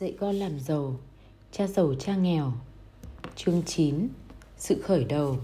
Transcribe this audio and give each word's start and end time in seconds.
Dạy 0.00 0.14
con 0.18 0.34
làm 0.34 0.60
giàu, 0.60 0.96
cha 1.52 1.66
giàu 1.66 1.94
cha 1.98 2.16
nghèo. 2.16 2.52
Chương 3.36 3.62
9. 3.66 4.08
Sự 4.58 4.82
khởi 4.82 5.04
đầu. 5.04 5.36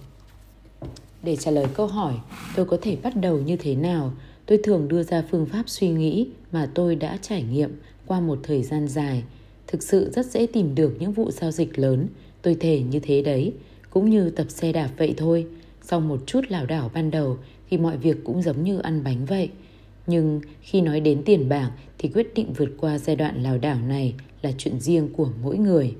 Để 1.22 1.36
trả 1.36 1.50
lời 1.50 1.66
câu 1.74 1.86
hỏi 1.86 2.14
tôi 2.56 2.66
có 2.66 2.78
thể 2.82 2.96
bắt 3.02 3.16
đầu 3.16 3.38
như 3.38 3.56
thế 3.56 3.74
nào, 3.74 4.12
tôi 4.46 4.58
thường 4.64 4.88
đưa 4.88 5.02
ra 5.02 5.24
phương 5.30 5.46
pháp 5.46 5.62
suy 5.66 5.88
nghĩ 5.88 6.28
mà 6.52 6.70
tôi 6.74 6.96
đã 6.96 7.18
trải 7.22 7.42
nghiệm 7.42 7.80
qua 8.06 8.20
một 8.20 8.38
thời 8.42 8.62
gian 8.62 8.88
dài. 8.88 9.22
Thực 9.66 9.82
sự 9.82 10.10
rất 10.12 10.26
dễ 10.26 10.46
tìm 10.46 10.74
được 10.74 10.96
những 10.98 11.12
vụ 11.12 11.30
giao 11.30 11.50
dịch 11.50 11.78
lớn, 11.78 12.08
tôi 12.42 12.56
thể 12.60 12.80
như 12.80 13.00
thế 13.00 13.22
đấy, 13.22 13.52
cũng 13.90 14.10
như 14.10 14.30
tập 14.30 14.46
xe 14.48 14.72
đạp 14.72 14.90
vậy 14.98 15.14
thôi. 15.16 15.46
Sau 15.82 16.00
một 16.00 16.20
chút 16.26 16.40
lảo 16.48 16.66
đảo 16.66 16.90
ban 16.94 17.10
đầu 17.10 17.38
thì 17.70 17.78
mọi 17.78 17.96
việc 17.96 18.16
cũng 18.24 18.42
giống 18.42 18.62
như 18.62 18.78
ăn 18.78 19.04
bánh 19.04 19.26
vậy. 19.26 19.50
Nhưng 20.06 20.40
khi 20.60 20.80
nói 20.80 21.00
đến 21.00 21.22
tiền 21.24 21.48
bạc 21.48 21.70
thì 21.98 22.08
quyết 22.08 22.34
định 22.34 22.52
vượt 22.52 22.70
qua 22.80 22.98
giai 22.98 23.16
đoạn 23.16 23.42
lảo 23.42 23.58
đảo 23.58 23.78
này 23.88 24.14
là 24.46 24.52
chuyện 24.58 24.80
riêng 24.80 25.08
của 25.16 25.28
mỗi 25.42 25.58
người. 25.58 25.94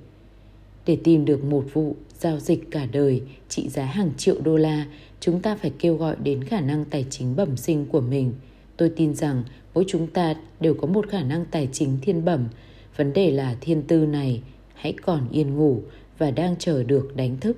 Để 0.87 0.99
tìm 1.05 1.25
được 1.25 1.45
một 1.45 1.65
vụ 1.73 1.97
giao 2.19 2.41
dịch 2.41 2.71
cả 2.71 2.87
đời 2.93 3.23
trị 3.49 3.69
giá 3.69 3.85
hàng 3.85 4.11
triệu 4.17 4.41
đô 4.41 4.57
la, 4.57 4.87
chúng 5.21 5.43
ta 5.43 5.57
phải 5.57 5.73
kêu 5.79 5.97
gọi 5.97 6.17
đến 6.23 6.45
khả 6.45 6.61
năng 6.61 6.85
tài 6.85 7.07
chính 7.11 7.37
bẩm 7.37 7.57
sinh 7.57 7.87
của 7.87 8.01
mình. 8.01 8.33
Tôi 8.77 8.93
tin 8.97 9.15
rằng 9.15 9.45
mỗi 9.75 9.85
chúng 9.89 10.07
ta 10.07 10.35
đều 10.61 10.75
có 10.75 10.87
một 10.87 11.09
khả 11.09 11.23
năng 11.23 11.45
tài 11.45 11.69
chính 11.73 11.99
thiên 12.03 12.25
bẩm. 12.25 12.49
Vấn 12.97 13.13
đề 13.13 13.31
là 13.31 13.57
thiên 13.61 13.83
tư 13.83 14.07
này 14.07 14.43
hãy 14.75 14.93
còn 14.93 15.29
yên 15.31 15.55
ngủ 15.55 15.83
và 16.19 16.31
đang 16.31 16.57
chờ 16.59 16.83
được 16.83 17.17
đánh 17.17 17.37
thức. 17.41 17.57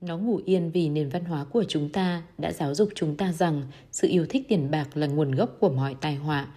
Nó 0.00 0.18
ngủ 0.18 0.40
yên 0.44 0.70
vì 0.70 0.88
nền 0.88 1.08
văn 1.08 1.24
hóa 1.24 1.44
của 1.44 1.64
chúng 1.68 1.88
ta 1.88 2.22
đã 2.38 2.52
giáo 2.52 2.74
dục 2.74 2.88
chúng 2.94 3.16
ta 3.16 3.32
rằng 3.32 3.62
sự 3.92 4.08
yêu 4.08 4.26
thích 4.28 4.46
tiền 4.48 4.70
bạc 4.70 4.96
là 4.96 5.06
nguồn 5.06 5.32
gốc 5.32 5.56
của 5.60 5.70
mọi 5.70 5.96
tai 6.00 6.14
họa. 6.14 6.48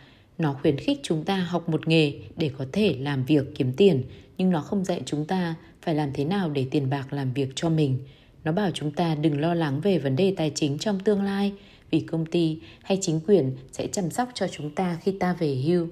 Nó 0.41 0.53
khuyến 0.61 0.77
khích 0.77 0.99
chúng 1.03 1.23
ta 1.23 1.35
học 1.35 1.69
một 1.69 1.87
nghề 1.87 2.13
để 2.37 2.51
có 2.57 2.65
thể 2.71 2.95
làm 2.99 3.25
việc 3.25 3.55
kiếm 3.55 3.73
tiền, 3.77 4.03
nhưng 4.37 4.49
nó 4.49 4.61
không 4.61 4.85
dạy 4.85 5.01
chúng 5.05 5.25
ta 5.25 5.55
phải 5.81 5.95
làm 5.95 6.09
thế 6.13 6.25
nào 6.25 6.49
để 6.49 6.65
tiền 6.71 6.89
bạc 6.89 7.13
làm 7.13 7.33
việc 7.33 7.49
cho 7.55 7.69
mình. 7.69 7.99
Nó 8.43 8.51
bảo 8.51 8.71
chúng 8.73 8.91
ta 8.91 9.15
đừng 9.15 9.41
lo 9.41 9.53
lắng 9.53 9.81
về 9.81 9.97
vấn 9.97 10.15
đề 10.15 10.33
tài 10.37 10.51
chính 10.55 10.77
trong 10.77 10.99
tương 10.99 11.23
lai 11.23 11.53
vì 11.91 11.99
công 11.99 12.25
ty 12.25 12.59
hay 12.83 12.97
chính 13.01 13.19
quyền 13.27 13.55
sẽ 13.71 13.87
chăm 13.87 14.11
sóc 14.11 14.29
cho 14.33 14.47
chúng 14.47 14.75
ta 14.75 14.97
khi 15.01 15.11
ta 15.19 15.33
về 15.33 15.55
hưu. 15.55 15.87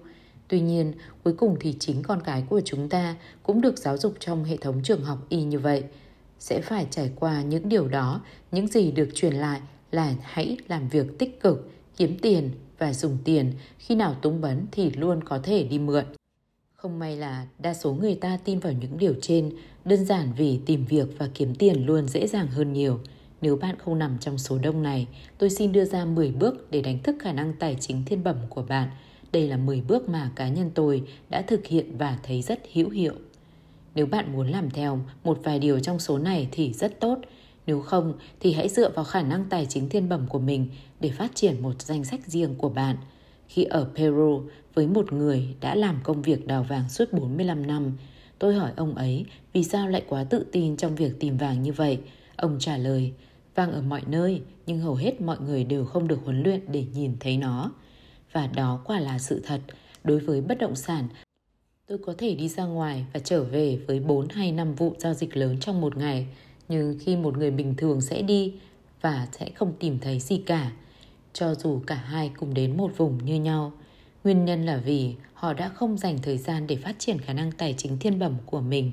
Tuy 0.48 0.60
nhiên, 0.60 0.94
cuối 1.24 1.34
cùng 1.34 1.56
thì 1.60 1.76
chính 1.80 2.04
con 2.04 2.22
cái 2.26 2.44
của 2.50 2.62
chúng 2.66 2.90
ta 2.90 3.16
cũng 3.44 3.62
được 3.62 3.78
giáo 3.78 3.98
dục 3.98 4.14
trong 4.20 4.44
hệ 4.44 4.58
thống 4.58 4.82
trường 4.84 5.04
học 5.04 5.26
y 5.30 5.44
như 5.44 5.60
vậy– 5.60 5.84
sẽ 6.40 6.62
phải 6.62 6.88
trải 6.90 7.12
qua 7.16 7.42
những 7.42 7.70
điều 7.70 7.88
đó, 7.88 8.22
những 8.52 8.68
gì 8.68 8.92
được 8.92 9.10
truyền 9.16 9.34
lại 9.34 9.62
là 9.92 10.16
hãy 10.22 10.58
làm 10.68 10.88
việc 10.88 11.20
tích 11.20 11.42
cực, 11.42 11.72
kiếm 11.98 12.18
tiền 12.22 12.50
và 12.80 12.94
dùng 12.94 13.18
tiền, 13.24 13.52
khi 13.78 13.96
nào 13.96 14.16
túng 14.22 14.42
bấn 14.42 14.66
thì 14.72 14.92
luôn 14.92 15.24
có 15.24 15.40
thể 15.44 15.64
đi 15.64 15.80
mượn. 15.80 16.06
Không 16.76 17.00
may 17.00 17.18
là 17.18 17.48
đa 17.60 17.74
số 17.74 17.94
người 17.94 18.16
ta 18.16 18.38
tin 18.44 18.60
vào 18.60 18.74
những 18.74 18.98
điều 18.98 19.14
trên, 19.22 19.52
đơn 19.86 20.06
giản 20.06 20.34
vì 20.38 20.60
tìm 20.66 20.86
việc 20.86 21.08
và 21.18 21.30
kiếm 21.34 21.56
tiền 21.56 21.86
luôn 21.86 22.08
dễ 22.08 22.28
dàng 22.28 22.48
hơn 22.48 22.74
nhiều. 22.74 23.00
Nếu 23.42 23.56
bạn 23.56 23.76
không 23.80 24.00
nằm 24.00 24.18
trong 24.20 24.38
số 24.38 24.58
đông 24.58 24.84
này, 24.84 25.08
tôi 25.38 25.50
xin 25.50 25.72
đưa 25.72 25.86
ra 25.86 26.06
10 26.06 26.32
bước 26.32 26.72
để 26.72 26.82
đánh 26.82 27.00
thức 27.04 27.16
khả 27.20 27.32
năng 27.32 27.54
tài 27.60 27.78
chính 27.80 28.06
thiên 28.06 28.24
bẩm 28.24 28.38
của 28.50 28.62
bạn. 28.62 28.90
Đây 29.32 29.48
là 29.48 29.58
10 29.58 29.82
bước 29.82 30.10
mà 30.10 30.32
cá 30.36 30.48
nhân 30.48 30.72
tôi 30.76 31.04
đã 31.30 31.42
thực 31.42 31.66
hiện 31.66 31.98
và 31.98 32.20
thấy 32.24 32.42
rất 32.42 32.60
hữu 32.74 32.90
hiệu. 32.90 33.14
Nếu 33.96 34.06
bạn 34.06 34.34
muốn 34.34 34.48
làm 34.48 34.70
theo 34.70 35.00
một 35.24 35.40
vài 35.44 35.60
điều 35.60 35.80
trong 35.80 36.00
số 36.00 36.18
này 36.18 36.48
thì 36.52 36.74
rất 36.74 37.00
tốt. 37.00 37.20
Nếu 37.68 37.82
không 37.82 38.14
thì 38.40 38.54
hãy 38.54 38.70
dựa 38.70 38.90
vào 38.90 39.06
khả 39.06 39.22
năng 39.22 39.46
tài 39.50 39.66
chính 39.66 39.90
thiên 39.90 40.10
bẩm 40.10 40.26
của 40.30 40.40
mình 40.40 40.68
để 41.00 41.10
phát 41.10 41.32
triển 41.36 41.62
một 41.62 41.82
danh 41.82 42.04
sách 42.04 42.20
riêng 42.26 42.56
của 42.56 42.70
bạn. 42.70 42.98
Khi 43.48 43.64
ở 43.64 43.90
Peru 43.96 44.44
với 44.74 44.88
một 44.88 45.14
người 45.14 45.56
đã 45.62 45.76
làm 45.76 46.00
công 46.04 46.22
việc 46.22 46.48
đào 46.48 46.64
vàng 46.64 46.90
suốt 46.90 47.14
45 47.14 47.68
năm, 47.68 47.98
tôi 48.40 48.56
hỏi 48.56 48.72
ông 48.76 48.96
ấy 48.96 49.26
vì 49.54 49.64
sao 49.64 49.88
lại 49.88 50.04
quá 50.08 50.24
tự 50.24 50.46
tin 50.52 50.78
trong 50.78 50.96
việc 50.96 51.20
tìm 51.20 51.38
vàng 51.38 51.64
như 51.64 51.72
vậy. 51.72 52.00
Ông 52.36 52.58
trả 52.60 52.78
lời, 52.78 53.14
vàng 53.56 53.72
ở 53.72 53.82
mọi 53.82 54.02
nơi 54.08 54.42
nhưng 54.66 54.80
hầu 54.80 54.96
hết 54.96 55.22
mọi 55.22 55.38
người 55.40 55.64
đều 55.64 55.86
không 55.86 56.08
được 56.08 56.20
huấn 56.24 56.44
luyện 56.44 56.72
để 56.72 56.86
nhìn 56.94 57.14
thấy 57.20 57.38
nó. 57.38 57.72
Và 58.32 58.48
đó 58.48 58.82
quả 58.86 59.00
là 59.00 59.20
sự 59.20 59.42
thật. 59.46 59.62
Đối 60.04 60.20
với 60.20 60.42
bất 60.42 60.58
động 60.58 60.76
sản, 60.76 61.08
Tôi 61.90 61.98
có 61.98 62.14
thể 62.18 62.36
đi 62.36 62.48
ra 62.48 62.66
ngoài 62.66 63.06
và 63.14 63.20
trở 63.20 63.44
về 63.44 63.80
với 63.88 64.00
4 64.00 64.30
hay 64.30 64.52
5 64.52 64.76
vụ 64.76 64.96
giao 65.00 65.14
dịch 65.14 65.38
lớn 65.38 65.58
trong 65.60 65.82
một 65.82 65.98
ngày, 65.98 66.28
nhưng 66.70 66.98
khi 67.00 67.16
một 67.16 67.38
người 67.38 67.52
bình 67.52 67.76
thường 67.76 68.02
sẽ 68.02 68.22
đi 68.22 68.54
và 69.02 69.28
sẽ 69.32 69.50
không 69.56 69.74
tìm 69.80 70.00
thấy 70.00 70.20
gì 70.20 70.38
cả, 70.38 70.72
cho 71.34 71.56
dù 71.56 71.82
cả 71.88 71.96
hai 71.96 72.32
cùng 72.40 72.54
đến 72.54 72.78
một 72.78 72.92
vùng 72.98 73.26
như 73.26 73.36
nhau. 73.36 73.72
Nguyên 74.24 74.46
nhân 74.46 74.66
là 74.66 74.78
vì 74.78 75.16
họ 75.34 75.54
đã 75.54 75.70
không 75.70 75.98
dành 75.98 76.18
thời 76.22 76.38
gian 76.38 76.68
để 76.68 76.76
phát 76.76 76.96
triển 77.00 77.20
khả 77.20 77.34
năng 77.34 77.52
tài 77.52 77.76
chính 77.78 77.98
thiên 77.98 78.20
bẩm 78.20 78.34
của 78.46 78.62
mình. 78.62 78.92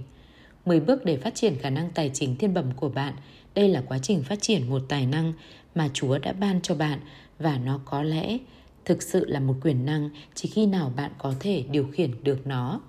10 0.66 0.80
bước 0.80 1.04
để 1.04 1.16
phát 1.16 1.34
triển 1.34 1.56
khả 1.58 1.70
năng 1.70 1.90
tài 1.90 2.10
chính 2.14 2.36
thiên 2.36 2.54
bẩm 2.54 2.70
của 2.76 2.88
bạn. 2.88 3.14
Đây 3.54 3.68
là 3.68 3.82
quá 3.88 3.98
trình 3.98 4.22
phát 4.22 4.38
triển 4.42 4.70
một 4.70 4.82
tài 4.88 5.06
năng 5.06 5.32
mà 5.74 5.88
Chúa 5.92 6.18
đã 6.18 6.32
ban 6.32 6.60
cho 6.60 6.74
bạn 6.74 7.00
và 7.38 7.58
nó 7.58 7.80
có 7.84 8.02
lẽ 8.02 8.38
thực 8.84 9.02
sự 9.02 9.24
là 9.24 9.40
một 9.40 9.54
quyền 9.62 9.86
năng 9.86 10.10
chỉ 10.34 10.48
khi 10.48 10.66
nào 10.66 10.92
bạn 10.96 11.10
có 11.18 11.34
thể 11.40 11.64
điều 11.70 11.86
khiển 11.92 12.10
được 12.24 12.46
nó. 12.46 12.80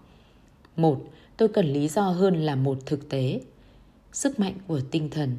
Một, 0.75 0.97
tôi 1.37 1.47
cần 1.47 1.73
lý 1.73 1.87
do 1.87 2.01
hơn 2.01 2.35
là 2.35 2.55
một 2.55 2.77
thực 2.85 3.09
tế. 3.09 3.41
Sức 4.17 4.39
mạnh 4.39 4.53
của 4.67 4.81
tinh 4.91 5.09
thần. 5.09 5.37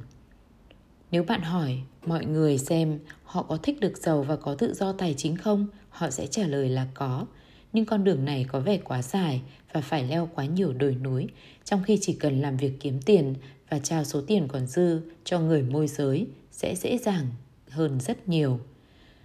Nếu 1.10 1.22
bạn 1.22 1.42
hỏi 1.42 1.78
mọi 2.06 2.24
người 2.24 2.58
xem 2.58 2.98
họ 3.24 3.42
có 3.42 3.56
thích 3.56 3.80
được 3.80 3.98
giàu 3.98 4.22
và 4.22 4.36
có 4.36 4.54
tự 4.54 4.74
do 4.74 4.92
tài 4.92 5.14
chính 5.14 5.36
không, 5.36 5.66
họ 5.88 6.10
sẽ 6.10 6.26
trả 6.26 6.46
lời 6.46 6.68
là 6.68 6.86
có. 6.94 7.26
Nhưng 7.72 7.84
con 7.84 8.04
đường 8.04 8.24
này 8.24 8.46
có 8.48 8.60
vẻ 8.60 8.78
quá 8.78 9.02
dài 9.02 9.42
và 9.72 9.80
phải 9.80 10.04
leo 10.04 10.28
quá 10.34 10.44
nhiều 10.44 10.72
đồi 10.72 10.94
núi, 10.94 11.26
trong 11.64 11.82
khi 11.82 11.98
chỉ 12.00 12.12
cần 12.12 12.40
làm 12.40 12.56
việc 12.56 12.72
kiếm 12.80 13.02
tiền 13.02 13.34
và 13.70 13.78
trao 13.78 14.04
số 14.04 14.20
tiền 14.26 14.48
còn 14.48 14.66
dư 14.66 15.00
cho 15.24 15.40
người 15.40 15.62
môi 15.62 15.88
giới 15.88 16.26
sẽ 16.50 16.74
dễ 16.76 16.98
dàng 16.98 17.26
hơn 17.68 18.00
rất 18.00 18.28
nhiều. 18.28 18.60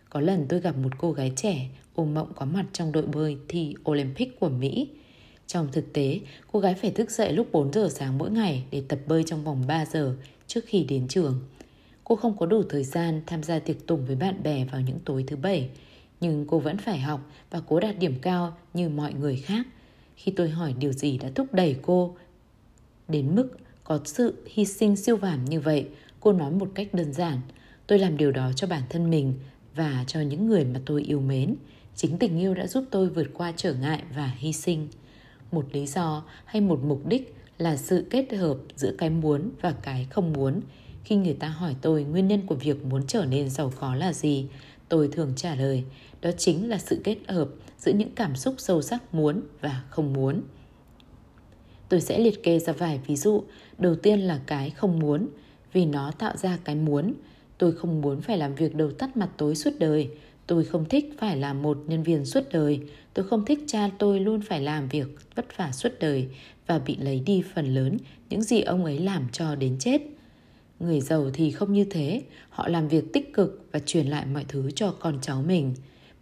Có 0.09 0.19
lần 0.19 0.45
tôi 0.49 0.59
gặp 0.59 0.77
một 0.77 0.91
cô 0.97 1.11
gái 1.11 1.33
trẻ 1.35 1.69
ôm 1.95 2.13
mộng 2.13 2.31
có 2.35 2.45
mặt 2.45 2.65
trong 2.73 2.91
đội 2.91 3.07
bơi 3.07 3.37
thi 3.47 3.75
Olympic 3.89 4.39
của 4.39 4.49
Mỹ. 4.49 4.89
Trong 5.47 5.67
thực 5.71 5.93
tế, 5.93 6.19
cô 6.51 6.59
gái 6.59 6.73
phải 6.73 6.91
thức 6.91 7.11
dậy 7.11 7.33
lúc 7.33 7.47
4 7.51 7.73
giờ 7.73 7.89
sáng 7.91 8.17
mỗi 8.17 8.31
ngày 8.31 8.63
để 8.71 8.83
tập 8.87 8.99
bơi 9.07 9.23
trong 9.23 9.43
vòng 9.43 9.63
3 9.67 9.85
giờ 9.85 10.15
trước 10.47 10.61
khi 10.65 10.83
đến 10.83 11.07
trường. 11.07 11.39
Cô 12.03 12.15
không 12.15 12.37
có 12.37 12.45
đủ 12.45 12.63
thời 12.69 12.83
gian 12.83 13.21
tham 13.27 13.43
gia 13.43 13.59
tiệc 13.59 13.87
tùng 13.87 14.05
với 14.05 14.15
bạn 14.15 14.43
bè 14.43 14.65
vào 14.65 14.81
những 14.81 14.99
tối 15.05 15.23
thứ 15.27 15.35
bảy, 15.35 15.69
nhưng 16.21 16.45
cô 16.47 16.59
vẫn 16.59 16.77
phải 16.77 16.99
học 16.99 17.31
và 17.49 17.61
cố 17.67 17.79
đạt 17.79 17.99
điểm 17.99 18.15
cao 18.21 18.57
như 18.73 18.89
mọi 18.89 19.13
người 19.13 19.37
khác. 19.37 19.67
Khi 20.15 20.31
tôi 20.35 20.49
hỏi 20.49 20.73
điều 20.79 20.91
gì 20.91 21.17
đã 21.17 21.31
thúc 21.35 21.53
đẩy 21.53 21.75
cô 21.81 22.15
đến 23.07 23.35
mức 23.35 23.49
có 23.83 23.99
sự 24.05 24.43
hy 24.45 24.65
sinh 24.65 24.95
siêu 24.95 25.17
phàm 25.17 25.45
như 25.45 25.59
vậy, 25.59 25.87
cô 26.19 26.31
nói 26.31 26.51
một 26.51 26.69
cách 26.75 26.93
đơn 26.93 27.13
giản, 27.13 27.37
tôi 27.87 27.99
làm 27.99 28.17
điều 28.17 28.31
đó 28.31 28.51
cho 28.55 28.67
bản 28.67 28.83
thân 28.89 29.09
mình 29.09 29.33
và 29.75 30.03
cho 30.07 30.21
những 30.21 30.47
người 30.47 30.65
mà 30.65 30.79
tôi 30.85 31.03
yêu 31.03 31.19
mến. 31.19 31.55
Chính 31.95 32.17
tình 32.17 32.39
yêu 32.39 32.53
đã 32.53 32.67
giúp 32.67 32.83
tôi 32.91 33.09
vượt 33.09 33.27
qua 33.33 33.53
trở 33.55 33.73
ngại 33.73 34.03
và 34.15 34.31
hy 34.37 34.53
sinh. 34.53 34.87
Một 35.53 35.65
lý 35.71 35.85
do 35.85 36.23
hay 36.45 36.61
một 36.61 36.79
mục 36.83 37.05
đích 37.05 37.35
là 37.57 37.77
sự 37.77 38.05
kết 38.09 38.33
hợp 38.33 38.57
giữa 38.75 38.91
cái 38.97 39.09
muốn 39.09 39.49
và 39.61 39.71
cái 39.71 40.07
không 40.09 40.33
muốn. 40.33 40.61
Khi 41.03 41.15
người 41.15 41.33
ta 41.33 41.47
hỏi 41.47 41.75
tôi 41.81 42.03
nguyên 42.03 42.27
nhân 42.27 42.41
của 42.45 42.55
việc 42.55 42.85
muốn 42.85 43.01
trở 43.07 43.25
nên 43.25 43.49
giàu 43.49 43.73
có 43.79 43.95
là 43.95 44.13
gì, 44.13 44.47
tôi 44.89 45.07
thường 45.07 45.33
trả 45.35 45.55
lời 45.55 45.83
đó 46.21 46.31
chính 46.37 46.69
là 46.69 46.77
sự 46.77 47.01
kết 47.03 47.17
hợp 47.27 47.49
giữa 47.77 47.91
những 47.91 48.15
cảm 48.15 48.35
xúc 48.35 48.55
sâu 48.57 48.81
sắc 48.81 49.13
muốn 49.13 49.41
và 49.61 49.83
không 49.89 50.13
muốn. 50.13 50.41
Tôi 51.89 52.01
sẽ 52.01 52.19
liệt 52.19 52.43
kê 52.43 52.59
ra 52.59 52.73
vài 52.73 52.99
ví 53.07 53.15
dụ. 53.15 53.43
Đầu 53.77 53.95
tiên 53.95 54.19
là 54.19 54.39
cái 54.45 54.69
không 54.69 54.99
muốn, 54.99 55.27
vì 55.73 55.85
nó 55.85 56.11
tạo 56.11 56.37
ra 56.37 56.57
cái 56.63 56.75
muốn. 56.75 57.13
Tôi 57.57 57.71
không 57.71 58.01
muốn 58.01 58.21
phải 58.21 58.37
làm 58.37 58.55
việc 58.55 58.75
đầu 58.75 58.91
tắt 58.91 59.17
mặt 59.17 59.29
tối 59.37 59.55
suốt 59.55 59.71
đời. 59.79 60.09
Tôi 60.47 60.63
không 60.63 60.85
thích 60.89 61.13
phải 61.17 61.37
là 61.37 61.53
một 61.53 61.77
nhân 61.87 62.03
viên 62.03 62.25
suốt 62.25 62.43
đời. 62.51 62.79
Tôi 63.13 63.27
không 63.27 63.45
thích 63.45 63.59
cha 63.67 63.89
tôi 63.99 64.19
luôn 64.19 64.41
phải 64.41 64.61
làm 64.61 64.87
việc 64.87 65.07
vất 65.35 65.57
vả 65.57 65.71
suốt 65.71 65.89
đời 65.99 66.27
và 66.67 66.79
bị 66.79 66.97
lấy 66.99 67.19
đi 67.25 67.43
phần 67.55 67.73
lớn 67.73 67.97
những 68.29 68.41
gì 68.41 68.61
ông 68.61 68.85
ấy 68.85 68.99
làm 68.99 69.27
cho 69.31 69.55
đến 69.55 69.75
chết. 69.79 70.01
Người 70.79 71.01
giàu 71.01 71.29
thì 71.33 71.51
không 71.51 71.73
như 71.73 71.83
thế, 71.83 72.21
họ 72.49 72.67
làm 72.67 72.87
việc 72.87 73.13
tích 73.13 73.33
cực 73.33 73.65
và 73.71 73.79
truyền 73.79 74.07
lại 74.07 74.25
mọi 74.25 74.45
thứ 74.47 74.71
cho 74.71 74.91
con 74.99 75.19
cháu 75.21 75.43
mình. 75.47 75.73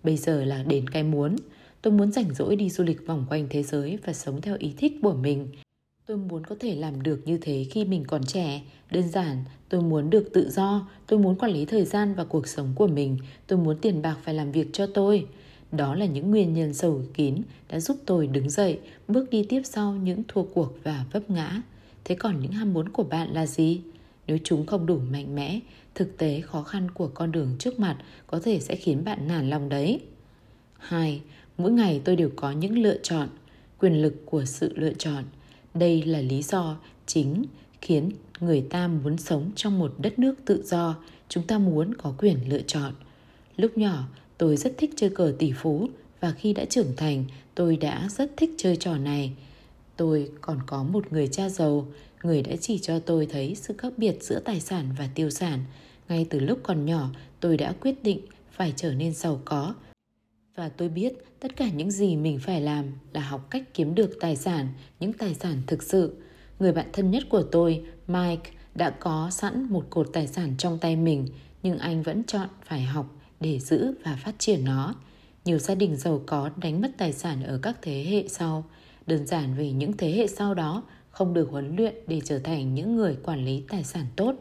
Bây 0.04 0.18
giờ 0.18 0.46
là 0.46 0.64
đến 0.64 0.90
cái 0.90 1.04
muốn. 1.04 1.36
Tôi 1.82 1.94
muốn 1.94 2.12
rảnh 2.12 2.34
rỗi 2.34 2.56
đi 2.56 2.70
du 2.70 2.84
lịch 2.84 3.08
vòng 3.08 3.26
quanh 3.30 3.48
thế 3.50 3.64
giới 3.64 3.98
và 4.06 4.14
sống 4.14 4.42
theo 4.42 4.56
ý 4.60 4.74
thích 4.78 4.94
của 5.02 5.14
mình. 5.14 5.48
Tôi 6.06 6.18
muốn 6.18 6.46
có 6.46 6.56
thể 6.60 6.76
làm 6.76 7.04
được 7.04 7.22
như 7.26 7.38
thế 7.42 7.66
khi 7.72 7.86
mình 7.86 8.04
còn 8.08 8.24
trẻ. 8.24 8.62
Đơn 8.92 9.10
giản, 9.10 9.44
tôi 9.70 9.82
muốn 9.82 10.10
được 10.10 10.30
tự 10.34 10.50
do, 10.50 10.88
tôi 11.08 11.20
muốn 11.20 11.36
quản 11.36 11.52
lý 11.52 11.66
thời 11.66 11.86
gian 11.86 12.14
và 12.14 12.24
cuộc 12.24 12.48
sống 12.48 12.74
của 12.76 12.88
mình, 12.88 13.18
tôi 13.48 13.60
muốn 13.60 13.78
tiền 13.78 14.02
bạc 14.02 14.18
phải 14.24 14.34
làm 14.34 14.52
việc 14.52 14.68
cho 14.74 14.88
tôi. 14.94 15.28
Đó 15.72 15.96
là 15.96 16.06
những 16.06 16.32
nguyên 16.32 16.54
nhân 16.54 16.74
sâu 16.74 17.02
kín 17.14 17.36
đã 17.70 17.80
giúp 17.80 17.98
tôi 18.06 18.28
đứng 18.28 18.50
dậy, 18.50 18.80
bước 19.08 19.30
đi 19.30 19.44
tiếp 19.44 19.62
sau 19.64 19.96
những 19.96 20.24
thua 20.28 20.44
cuộc 20.44 20.78
và 20.84 21.06
vấp 21.12 21.30
ngã. 21.30 21.62
Thế 22.04 22.16
còn 22.16 22.40
những 22.40 22.52
ham 22.52 22.74
muốn 22.74 22.90
của 22.90 23.04
bạn 23.04 23.34
là 23.34 23.46
gì? 23.46 23.82
Nếu 24.28 24.38
chúng 24.44 24.66
không 24.66 24.86
đủ 24.86 25.00
mạnh 25.12 25.36
mẽ, 25.36 25.60
thực 25.96 26.18
tế 26.18 26.42
khó 26.42 26.64
khăn 26.64 26.92
của 26.92 27.08
con 27.08 27.32
đường 27.32 27.56
trước 27.60 27.80
mặt 27.80 27.98
có 28.28 28.40
thể 28.40 28.60
sẽ 28.60 28.76
khiến 28.76 29.04
bạn 29.04 29.28
nản 29.28 29.50
lòng 29.50 29.70
đấy. 29.70 30.00
2. 30.78 31.22
Mỗi 31.58 31.72
ngày 31.72 32.02
tôi 32.06 32.16
đều 32.16 32.30
có 32.36 32.52
những 32.52 32.78
lựa 32.78 32.98
chọn. 33.04 33.30
quyền 33.80 34.02
lực 34.02 34.14
của 34.26 34.46
sự 34.46 34.74
lựa 34.76 34.94
chọn. 34.94 35.24
Đây 35.74 36.04
là 36.04 36.22
lý 36.22 36.42
do 36.42 36.78
chính 37.06 37.44
khiến 37.82 38.12
người 38.40 38.62
ta 38.62 38.88
muốn 38.88 39.18
sống 39.18 39.52
trong 39.56 39.80
một 39.80 39.94
đất 39.98 40.20
nước 40.20 40.36
tự 40.46 40.64
do, 40.66 40.96
chúng 41.30 41.48
ta 41.48 41.58
muốn 41.58 41.94
có 41.96 42.14
quyền 42.18 42.50
lựa 42.50 42.62
chọn. 42.68 42.94
Lúc 43.58 43.78
nhỏ, 43.78 44.08
tôi 44.38 44.58
rất 44.58 44.74
thích 44.78 44.94
chơi 44.96 45.10
cờ 45.10 45.34
tỷ 45.40 45.52
phú 45.52 45.90
và 46.20 46.32
khi 46.32 46.54
đã 46.54 46.66
trưởng 46.66 46.96
thành, 46.98 47.26
tôi 47.56 47.78
đã 47.78 48.08
rất 48.12 48.32
thích 48.38 48.50
chơi 48.58 48.76
trò 48.76 48.98
này. 48.98 49.34
Tôi 49.98 50.32
còn 50.42 50.60
có 50.68 50.84
một 50.84 51.12
người 51.12 51.28
cha 51.28 51.50
giàu, 51.50 51.88
người 52.24 52.42
đã 52.42 52.56
chỉ 52.62 52.80
cho 52.80 53.00
tôi 53.00 53.26
thấy 53.26 53.56
sự 53.56 53.74
khác 53.78 53.94
biệt 53.98 54.18
giữa 54.22 54.40
tài 54.40 54.60
sản 54.60 54.86
và 54.98 55.10
tiêu 55.16 55.30
sản. 55.30 55.60
Ngay 56.10 56.28
từ 56.30 56.40
lúc 56.40 56.60
còn 56.64 56.86
nhỏ, 56.86 57.10
tôi 57.40 57.58
đã 57.58 57.74
quyết 57.82 58.04
định 58.04 58.20
phải 58.52 58.74
trở 58.76 58.94
nên 58.94 59.14
giàu 59.14 59.42
có. 59.46 59.74
Và 60.56 60.70
tôi 60.70 60.90
biết 60.90 61.14
tất 61.40 61.56
cả 61.56 61.70
những 61.70 61.92
gì 61.92 62.16
mình 62.16 62.40
phải 62.40 62.62
làm 62.62 62.86
là 63.14 63.22
học 63.22 63.48
cách 63.50 63.64
kiếm 63.74 63.96
được 63.96 64.18
tài 64.20 64.36
sản, 64.36 64.68
những 65.00 65.14
tài 65.14 65.34
sản 65.34 65.62
thực 65.68 65.84
sự. 65.84 66.16
Người 66.60 66.72
bạn 66.72 66.90
thân 66.94 67.12
nhất 67.12 67.24
của 67.30 67.44
tôi, 67.44 67.86
Mike, 68.08 68.52
đã 68.76 68.90
có 68.90 69.30
sẵn 69.32 69.68
một 69.70 69.86
cột 69.90 70.10
tài 70.14 70.28
sản 70.28 70.56
trong 70.58 70.78
tay 70.78 70.96
mình, 70.96 71.28
nhưng 71.64 71.78
anh 71.78 72.04
vẫn 72.04 72.24
chọn 72.24 72.50
phải 72.66 72.82
học 72.82 73.16
để 73.40 73.60
giữ 73.60 73.94
và 74.04 74.20
phát 74.24 74.36
triển 74.40 74.66
nó. 74.66 74.96
Nhiều 75.46 75.58
gia 75.58 75.76
đình 75.76 75.96
giàu 75.96 76.22
có 76.26 76.50
đánh 76.58 76.82
mất 76.82 76.92
tài 76.98 77.14
sản 77.14 77.44
ở 77.44 77.60
các 77.62 77.78
thế 77.82 78.06
hệ 78.10 78.28
sau, 78.28 78.64
đơn 79.08 79.28
giản 79.28 79.56
vì 79.58 79.72
những 79.72 79.98
thế 79.98 80.12
hệ 80.12 80.28
sau 80.28 80.54
đó 80.54 80.84
không 81.10 81.34
được 81.34 81.50
huấn 81.52 81.76
luyện 81.76 81.96
để 82.08 82.22
trở 82.26 82.40
thành 82.40 82.76
những 82.76 82.96
người 82.96 83.18
quản 83.24 83.46
lý 83.46 83.64
tài 83.70 83.84
sản 83.84 84.06
tốt. 84.16 84.36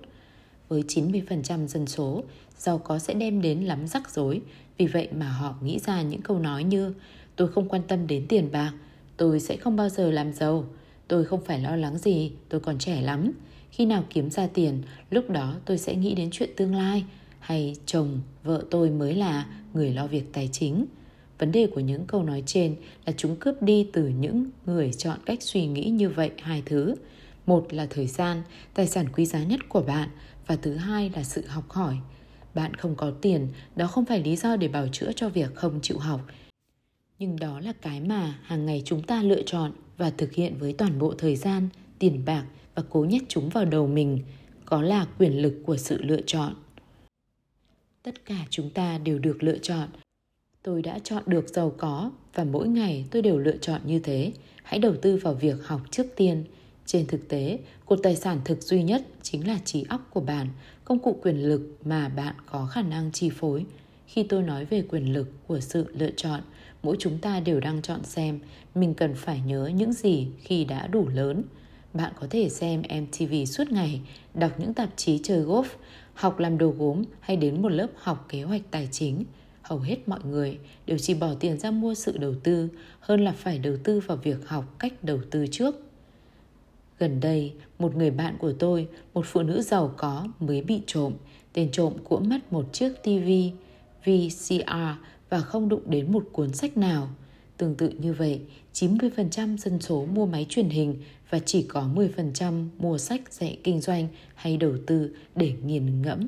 Với 0.68 0.82
90% 0.82 1.66
dân 1.66 1.86
số, 1.86 2.22
giàu 2.58 2.78
có 2.78 2.98
sẽ 2.98 3.14
đem 3.14 3.42
đến 3.42 3.64
lắm 3.64 3.86
rắc 3.86 4.10
rối, 4.10 4.42
vì 4.80 4.86
vậy 4.86 5.08
mà 5.18 5.28
họ 5.28 5.54
nghĩ 5.62 5.78
ra 5.78 6.02
những 6.02 6.22
câu 6.22 6.38
nói 6.38 6.64
như 6.64 6.94
tôi 7.36 7.48
không 7.48 7.68
quan 7.68 7.82
tâm 7.88 8.06
đến 8.06 8.26
tiền 8.28 8.48
bạc, 8.52 8.72
tôi 9.16 9.40
sẽ 9.40 9.56
không 9.56 9.76
bao 9.76 9.88
giờ 9.88 10.10
làm 10.10 10.32
giàu, 10.32 10.64
tôi 11.08 11.24
không 11.24 11.44
phải 11.44 11.60
lo 11.60 11.76
lắng 11.76 11.98
gì, 11.98 12.32
tôi 12.48 12.60
còn 12.60 12.78
trẻ 12.78 13.02
lắm. 13.02 13.32
Khi 13.70 13.86
nào 13.86 14.04
kiếm 14.10 14.30
ra 14.30 14.46
tiền, 14.46 14.82
lúc 15.10 15.30
đó 15.30 15.54
tôi 15.64 15.78
sẽ 15.78 15.94
nghĩ 15.94 16.14
đến 16.14 16.28
chuyện 16.32 16.50
tương 16.56 16.74
lai, 16.74 17.04
hay 17.40 17.76
chồng, 17.86 18.20
vợ 18.44 18.64
tôi 18.70 18.90
mới 18.90 19.14
là 19.14 19.46
người 19.74 19.92
lo 19.92 20.06
việc 20.06 20.32
tài 20.32 20.48
chính. 20.52 20.84
Vấn 21.38 21.52
đề 21.52 21.66
của 21.66 21.80
những 21.80 22.06
câu 22.06 22.22
nói 22.22 22.42
trên 22.46 22.76
là 23.06 23.12
chúng 23.16 23.36
cướp 23.36 23.62
đi 23.62 23.86
từ 23.92 24.08
những 24.08 24.46
người 24.66 24.92
chọn 24.92 25.18
cách 25.26 25.42
suy 25.42 25.66
nghĩ 25.66 25.84
như 25.84 26.08
vậy 26.08 26.30
hai 26.42 26.62
thứ. 26.66 26.94
Một 27.46 27.72
là 27.72 27.86
thời 27.90 28.06
gian, 28.06 28.42
tài 28.74 28.86
sản 28.86 29.06
quý 29.12 29.26
giá 29.26 29.44
nhất 29.44 29.60
của 29.68 29.82
bạn 29.82 30.08
và 30.46 30.56
thứ 30.56 30.74
hai 30.74 31.10
là 31.16 31.22
sự 31.22 31.46
học 31.46 31.70
hỏi. 31.70 31.96
Bạn 32.54 32.74
không 32.74 32.94
có 32.94 33.10
tiền, 33.10 33.48
đó 33.76 33.86
không 33.86 34.04
phải 34.04 34.22
lý 34.22 34.36
do 34.36 34.56
để 34.56 34.68
bảo 34.68 34.88
chữa 34.88 35.12
cho 35.12 35.28
việc 35.28 35.54
không 35.54 35.78
chịu 35.82 35.98
học. 35.98 36.20
Nhưng 37.18 37.38
đó 37.38 37.60
là 37.60 37.72
cái 37.72 38.00
mà 38.00 38.38
hàng 38.42 38.66
ngày 38.66 38.82
chúng 38.84 39.02
ta 39.02 39.22
lựa 39.22 39.42
chọn 39.46 39.72
và 39.96 40.10
thực 40.10 40.32
hiện 40.32 40.58
với 40.58 40.72
toàn 40.72 40.98
bộ 40.98 41.14
thời 41.18 41.36
gian, 41.36 41.68
tiền 41.98 42.22
bạc 42.24 42.44
và 42.74 42.82
cố 42.90 43.04
nhét 43.04 43.22
chúng 43.28 43.48
vào 43.48 43.64
đầu 43.64 43.86
mình, 43.86 44.22
có 44.64 44.82
là 44.82 45.06
quyền 45.18 45.42
lực 45.42 45.62
của 45.66 45.76
sự 45.76 46.02
lựa 46.02 46.20
chọn. 46.26 46.54
Tất 48.02 48.24
cả 48.24 48.46
chúng 48.50 48.70
ta 48.70 48.98
đều 48.98 49.18
được 49.18 49.42
lựa 49.42 49.58
chọn. 49.58 49.88
Tôi 50.62 50.82
đã 50.82 50.98
chọn 50.98 51.22
được 51.26 51.48
giàu 51.48 51.74
có 51.78 52.10
và 52.34 52.44
mỗi 52.44 52.68
ngày 52.68 53.04
tôi 53.10 53.22
đều 53.22 53.38
lựa 53.38 53.56
chọn 53.56 53.80
như 53.84 53.98
thế. 53.98 54.32
Hãy 54.62 54.78
đầu 54.78 54.94
tư 55.02 55.16
vào 55.16 55.34
việc 55.34 55.56
học 55.66 55.80
trước 55.90 56.06
tiên. 56.16 56.44
Trên 56.86 57.06
thực 57.06 57.28
tế, 57.28 57.58
cột 57.86 57.98
tài 58.02 58.16
sản 58.16 58.40
thực 58.44 58.62
duy 58.62 58.82
nhất 58.82 59.06
chính 59.22 59.48
là 59.48 59.58
trí 59.64 59.84
óc 59.88 60.08
của 60.10 60.20
bạn, 60.20 60.48
công 60.90 60.98
cụ 60.98 61.16
quyền 61.22 61.48
lực 61.48 61.76
mà 61.84 62.08
bạn 62.08 62.34
có 62.46 62.66
khả 62.66 62.82
năng 62.82 63.12
chi 63.12 63.30
phối. 63.30 63.64
Khi 64.06 64.22
tôi 64.22 64.42
nói 64.42 64.64
về 64.64 64.82
quyền 64.88 65.12
lực 65.12 65.28
của 65.46 65.60
sự 65.60 65.86
lựa 65.98 66.10
chọn, 66.16 66.40
mỗi 66.82 66.96
chúng 66.98 67.18
ta 67.18 67.40
đều 67.40 67.60
đang 67.60 67.82
chọn 67.82 68.04
xem 68.04 68.40
mình 68.74 68.94
cần 68.94 69.14
phải 69.14 69.40
nhớ 69.46 69.70
những 69.74 69.92
gì 69.92 70.28
khi 70.38 70.64
đã 70.64 70.86
đủ 70.86 71.08
lớn. 71.08 71.42
Bạn 71.94 72.12
có 72.20 72.26
thể 72.30 72.48
xem 72.48 72.82
MTV 72.82 73.34
suốt 73.46 73.72
ngày, 73.72 74.00
đọc 74.34 74.52
những 74.58 74.74
tạp 74.74 74.88
chí 74.96 75.20
chơi 75.22 75.44
golf, 75.44 75.64
học 76.14 76.38
làm 76.38 76.58
đồ 76.58 76.74
gốm 76.78 77.02
hay 77.20 77.36
đến 77.36 77.62
một 77.62 77.68
lớp 77.68 77.88
học 77.96 78.26
kế 78.28 78.42
hoạch 78.42 78.62
tài 78.70 78.88
chính. 78.90 79.24
Hầu 79.62 79.78
hết 79.78 80.08
mọi 80.08 80.20
người 80.24 80.58
đều 80.86 80.98
chỉ 80.98 81.14
bỏ 81.14 81.34
tiền 81.40 81.58
ra 81.58 81.70
mua 81.70 81.94
sự 81.94 82.18
đầu 82.18 82.34
tư 82.42 82.68
hơn 83.00 83.24
là 83.24 83.32
phải 83.32 83.58
đầu 83.58 83.76
tư 83.84 84.00
vào 84.00 84.16
việc 84.16 84.48
học 84.48 84.64
cách 84.78 84.92
đầu 85.02 85.18
tư 85.30 85.46
trước. 85.50 85.89
Gần 87.00 87.20
đây, 87.20 87.52
một 87.78 87.96
người 87.96 88.10
bạn 88.10 88.36
của 88.38 88.52
tôi, 88.52 88.88
một 89.14 89.26
phụ 89.26 89.42
nữ 89.42 89.62
giàu 89.62 89.94
có 89.96 90.28
mới 90.40 90.62
bị 90.62 90.80
trộm. 90.86 91.12
Tên 91.52 91.70
trộm 91.70 91.92
cũng 92.04 92.28
mất 92.28 92.52
một 92.52 92.72
chiếc 92.72 92.92
TV 93.02 93.30
VCR 94.04 94.70
và 95.30 95.40
không 95.40 95.68
đụng 95.68 95.82
đến 95.86 96.12
một 96.12 96.24
cuốn 96.32 96.52
sách 96.52 96.76
nào. 96.76 97.08
Tương 97.56 97.74
tự 97.74 97.88
như 97.88 98.12
vậy, 98.12 98.40
90% 98.72 99.56
dân 99.56 99.80
số 99.80 100.06
mua 100.14 100.26
máy 100.26 100.46
truyền 100.48 100.68
hình 100.68 100.96
và 101.30 101.38
chỉ 101.38 101.62
có 101.62 101.88
10% 101.94 102.68
mua 102.78 102.98
sách 102.98 103.32
dạy 103.32 103.58
kinh 103.64 103.80
doanh 103.80 104.08
hay 104.34 104.56
đầu 104.56 104.72
tư 104.86 105.10
để 105.34 105.52
nghiền 105.64 106.02
ngẫm. 106.02 106.26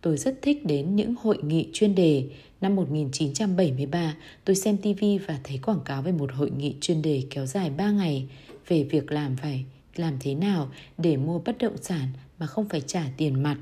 Tôi 0.00 0.16
rất 0.16 0.42
thích 0.42 0.66
đến 0.66 0.96
những 0.96 1.14
hội 1.22 1.38
nghị 1.42 1.68
chuyên 1.72 1.94
đề. 1.94 2.24
Năm 2.60 2.76
1973, 2.76 4.16
tôi 4.44 4.56
xem 4.56 4.76
TV 4.76 5.04
và 5.26 5.38
thấy 5.44 5.58
quảng 5.58 5.80
cáo 5.84 6.02
về 6.02 6.12
một 6.12 6.32
hội 6.32 6.50
nghị 6.50 6.74
chuyên 6.80 7.02
đề 7.02 7.22
kéo 7.30 7.46
dài 7.46 7.70
3 7.70 7.90
ngày 7.90 8.28
về 8.68 8.84
việc 8.84 9.12
làm 9.12 9.36
phải 9.36 9.64
làm 9.96 10.16
thế 10.20 10.34
nào 10.34 10.68
để 10.98 11.16
mua 11.16 11.38
bất 11.38 11.58
động 11.58 11.76
sản 11.82 12.08
mà 12.38 12.46
không 12.46 12.68
phải 12.68 12.80
trả 12.80 13.04
tiền 13.16 13.42
mặt. 13.42 13.56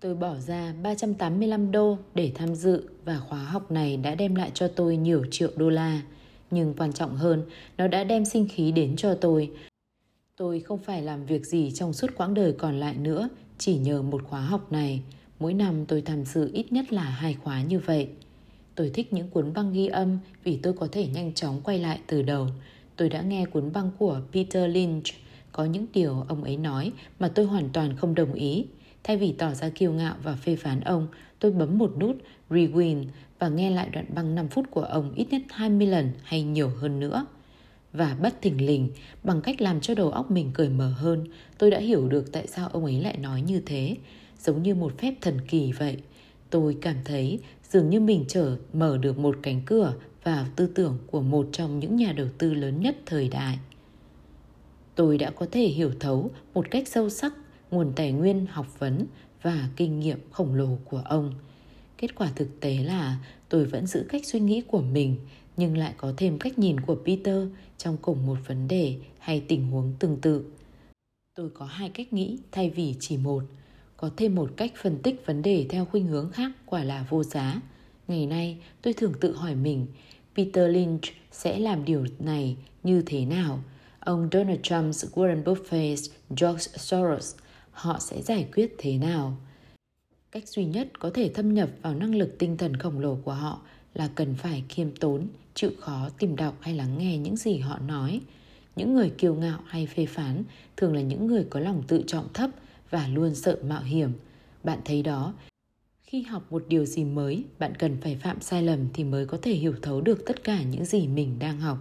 Tôi 0.00 0.14
bỏ 0.14 0.34
ra 0.34 0.74
385 0.82 1.70
đô 1.70 1.98
để 2.14 2.32
tham 2.34 2.54
dự 2.54 2.82
và 3.04 3.18
khóa 3.18 3.38
học 3.38 3.70
này 3.70 3.96
đã 3.96 4.14
đem 4.14 4.34
lại 4.34 4.50
cho 4.54 4.68
tôi 4.68 4.96
nhiều 4.96 5.24
triệu 5.30 5.50
đô 5.56 5.70
la. 5.70 6.02
Nhưng 6.50 6.74
quan 6.74 6.92
trọng 6.92 7.16
hơn, 7.16 7.42
nó 7.78 7.88
đã 7.88 8.04
đem 8.04 8.24
sinh 8.24 8.48
khí 8.48 8.72
đến 8.72 8.96
cho 8.96 9.14
tôi. 9.14 9.50
Tôi 10.36 10.60
không 10.60 10.78
phải 10.78 11.02
làm 11.02 11.26
việc 11.26 11.46
gì 11.46 11.70
trong 11.74 11.92
suốt 11.92 12.10
quãng 12.16 12.34
đời 12.34 12.52
còn 12.52 12.80
lại 12.80 12.94
nữa, 12.94 13.28
chỉ 13.58 13.78
nhờ 13.78 14.02
một 14.02 14.22
khóa 14.24 14.40
học 14.40 14.72
này. 14.72 15.02
Mỗi 15.38 15.54
năm 15.54 15.86
tôi 15.86 16.02
tham 16.02 16.24
dự 16.24 16.50
ít 16.52 16.72
nhất 16.72 16.92
là 16.92 17.04
hai 17.04 17.34
khóa 17.34 17.62
như 17.62 17.78
vậy. 17.78 18.08
Tôi 18.74 18.90
thích 18.94 19.12
những 19.12 19.30
cuốn 19.30 19.52
băng 19.52 19.72
ghi 19.72 19.86
âm 19.86 20.18
vì 20.44 20.56
tôi 20.62 20.72
có 20.72 20.88
thể 20.92 21.06
nhanh 21.06 21.34
chóng 21.34 21.60
quay 21.64 21.78
lại 21.78 22.00
từ 22.06 22.22
đầu. 22.22 22.48
Tôi 22.98 23.08
đã 23.08 23.22
nghe 23.22 23.44
cuốn 23.44 23.72
băng 23.72 23.90
của 23.98 24.20
Peter 24.32 24.74
Lynch. 24.74 25.04
Có 25.52 25.64
những 25.64 25.86
điều 25.94 26.24
ông 26.28 26.44
ấy 26.44 26.56
nói 26.56 26.92
mà 27.18 27.28
tôi 27.28 27.46
hoàn 27.46 27.68
toàn 27.72 27.96
không 27.96 28.14
đồng 28.14 28.32
ý. 28.32 28.66
Thay 29.04 29.16
vì 29.16 29.32
tỏ 29.32 29.54
ra 29.54 29.68
kiêu 29.68 29.92
ngạo 29.92 30.14
và 30.22 30.36
phê 30.36 30.56
phán 30.56 30.80
ông, 30.80 31.08
tôi 31.38 31.52
bấm 31.52 31.78
một 31.78 31.92
nút 32.00 32.16
Rewind 32.50 33.04
và 33.38 33.48
nghe 33.48 33.70
lại 33.70 33.88
đoạn 33.92 34.06
băng 34.14 34.34
5 34.34 34.48
phút 34.48 34.70
của 34.70 34.82
ông 34.82 35.12
ít 35.14 35.26
nhất 35.30 35.42
20 35.50 35.86
lần 35.86 36.10
hay 36.22 36.42
nhiều 36.42 36.68
hơn 36.68 37.00
nữa. 37.00 37.26
Và 37.92 38.16
bất 38.22 38.42
thình 38.42 38.66
lình, 38.66 38.90
bằng 39.24 39.40
cách 39.40 39.60
làm 39.60 39.80
cho 39.80 39.94
đầu 39.94 40.10
óc 40.10 40.30
mình 40.30 40.50
cởi 40.54 40.68
mở 40.68 40.90
hơn, 40.90 41.24
tôi 41.58 41.70
đã 41.70 41.78
hiểu 41.78 42.08
được 42.08 42.32
tại 42.32 42.46
sao 42.46 42.68
ông 42.68 42.84
ấy 42.84 43.00
lại 43.00 43.16
nói 43.16 43.42
như 43.42 43.62
thế, 43.66 43.96
giống 44.38 44.62
như 44.62 44.74
một 44.74 44.98
phép 44.98 45.14
thần 45.20 45.38
kỳ 45.48 45.72
vậy. 45.72 45.96
Tôi 46.50 46.76
cảm 46.80 46.96
thấy 47.04 47.40
dường 47.70 47.90
như 47.90 48.00
mình 48.00 48.24
trở 48.28 48.56
mở 48.72 48.98
được 48.98 49.18
một 49.18 49.36
cánh 49.42 49.62
cửa 49.66 49.94
vào 50.22 50.46
tư 50.56 50.66
tưởng 50.74 50.98
của 51.06 51.20
một 51.20 51.48
trong 51.52 51.78
những 51.78 51.96
nhà 51.96 52.12
đầu 52.12 52.26
tư 52.38 52.54
lớn 52.54 52.80
nhất 52.80 52.96
thời 53.06 53.28
đại. 53.28 53.58
Tôi 54.94 55.18
đã 55.18 55.30
có 55.30 55.46
thể 55.52 55.66
hiểu 55.66 55.92
thấu 56.00 56.30
một 56.54 56.66
cách 56.70 56.88
sâu 56.88 57.10
sắc 57.10 57.32
nguồn 57.70 57.92
tài 57.96 58.12
nguyên 58.12 58.46
học 58.46 58.78
vấn 58.78 59.06
và 59.42 59.68
kinh 59.76 60.00
nghiệm 60.00 60.18
khổng 60.30 60.54
lồ 60.54 60.78
của 60.84 61.02
ông. 61.04 61.34
Kết 61.98 62.14
quả 62.14 62.30
thực 62.36 62.60
tế 62.60 62.78
là 62.78 63.16
tôi 63.48 63.64
vẫn 63.64 63.86
giữ 63.86 64.06
cách 64.08 64.26
suy 64.26 64.40
nghĩ 64.40 64.60
của 64.60 64.80
mình, 64.80 65.16
nhưng 65.56 65.76
lại 65.76 65.94
có 65.96 66.12
thêm 66.16 66.38
cách 66.38 66.58
nhìn 66.58 66.80
của 66.80 66.96
Peter 67.04 67.48
trong 67.78 67.96
cùng 68.02 68.26
một 68.26 68.38
vấn 68.46 68.68
đề 68.68 68.96
hay 69.18 69.40
tình 69.48 69.70
huống 69.70 69.92
tương 69.98 70.20
tự. 70.20 70.44
Tôi 71.34 71.50
có 71.50 71.64
hai 71.64 71.88
cách 71.88 72.12
nghĩ 72.12 72.38
thay 72.52 72.70
vì 72.70 72.94
chỉ 73.00 73.16
một. 73.16 73.42
Có 73.96 74.10
thêm 74.16 74.34
một 74.34 74.50
cách 74.56 74.72
phân 74.82 74.98
tích 75.02 75.26
vấn 75.26 75.42
đề 75.42 75.66
theo 75.68 75.84
khuynh 75.84 76.06
hướng 76.06 76.30
khác 76.30 76.52
quả 76.66 76.84
là 76.84 77.06
vô 77.08 77.24
giá. 77.24 77.60
Ngày 78.08 78.26
nay, 78.26 78.58
tôi 78.82 78.92
thường 78.92 79.12
tự 79.20 79.36
hỏi 79.36 79.54
mình, 79.54 79.86
Peter 80.36 80.70
Lynch 80.70 81.02
sẽ 81.32 81.58
làm 81.58 81.84
điều 81.84 82.06
này 82.18 82.56
như 82.82 83.02
thế 83.06 83.24
nào? 83.24 83.62
Ông 84.00 84.28
Donald 84.32 84.60
Trump, 84.62 84.94
Warren 84.94 85.44
Buffett, 85.44 86.10
George 86.30 86.64
Soros, 86.76 87.36
họ 87.70 87.98
sẽ 88.00 88.22
giải 88.22 88.48
quyết 88.54 88.74
thế 88.78 88.98
nào? 88.98 89.36
Cách 90.32 90.48
duy 90.48 90.64
nhất 90.64 90.88
có 90.98 91.10
thể 91.14 91.28
thâm 91.28 91.54
nhập 91.54 91.68
vào 91.82 91.94
năng 91.94 92.14
lực 92.14 92.38
tinh 92.38 92.56
thần 92.56 92.76
khổng 92.76 92.98
lồ 92.98 93.18
của 93.24 93.32
họ 93.32 93.60
là 93.94 94.10
cần 94.14 94.34
phải 94.34 94.64
khiêm 94.68 94.90
tốn, 94.90 95.28
chịu 95.54 95.70
khó 95.80 96.08
tìm 96.18 96.36
đọc 96.36 96.56
hay 96.60 96.74
lắng 96.74 96.98
nghe 96.98 97.18
những 97.18 97.36
gì 97.36 97.58
họ 97.58 97.78
nói. 97.78 98.20
Những 98.76 98.94
người 98.94 99.10
kiêu 99.10 99.34
ngạo 99.34 99.58
hay 99.66 99.86
phê 99.86 100.06
phán 100.06 100.42
thường 100.76 100.94
là 100.94 101.00
những 101.00 101.26
người 101.26 101.46
có 101.50 101.60
lòng 101.60 101.82
tự 101.88 102.02
trọng 102.06 102.32
thấp 102.32 102.50
và 102.90 103.08
luôn 103.08 103.34
sợ 103.34 103.58
mạo 103.64 103.82
hiểm. 103.82 104.12
Bạn 104.64 104.78
thấy 104.84 105.02
đó, 105.02 105.34
khi 106.10 106.22
học 106.22 106.52
một 106.52 106.64
điều 106.68 106.84
gì 106.84 107.04
mới, 107.04 107.44
bạn 107.58 107.74
cần 107.78 107.96
phải 108.00 108.16
phạm 108.16 108.40
sai 108.40 108.62
lầm 108.62 108.86
thì 108.94 109.04
mới 109.04 109.26
có 109.26 109.38
thể 109.42 109.52
hiểu 109.52 109.74
thấu 109.82 110.00
được 110.00 110.26
tất 110.26 110.44
cả 110.44 110.62
những 110.62 110.84
gì 110.84 111.08
mình 111.08 111.38
đang 111.38 111.60
học. 111.60 111.78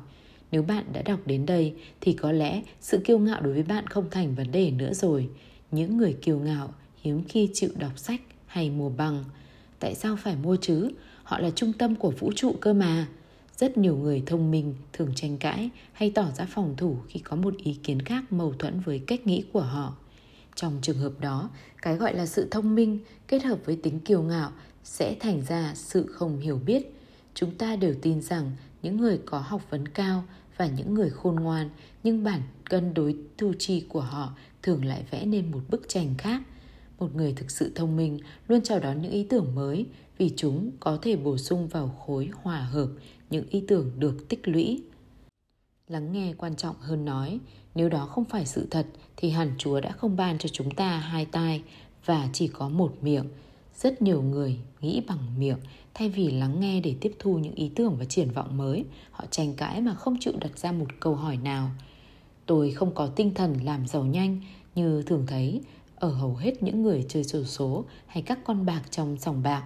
Nếu 0.51 0.63
bạn 0.63 0.85
đã 0.93 1.01
đọc 1.01 1.19
đến 1.25 1.45
đây 1.45 1.73
thì 2.01 2.13
có 2.13 2.31
lẽ 2.31 2.61
sự 2.81 3.01
kiêu 3.05 3.19
ngạo 3.19 3.41
đối 3.41 3.53
với 3.53 3.63
bạn 3.63 3.87
không 3.87 4.09
thành 4.11 4.35
vấn 4.35 4.51
đề 4.51 4.71
nữa 4.71 4.93
rồi. 4.93 5.29
Những 5.71 5.97
người 5.97 6.13
kiêu 6.21 6.39
ngạo 6.39 6.73
hiếm 7.01 7.23
khi 7.27 7.49
chịu 7.53 7.69
đọc 7.79 7.99
sách 7.99 8.21
hay 8.45 8.69
mua 8.69 8.89
bằng. 8.89 9.23
Tại 9.79 9.95
sao 9.95 10.15
phải 10.15 10.35
mua 10.35 10.55
chứ? 10.55 10.89
Họ 11.23 11.39
là 11.39 11.49
trung 11.49 11.73
tâm 11.73 11.95
của 11.95 12.11
vũ 12.11 12.31
trụ 12.35 12.55
cơ 12.61 12.73
mà. 12.73 13.07
Rất 13.57 13.77
nhiều 13.77 13.97
người 13.97 14.23
thông 14.25 14.51
minh 14.51 14.75
thường 14.93 15.11
tranh 15.15 15.37
cãi 15.37 15.69
hay 15.93 16.11
tỏ 16.11 16.31
ra 16.37 16.45
phòng 16.49 16.73
thủ 16.77 16.97
khi 17.07 17.19
có 17.19 17.35
một 17.35 17.57
ý 17.57 17.73
kiến 17.83 18.01
khác 18.01 18.31
mâu 18.31 18.53
thuẫn 18.59 18.79
với 18.79 18.99
cách 18.99 19.27
nghĩ 19.27 19.43
của 19.53 19.61
họ. 19.61 19.95
Trong 20.57 20.79
trường 20.81 20.97
hợp 20.97 21.19
đó, 21.19 21.49
cái 21.81 21.95
gọi 21.95 22.13
là 22.13 22.25
sự 22.25 22.47
thông 22.51 22.75
minh 22.75 22.99
kết 23.27 23.43
hợp 23.43 23.59
với 23.65 23.79
tính 23.83 23.99
kiêu 23.99 24.21
ngạo 24.21 24.51
sẽ 24.83 25.15
thành 25.19 25.41
ra 25.47 25.71
sự 25.75 26.07
không 26.07 26.39
hiểu 26.39 26.59
biết. 26.65 26.93
Chúng 27.33 27.55
ta 27.55 27.75
đều 27.75 27.95
tin 28.01 28.21
rằng 28.21 28.51
những 28.81 28.97
người 28.97 29.19
có 29.25 29.39
học 29.39 29.61
vấn 29.69 29.87
cao 29.87 30.23
và 30.57 30.67
những 30.67 30.93
người 30.93 31.09
khôn 31.09 31.35
ngoan 31.35 31.69
nhưng 32.03 32.23
bản 32.23 32.41
cân 32.69 32.93
đối 32.93 33.15
thu 33.37 33.53
chi 33.59 33.85
của 33.89 34.01
họ 34.01 34.33
thường 34.61 34.85
lại 34.85 35.03
vẽ 35.11 35.25
nên 35.25 35.51
một 35.51 35.61
bức 35.69 35.89
tranh 35.89 36.15
khác. 36.17 36.41
Một 36.99 37.15
người 37.15 37.33
thực 37.33 37.51
sự 37.51 37.71
thông 37.75 37.95
minh 37.95 38.19
luôn 38.47 38.61
chào 38.61 38.79
đón 38.79 39.01
những 39.01 39.11
ý 39.11 39.23
tưởng 39.23 39.55
mới 39.55 39.85
vì 40.17 40.33
chúng 40.37 40.71
có 40.79 40.99
thể 41.01 41.15
bổ 41.15 41.37
sung 41.37 41.67
vào 41.67 41.87
khối 41.87 42.29
hòa 42.41 42.59
hợp 42.59 42.89
những 43.29 43.45
ý 43.49 43.63
tưởng 43.67 43.91
được 43.99 44.29
tích 44.29 44.47
lũy. 44.47 44.83
Lắng 45.87 46.11
nghe 46.11 46.33
quan 46.37 46.55
trọng 46.55 46.75
hơn 46.79 47.05
nói, 47.05 47.39
nếu 47.75 47.89
đó 47.89 48.05
không 48.05 48.25
phải 48.25 48.45
sự 48.45 48.67
thật 48.71 48.85
thì 49.17 49.29
hẳn 49.29 49.51
Chúa 49.57 49.79
đã 49.79 49.91
không 49.91 50.15
ban 50.15 50.37
cho 50.37 50.49
chúng 50.49 50.71
ta 50.71 50.97
hai 50.97 51.25
tai 51.25 51.61
và 52.05 52.29
chỉ 52.33 52.47
có 52.47 52.69
một 52.69 52.93
miệng. 53.01 53.25
Rất 53.75 54.01
nhiều 54.01 54.21
người 54.21 54.57
nghĩ 54.81 55.01
bằng 55.07 55.39
miệng 55.39 55.57
thay 55.93 56.09
vì 56.09 56.31
lắng 56.31 56.59
nghe 56.59 56.81
để 56.81 56.95
tiếp 57.01 57.15
thu 57.19 57.37
những 57.37 57.55
ý 57.55 57.71
tưởng 57.75 57.95
và 57.99 58.05
triển 58.05 58.31
vọng 58.31 58.57
mới, 58.57 58.85
họ 59.11 59.25
tranh 59.31 59.53
cãi 59.53 59.81
mà 59.81 59.93
không 59.93 60.17
chịu 60.19 60.33
đặt 60.39 60.59
ra 60.59 60.71
một 60.71 60.85
câu 60.99 61.15
hỏi 61.15 61.37
nào. 61.37 61.69
Tôi 62.45 62.71
không 62.71 62.95
có 62.95 63.07
tinh 63.07 63.33
thần 63.33 63.55
làm 63.63 63.87
giàu 63.87 64.05
nhanh 64.05 64.41
như 64.75 65.01
thường 65.01 65.23
thấy 65.27 65.61
ở 65.95 66.09
hầu 66.09 66.35
hết 66.35 66.63
những 66.63 66.81
người 66.81 67.05
chơi 67.09 67.23
sổ 67.23 67.43
số 67.43 67.85
hay 68.05 68.23
các 68.23 68.39
con 68.45 68.65
bạc 68.65 68.81
trong 68.91 69.17
sòng 69.17 69.43
bạc. 69.43 69.63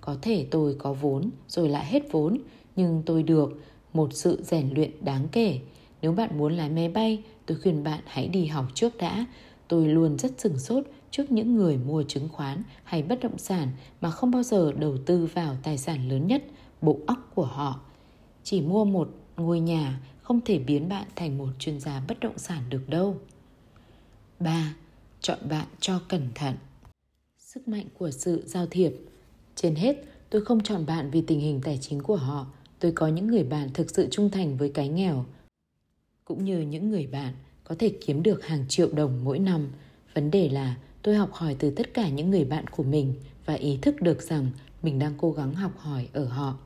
Có 0.00 0.16
thể 0.22 0.46
tôi 0.50 0.76
có 0.78 0.92
vốn 0.92 1.30
rồi 1.48 1.68
lại 1.68 1.86
hết 1.86 2.02
vốn, 2.12 2.38
nhưng 2.76 3.02
tôi 3.06 3.22
được 3.22 3.60
một 3.92 4.08
sự 4.12 4.42
rèn 4.42 4.70
luyện 4.74 5.04
đáng 5.04 5.28
kể. 5.32 5.60
Nếu 6.02 6.12
bạn 6.12 6.38
muốn 6.38 6.52
lái 6.52 6.70
máy 6.70 6.88
bay, 6.88 7.22
tôi 7.46 7.58
khuyên 7.62 7.84
bạn 7.84 8.00
hãy 8.06 8.28
đi 8.28 8.46
học 8.46 8.66
trước 8.74 8.96
đã. 8.96 9.26
Tôi 9.68 9.88
luôn 9.88 10.18
rất 10.18 10.32
sừng 10.38 10.58
sốt 10.58 10.84
trước 11.10 11.32
những 11.32 11.54
người 11.54 11.78
mua 11.78 12.02
chứng 12.02 12.28
khoán 12.28 12.62
hay 12.84 13.02
bất 13.02 13.20
động 13.20 13.38
sản 13.38 13.68
mà 14.00 14.10
không 14.10 14.30
bao 14.30 14.42
giờ 14.42 14.72
đầu 14.72 14.96
tư 15.06 15.28
vào 15.34 15.56
tài 15.62 15.78
sản 15.78 16.08
lớn 16.08 16.26
nhất, 16.26 16.44
bộ 16.82 16.98
óc 17.06 17.30
của 17.34 17.44
họ. 17.44 17.80
Chỉ 18.44 18.60
mua 18.60 18.84
một 18.84 19.10
ngôi 19.36 19.60
nhà 19.60 20.00
không 20.22 20.40
thể 20.40 20.58
biến 20.58 20.88
bạn 20.88 21.06
thành 21.16 21.38
một 21.38 21.48
chuyên 21.58 21.80
gia 21.80 22.02
bất 22.08 22.20
động 22.20 22.38
sản 22.38 22.62
được 22.70 22.88
đâu. 22.88 23.16
3. 24.40 24.74
Chọn 25.20 25.38
bạn 25.48 25.66
cho 25.80 26.00
cẩn 26.08 26.28
thận. 26.34 26.54
Sức 27.38 27.68
mạnh 27.68 27.86
của 27.98 28.10
sự 28.10 28.42
giao 28.46 28.66
thiệp. 28.66 28.92
Trên 29.54 29.74
hết, 29.74 29.96
tôi 30.30 30.44
không 30.44 30.62
chọn 30.62 30.86
bạn 30.86 31.10
vì 31.10 31.22
tình 31.22 31.40
hình 31.40 31.60
tài 31.64 31.78
chính 31.78 32.02
của 32.02 32.16
họ. 32.16 32.46
Tôi 32.78 32.92
có 32.92 33.08
những 33.08 33.26
người 33.26 33.44
bạn 33.44 33.68
thực 33.74 33.90
sự 33.90 34.08
trung 34.10 34.30
thành 34.30 34.56
với 34.56 34.68
cái 34.68 34.88
nghèo. 34.88 35.24
Cũng 36.30 36.44
như 36.44 36.60
những 36.60 36.90
người 36.90 37.06
bạn 37.06 37.32
có 37.64 37.74
thể 37.78 37.88
kiếm 38.06 38.22
được 38.22 38.46
hàng 38.46 38.64
triệu 38.68 38.88
đồng 38.92 39.24
mỗi 39.24 39.38
năm. 39.38 39.68
Vấn 40.14 40.30
đề 40.30 40.48
là 40.48 40.76
tôi 41.02 41.14
học 41.14 41.32
hỏi 41.32 41.56
từ 41.58 41.70
tất 41.70 41.94
cả 41.94 42.08
những 42.08 42.30
người 42.30 42.44
bạn 42.44 42.66
của 42.66 42.82
mình 42.82 43.14
và 43.46 43.54
ý 43.54 43.78
thức 43.82 44.00
được 44.00 44.22
rằng 44.22 44.50
mình 44.82 44.98
đang 44.98 45.14
cố 45.18 45.32
gắng 45.32 45.54
học 45.54 45.72
hỏi 45.78 46.08
ở 46.12 46.24
họ. 46.24 46.58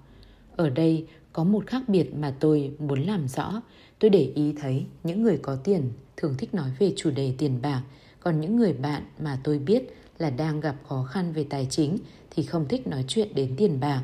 Ở 0.56 0.70
đây 0.70 1.06
có 1.32 1.44
một 1.44 1.66
khác 1.66 1.82
biệt 1.88 2.14
mà 2.14 2.34
tôi 2.40 2.72
muốn 2.78 3.02
làm 3.02 3.28
rõ. 3.28 3.62
Tôi 3.98 4.10
để 4.10 4.32
ý 4.34 4.52
thấy 4.60 4.84
những 5.04 5.22
người 5.22 5.38
có 5.42 5.56
tiền 5.56 5.92
thường 6.16 6.34
thích 6.38 6.54
nói 6.54 6.70
về 6.78 6.92
chủ 6.96 7.10
đề 7.10 7.34
tiền 7.38 7.58
bạc, 7.62 7.82
còn 8.20 8.40
những 8.40 8.56
người 8.56 8.72
bạn 8.72 9.02
mà 9.20 9.38
tôi 9.44 9.58
biết 9.58 9.82
là 10.18 10.30
đang 10.30 10.60
gặp 10.60 10.76
khó 10.88 11.04
khăn 11.10 11.32
về 11.32 11.46
tài 11.50 11.66
chính 11.70 11.98
thì 12.30 12.42
không 12.42 12.68
thích 12.68 12.86
nói 12.86 13.04
chuyện 13.08 13.34
đến 13.34 13.54
tiền 13.56 13.80
bạc, 13.80 14.02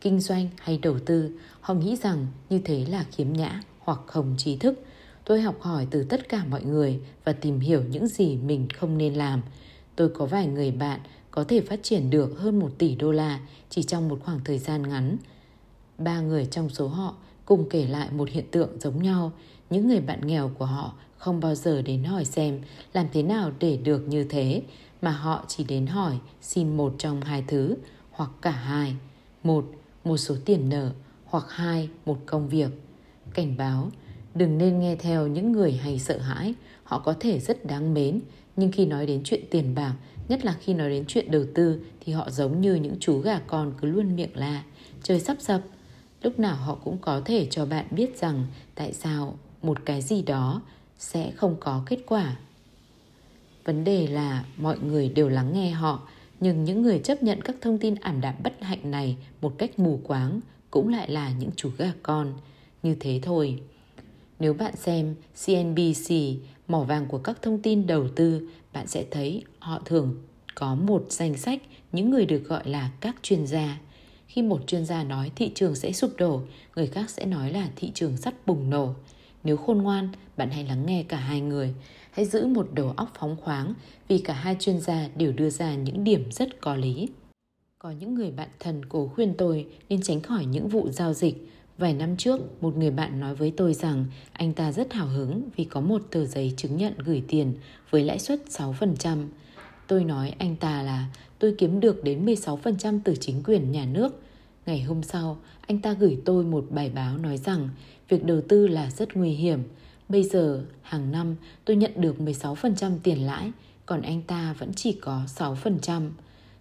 kinh 0.00 0.20
doanh 0.20 0.48
hay 0.58 0.78
đầu 0.78 0.98
tư. 0.98 1.30
Họ 1.60 1.74
nghĩ 1.74 1.96
rằng 1.96 2.26
như 2.50 2.60
thế 2.64 2.84
là 2.88 3.04
khiếm 3.10 3.32
nhã 3.32 3.62
hoặc 3.78 4.00
không 4.06 4.34
trí 4.38 4.56
thức. 4.56 4.84
Tôi 5.32 5.40
học 5.40 5.60
hỏi 5.60 5.86
từ 5.90 6.04
tất 6.04 6.28
cả 6.28 6.44
mọi 6.50 6.64
người 6.64 7.00
và 7.24 7.32
tìm 7.32 7.60
hiểu 7.60 7.82
những 7.90 8.06
gì 8.06 8.36
mình 8.36 8.68
không 8.78 8.98
nên 8.98 9.14
làm. 9.14 9.42
Tôi 9.96 10.08
có 10.08 10.26
vài 10.26 10.46
người 10.46 10.70
bạn 10.70 11.00
có 11.30 11.44
thể 11.44 11.60
phát 11.60 11.80
triển 11.82 12.10
được 12.10 12.38
hơn 12.38 12.58
1 12.58 12.70
tỷ 12.78 12.94
đô 12.94 13.12
la 13.12 13.40
chỉ 13.70 13.82
trong 13.82 14.08
một 14.08 14.18
khoảng 14.24 14.40
thời 14.44 14.58
gian 14.58 14.88
ngắn. 14.88 15.16
Ba 15.98 16.20
người 16.20 16.46
trong 16.46 16.68
số 16.68 16.88
họ 16.88 17.14
cùng 17.44 17.68
kể 17.68 17.86
lại 17.86 18.08
một 18.10 18.28
hiện 18.28 18.44
tượng 18.50 18.80
giống 18.80 19.02
nhau. 19.02 19.32
Những 19.70 19.88
người 19.88 20.00
bạn 20.00 20.26
nghèo 20.26 20.50
của 20.58 20.64
họ 20.64 20.92
không 21.18 21.40
bao 21.40 21.54
giờ 21.54 21.82
đến 21.82 22.04
hỏi 22.04 22.24
xem 22.24 22.60
làm 22.92 23.06
thế 23.12 23.22
nào 23.22 23.52
để 23.58 23.76
được 23.76 24.08
như 24.08 24.24
thế, 24.24 24.62
mà 25.02 25.10
họ 25.10 25.44
chỉ 25.48 25.64
đến 25.64 25.86
hỏi 25.86 26.18
xin 26.42 26.76
một 26.76 26.94
trong 26.98 27.20
hai 27.20 27.44
thứ 27.46 27.76
hoặc 28.10 28.30
cả 28.42 28.50
hai. 28.50 28.96
Một, 29.42 29.64
một 30.04 30.16
số 30.16 30.36
tiền 30.44 30.68
nợ 30.68 30.90
hoặc 31.24 31.44
hai, 31.48 31.88
một 32.06 32.18
công 32.26 32.48
việc. 32.48 32.70
Cảnh 33.34 33.56
báo, 33.56 33.90
đừng 34.34 34.58
nên 34.58 34.78
nghe 34.78 34.96
theo 34.96 35.26
những 35.26 35.52
người 35.52 35.72
hay 35.72 35.98
sợ 35.98 36.18
hãi, 36.18 36.54
họ 36.84 36.98
có 36.98 37.14
thể 37.20 37.38
rất 37.38 37.66
đáng 37.66 37.94
mến, 37.94 38.20
nhưng 38.56 38.72
khi 38.72 38.86
nói 38.86 39.06
đến 39.06 39.20
chuyện 39.24 39.44
tiền 39.50 39.74
bạc, 39.74 39.94
nhất 40.28 40.44
là 40.44 40.56
khi 40.60 40.74
nói 40.74 40.90
đến 40.90 41.04
chuyện 41.08 41.30
đầu 41.30 41.44
tư 41.54 41.80
thì 42.00 42.12
họ 42.12 42.30
giống 42.30 42.60
như 42.60 42.74
những 42.74 42.96
chú 43.00 43.18
gà 43.18 43.38
con 43.38 43.72
cứ 43.80 43.88
luôn 43.88 44.16
miệng 44.16 44.36
la, 44.36 44.62
trời 45.02 45.20
sắp 45.20 45.36
sập. 45.40 45.60
Lúc 46.22 46.38
nào 46.38 46.56
họ 46.56 46.74
cũng 46.74 46.98
có 46.98 47.22
thể 47.24 47.46
cho 47.50 47.66
bạn 47.66 47.86
biết 47.90 48.18
rằng 48.20 48.46
tại 48.74 48.92
sao 48.92 49.38
một 49.62 49.78
cái 49.84 50.02
gì 50.02 50.22
đó 50.22 50.62
sẽ 50.98 51.30
không 51.30 51.56
có 51.60 51.82
kết 51.86 51.98
quả. 52.06 52.36
Vấn 53.64 53.84
đề 53.84 54.06
là 54.06 54.44
mọi 54.56 54.78
người 54.78 55.08
đều 55.08 55.28
lắng 55.28 55.52
nghe 55.52 55.70
họ, 55.70 56.02
nhưng 56.40 56.64
những 56.64 56.82
người 56.82 56.98
chấp 56.98 57.22
nhận 57.22 57.40
các 57.42 57.56
thông 57.60 57.78
tin 57.78 57.94
ảm 57.94 58.20
đạm 58.20 58.34
bất 58.42 58.62
hạnh 58.62 58.90
này 58.90 59.16
một 59.40 59.54
cách 59.58 59.78
mù 59.78 60.00
quáng 60.04 60.40
cũng 60.70 60.88
lại 60.88 61.10
là 61.10 61.30
những 61.30 61.50
chú 61.56 61.70
gà 61.78 61.92
con. 62.02 62.32
Như 62.82 62.96
thế 63.00 63.20
thôi. 63.22 63.60
Nếu 64.42 64.54
bạn 64.54 64.76
xem 64.76 65.14
CNBC, 65.46 66.14
mỏ 66.68 66.84
vàng 66.84 67.06
của 67.06 67.18
các 67.18 67.42
thông 67.42 67.62
tin 67.62 67.86
đầu 67.86 68.08
tư, 68.08 68.48
bạn 68.72 68.86
sẽ 68.86 69.04
thấy 69.10 69.42
họ 69.58 69.80
thường 69.84 70.22
có 70.54 70.74
một 70.74 71.06
danh 71.08 71.36
sách 71.36 71.62
những 71.92 72.10
người 72.10 72.26
được 72.26 72.44
gọi 72.44 72.68
là 72.68 72.90
các 73.00 73.16
chuyên 73.22 73.46
gia. 73.46 73.78
Khi 74.26 74.42
một 74.42 74.66
chuyên 74.66 74.86
gia 74.86 75.04
nói 75.04 75.30
thị 75.36 75.52
trường 75.54 75.74
sẽ 75.74 75.92
sụp 75.92 76.10
đổ, 76.16 76.42
người 76.76 76.86
khác 76.86 77.10
sẽ 77.10 77.24
nói 77.24 77.52
là 77.52 77.68
thị 77.76 77.90
trường 77.94 78.16
sắp 78.16 78.34
bùng 78.46 78.70
nổ. 78.70 78.94
Nếu 79.44 79.56
khôn 79.56 79.78
ngoan, 79.78 80.08
bạn 80.36 80.50
hãy 80.50 80.64
lắng 80.64 80.86
nghe 80.86 81.02
cả 81.08 81.16
hai 81.16 81.40
người. 81.40 81.74
Hãy 82.10 82.24
giữ 82.24 82.46
một 82.46 82.68
đầu 82.72 82.94
óc 82.96 83.12
phóng 83.18 83.36
khoáng 83.40 83.74
vì 84.08 84.18
cả 84.18 84.34
hai 84.34 84.56
chuyên 84.60 84.80
gia 84.80 85.08
đều 85.16 85.32
đưa 85.32 85.50
ra 85.50 85.74
những 85.74 86.04
điểm 86.04 86.24
rất 86.32 86.60
có 86.60 86.76
lý. 86.76 87.08
Có 87.78 87.90
những 87.90 88.14
người 88.14 88.30
bạn 88.30 88.48
thân 88.60 88.84
cố 88.84 89.06
khuyên 89.14 89.34
tôi 89.38 89.66
nên 89.88 90.02
tránh 90.02 90.20
khỏi 90.20 90.44
những 90.44 90.68
vụ 90.68 90.88
giao 90.90 91.14
dịch. 91.14 91.48
Vài 91.78 91.94
năm 91.94 92.16
trước, 92.16 92.62
một 92.62 92.76
người 92.76 92.90
bạn 92.90 93.20
nói 93.20 93.34
với 93.34 93.52
tôi 93.56 93.74
rằng 93.74 94.04
anh 94.32 94.52
ta 94.52 94.72
rất 94.72 94.92
hào 94.92 95.06
hứng 95.06 95.42
vì 95.56 95.64
có 95.64 95.80
một 95.80 96.02
tờ 96.10 96.24
giấy 96.24 96.54
chứng 96.56 96.76
nhận 96.76 96.94
gửi 96.98 97.22
tiền 97.28 97.54
với 97.90 98.04
lãi 98.04 98.18
suất 98.18 98.40
6%. 98.48 99.26
Tôi 99.86 100.04
nói 100.04 100.34
anh 100.38 100.56
ta 100.56 100.82
là 100.82 101.06
tôi 101.38 101.54
kiếm 101.58 101.80
được 101.80 102.04
đến 102.04 102.26
16% 102.26 103.00
từ 103.04 103.14
chính 103.20 103.42
quyền 103.42 103.72
nhà 103.72 103.86
nước. 103.86 104.22
Ngày 104.66 104.82
hôm 104.82 105.02
sau, 105.02 105.38
anh 105.66 105.78
ta 105.78 105.92
gửi 105.92 106.18
tôi 106.24 106.44
một 106.44 106.66
bài 106.70 106.90
báo 106.94 107.18
nói 107.18 107.36
rằng 107.36 107.68
việc 108.08 108.24
đầu 108.24 108.40
tư 108.48 108.66
là 108.66 108.90
rất 108.90 109.16
nguy 109.16 109.30
hiểm. 109.30 109.62
Bây 110.08 110.22
giờ, 110.22 110.64
hàng 110.82 111.12
năm 111.12 111.36
tôi 111.64 111.76
nhận 111.76 111.92
được 111.96 112.16
16% 112.18 112.98
tiền 113.02 113.26
lãi, 113.26 113.52
còn 113.86 114.02
anh 114.02 114.22
ta 114.22 114.54
vẫn 114.58 114.72
chỉ 114.76 114.92
có 114.92 115.22
6%. 115.36 116.10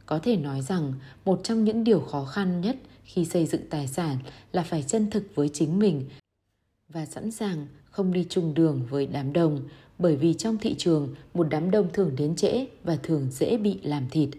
Có 0.06 0.20
thể 0.20 0.36
nói 0.38 0.62
rằng 0.62 0.94
một 1.26 1.40
trong 1.44 1.64
những 1.64 1.84
điều 1.84 2.00
khó 2.00 2.26
khăn 2.26 2.62
nhất 2.62 2.76
khi 3.14 3.26
xây 3.26 3.46
dựng 3.46 3.62
tài 3.70 3.88
sản 3.88 4.18
là 4.52 4.64
phải 4.64 4.84
chân 4.84 5.10
thực 5.10 5.24
với 5.36 5.50
chính 5.54 5.80
mình 5.80 6.06
và 6.90 7.06
sẵn 7.06 7.32
sàng 7.32 7.68
không 7.84 8.14
đi 8.14 8.26
chung 8.30 8.54
đường 8.54 8.86
với 8.90 9.08
đám 9.08 9.34
đông 9.34 9.70
bởi 10.00 10.16
vì 10.16 10.34
trong 10.34 10.58
thị 10.58 10.76
trường 10.78 11.16
một 11.34 11.48
đám 11.50 11.72
đông 11.72 11.90
thường 11.94 12.16
đến 12.18 12.36
trễ 12.36 12.66
và 12.84 12.98
thường 13.04 13.28
dễ 13.32 13.58
bị 13.58 13.80
làm 13.84 14.10
thịt. 14.10 14.30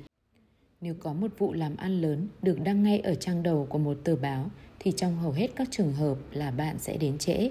Nếu 0.81 0.95
có 1.00 1.12
một 1.12 1.31
vụ 1.38 1.52
làm 1.52 1.76
ăn 1.76 2.00
lớn 2.00 2.29
được 2.43 2.61
đăng 2.64 2.83
ngay 2.83 3.00
ở 3.00 3.14
trang 3.14 3.43
đầu 3.43 3.67
của 3.71 3.79
một 3.79 3.99
tờ 4.05 4.17
báo 4.17 4.50
thì 4.79 4.93
trong 4.97 5.17
hầu 5.17 5.33
hết 5.33 5.50
các 5.57 5.69
trường 5.71 5.93
hợp 5.93 6.17
là 6.33 6.50
bạn 6.50 6.79
sẽ 6.79 6.97
đến 6.97 7.19
trễ. 7.19 7.50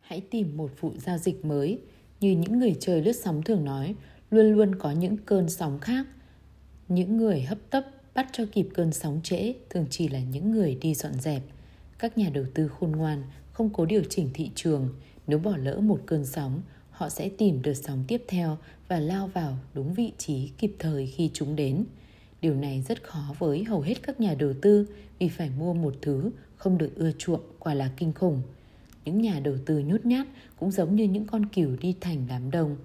Hãy 0.00 0.20
tìm 0.20 0.56
một 0.56 0.70
vụ 0.80 0.92
giao 0.96 1.18
dịch 1.18 1.44
mới, 1.44 1.78
như 2.20 2.32
những 2.32 2.58
người 2.58 2.76
chơi 2.80 3.02
lướt 3.02 3.12
sóng 3.12 3.42
thường 3.42 3.64
nói, 3.64 3.94
luôn 4.30 4.52
luôn 4.52 4.74
có 4.74 4.90
những 4.90 5.16
cơn 5.16 5.48
sóng 5.48 5.78
khác. 5.78 6.06
Những 6.88 7.16
người 7.16 7.42
hấp 7.42 7.58
tấp 7.70 7.84
bắt 8.16 8.26
cho 8.32 8.44
kịp 8.52 8.68
cơn 8.74 8.92
sóng 8.92 9.20
trễ 9.22 9.54
thường 9.70 9.86
chỉ 9.90 10.08
là 10.08 10.20
những 10.20 10.50
người 10.50 10.74
đi 10.74 10.94
dọn 10.94 11.12
dẹp. 11.14 11.42
Các 11.98 12.18
nhà 12.18 12.30
đầu 12.34 12.44
tư 12.54 12.68
khôn 12.68 12.92
ngoan 12.92 13.22
không 13.52 13.70
cố 13.70 13.86
điều 13.86 14.02
chỉnh 14.10 14.30
thị 14.34 14.50
trường, 14.54 14.88
nếu 15.26 15.38
bỏ 15.38 15.56
lỡ 15.56 15.80
một 15.80 16.00
cơn 16.06 16.26
sóng, 16.26 16.62
họ 16.90 17.08
sẽ 17.08 17.28
tìm 17.28 17.62
đợt 17.62 17.74
sóng 17.74 18.04
tiếp 18.08 18.24
theo 18.28 18.58
và 18.88 19.00
lao 19.00 19.26
vào 19.26 19.58
đúng 19.74 19.94
vị 19.94 20.12
trí 20.18 20.50
kịp 20.58 20.76
thời 20.78 21.06
khi 21.06 21.30
chúng 21.34 21.56
đến. 21.56 21.84
Điều 22.40 22.54
này 22.54 22.84
rất 22.88 23.02
khó 23.02 23.34
với 23.38 23.64
hầu 23.64 23.80
hết 23.80 24.02
các 24.02 24.20
nhà 24.20 24.34
đầu 24.34 24.52
tư 24.62 24.88
vì 25.18 25.28
phải 25.28 25.50
mua 25.58 25.74
một 25.74 25.94
thứ 26.02 26.30
không 26.56 26.78
được 26.78 26.94
ưa 26.94 27.12
chuộng 27.18 27.42
quả 27.58 27.74
là 27.74 27.90
kinh 27.96 28.12
khủng. 28.12 28.42
Những 29.04 29.20
nhà 29.20 29.40
đầu 29.40 29.56
tư 29.66 29.78
nhút 29.78 30.06
nhát 30.06 30.26
cũng 30.58 30.70
giống 30.70 30.96
như 30.96 31.04
những 31.04 31.26
con 31.26 31.46
cừu 31.46 31.76
đi 31.80 31.94
thành 32.00 32.26
đám 32.28 32.50
đông. 32.50 32.76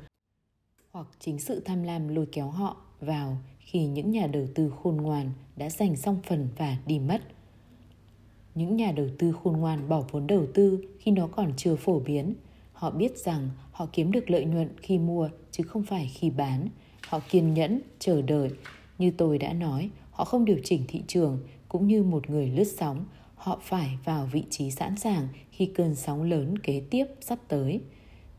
Hoặc 0.91 1.07
chính 1.19 1.39
sự 1.39 1.61
tham 1.65 1.83
lam 1.83 2.07
lôi 2.07 2.27
kéo 2.31 2.49
họ 2.49 2.77
vào 2.99 3.37
khi 3.71 3.85
những 3.85 4.11
nhà 4.11 4.27
đầu 4.27 4.47
tư 4.55 4.73
khôn 4.83 4.97
ngoan 4.97 5.31
đã 5.55 5.69
dành 5.69 5.95
xong 5.95 6.19
phần 6.27 6.47
và 6.57 6.77
đi 6.85 6.99
mất. 6.99 7.21
Những 8.55 8.75
nhà 8.75 8.91
đầu 8.91 9.07
tư 9.19 9.31
khôn 9.43 9.57
ngoan 9.57 9.89
bỏ 9.89 10.03
vốn 10.11 10.27
đầu 10.27 10.45
tư 10.53 10.83
khi 10.99 11.11
nó 11.11 11.27
còn 11.27 11.53
chưa 11.57 11.75
phổ 11.75 11.99
biến. 11.99 12.33
Họ 12.73 12.91
biết 12.91 13.17
rằng 13.17 13.49
họ 13.71 13.87
kiếm 13.93 14.11
được 14.11 14.29
lợi 14.29 14.45
nhuận 14.45 14.69
khi 14.81 14.97
mua 14.97 15.29
chứ 15.51 15.63
không 15.63 15.83
phải 15.83 16.11
khi 16.13 16.29
bán. 16.29 16.67
Họ 17.07 17.19
kiên 17.29 17.53
nhẫn, 17.53 17.81
chờ 17.99 18.21
đợi. 18.21 18.49
Như 18.97 19.11
tôi 19.17 19.37
đã 19.37 19.53
nói, 19.53 19.89
họ 20.11 20.25
không 20.25 20.45
điều 20.45 20.57
chỉnh 20.63 20.83
thị 20.87 21.01
trường 21.07 21.39
cũng 21.67 21.87
như 21.87 22.03
một 22.03 22.29
người 22.29 22.47
lướt 22.47 22.67
sóng. 22.77 23.05
Họ 23.35 23.59
phải 23.61 23.97
vào 24.05 24.29
vị 24.31 24.43
trí 24.49 24.71
sẵn 24.71 24.97
sàng 24.97 25.27
khi 25.51 25.65
cơn 25.65 25.95
sóng 25.95 26.23
lớn 26.23 26.57
kế 26.57 26.81
tiếp 26.89 27.05
sắp 27.21 27.39
tới. 27.47 27.81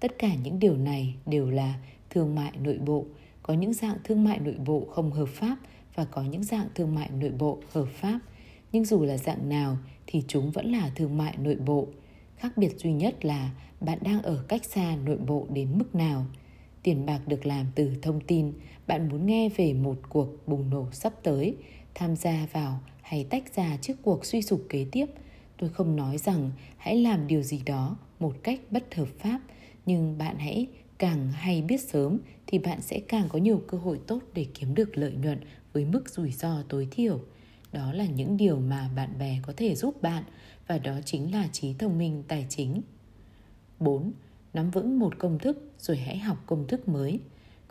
Tất 0.01 0.19
cả 0.19 0.35
những 0.35 0.59
điều 0.59 0.77
này 0.77 1.15
đều 1.27 1.51
là 1.51 1.75
thương 2.11 2.35
mại 2.35 2.53
nội 2.59 2.79
bộ. 2.79 3.05
Có 3.43 3.55
những 3.55 3.73
dạng 3.73 3.97
thương 4.05 4.25
mại 4.25 4.39
nội 4.39 4.57
bộ 4.67 4.87
không 4.91 5.13
hợp 5.13 5.29
pháp 5.29 5.57
và 5.95 6.05
có 6.05 6.23
những 6.23 6.43
dạng 6.43 6.67
thương 6.75 6.95
mại 6.95 7.11
nội 7.11 7.33
bộ 7.39 7.59
hợp 7.73 7.89
pháp. 7.89 8.19
Nhưng 8.73 8.85
dù 8.85 9.05
là 9.05 9.17
dạng 9.17 9.49
nào 9.49 9.79
thì 10.07 10.23
chúng 10.29 10.51
vẫn 10.51 10.73
là 10.73 10.91
thương 10.97 11.19
mại 11.19 11.37
nội 11.37 11.57
bộ. 11.57 11.87
Khác 12.37 12.57
biệt 12.57 12.79
duy 12.79 12.93
nhất 12.93 13.25
là 13.25 13.51
bạn 13.81 13.99
đang 14.03 14.23
ở 14.23 14.45
cách 14.49 14.65
xa 14.65 14.97
nội 15.05 15.17
bộ 15.17 15.47
đến 15.51 15.79
mức 15.79 15.95
nào. 15.95 16.27
Tiền 16.83 17.07
bạc 17.07 17.21
được 17.27 17.47
làm 17.47 17.67
từ 17.75 17.91
thông 18.03 18.21
tin, 18.21 18.53
bạn 18.87 19.09
muốn 19.09 19.27
nghe 19.27 19.49
về 19.49 19.73
một 19.73 19.97
cuộc 20.09 20.49
bùng 20.49 20.71
nổ 20.71 20.87
sắp 20.93 21.13
tới, 21.23 21.57
tham 21.95 22.17
gia 22.17 22.47
vào 22.53 22.81
hay 23.03 23.25
tách 23.25 23.55
ra 23.55 23.77
trước 23.77 23.95
cuộc 24.03 24.25
suy 24.25 24.43
sụp 24.43 24.67
kế 24.69 24.87
tiếp. 24.93 25.07
Tôi 25.59 25.71
không 25.71 25.97
nói 25.97 26.19
rằng 26.19 26.51
hãy 26.77 26.97
làm 26.97 27.27
điều 27.27 27.43
gì 27.43 27.63
đó 27.67 27.97
một 28.21 28.35
cách 28.43 28.61
bất 28.71 28.95
hợp 28.95 29.09
pháp, 29.19 29.41
nhưng 29.87 30.19
bạn 30.19 30.37
hãy 30.39 30.67
càng 31.03 31.33
hay 31.33 31.63
biết 31.63 31.81
sớm 31.81 32.19
thì 32.47 32.59
bạn 32.59 32.81
sẽ 32.81 33.01
càng 33.09 33.29
có 33.29 33.39
nhiều 33.39 33.63
cơ 33.69 33.79
hội 33.79 34.01
tốt 34.07 34.23
để 34.35 34.47
kiếm 34.55 34.75
được 34.75 34.99
lợi 34.99 35.13
nhuận 35.13 35.39
với 35.73 35.85
mức 35.85 36.09
rủi 36.09 36.33
ro 36.33 36.63
tối 36.69 36.89
thiểu. 36.91 37.21
Đó 37.73 37.93
là 37.93 38.07
những 38.07 38.37
điều 38.37 38.57
mà 38.57 38.91
bạn 38.97 39.19
bè 39.19 39.39
có 39.43 39.53
thể 39.57 39.75
giúp 39.75 40.03
bạn 40.03 40.25
và 40.67 40.79
đó 40.79 41.01
chính 41.05 41.35
là 41.35 41.49
trí 41.53 41.75
thông 41.75 41.99
minh 41.99 42.23
tài 42.29 42.47
chính. 42.49 42.83
4. 43.81 44.13
Nắm 44.55 44.71
vững 44.71 44.99
một 44.99 45.19
công 45.19 45.39
thức 45.39 45.73
rồi 45.79 45.97
hãy 45.97 46.19
học 46.19 46.39
công 46.47 46.67
thức 46.67 46.89
mới. 46.89 47.21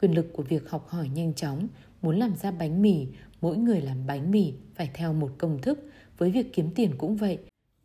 Quyền 0.02 0.16
lực 0.16 0.30
của 0.34 0.44
việc 0.44 0.70
học 0.70 0.88
hỏi 0.90 1.10
nhanh 1.10 1.34
chóng, 1.34 1.68
muốn 2.02 2.20
làm 2.20 2.36
ra 2.36 2.52
bánh 2.52 2.82
mì, 2.82 3.08
mỗi 3.42 3.58
người 3.58 3.82
làm 3.82 4.08
bánh 4.08 4.32
mì 4.32 4.54
phải 4.76 4.90
theo 4.94 5.14
một 5.14 5.32
công 5.38 5.62
thức, 5.62 5.90
với 6.18 6.32
việc 6.32 6.54
kiếm 6.54 6.70
tiền 6.76 6.92
cũng 6.98 7.16
vậy. 7.16 7.38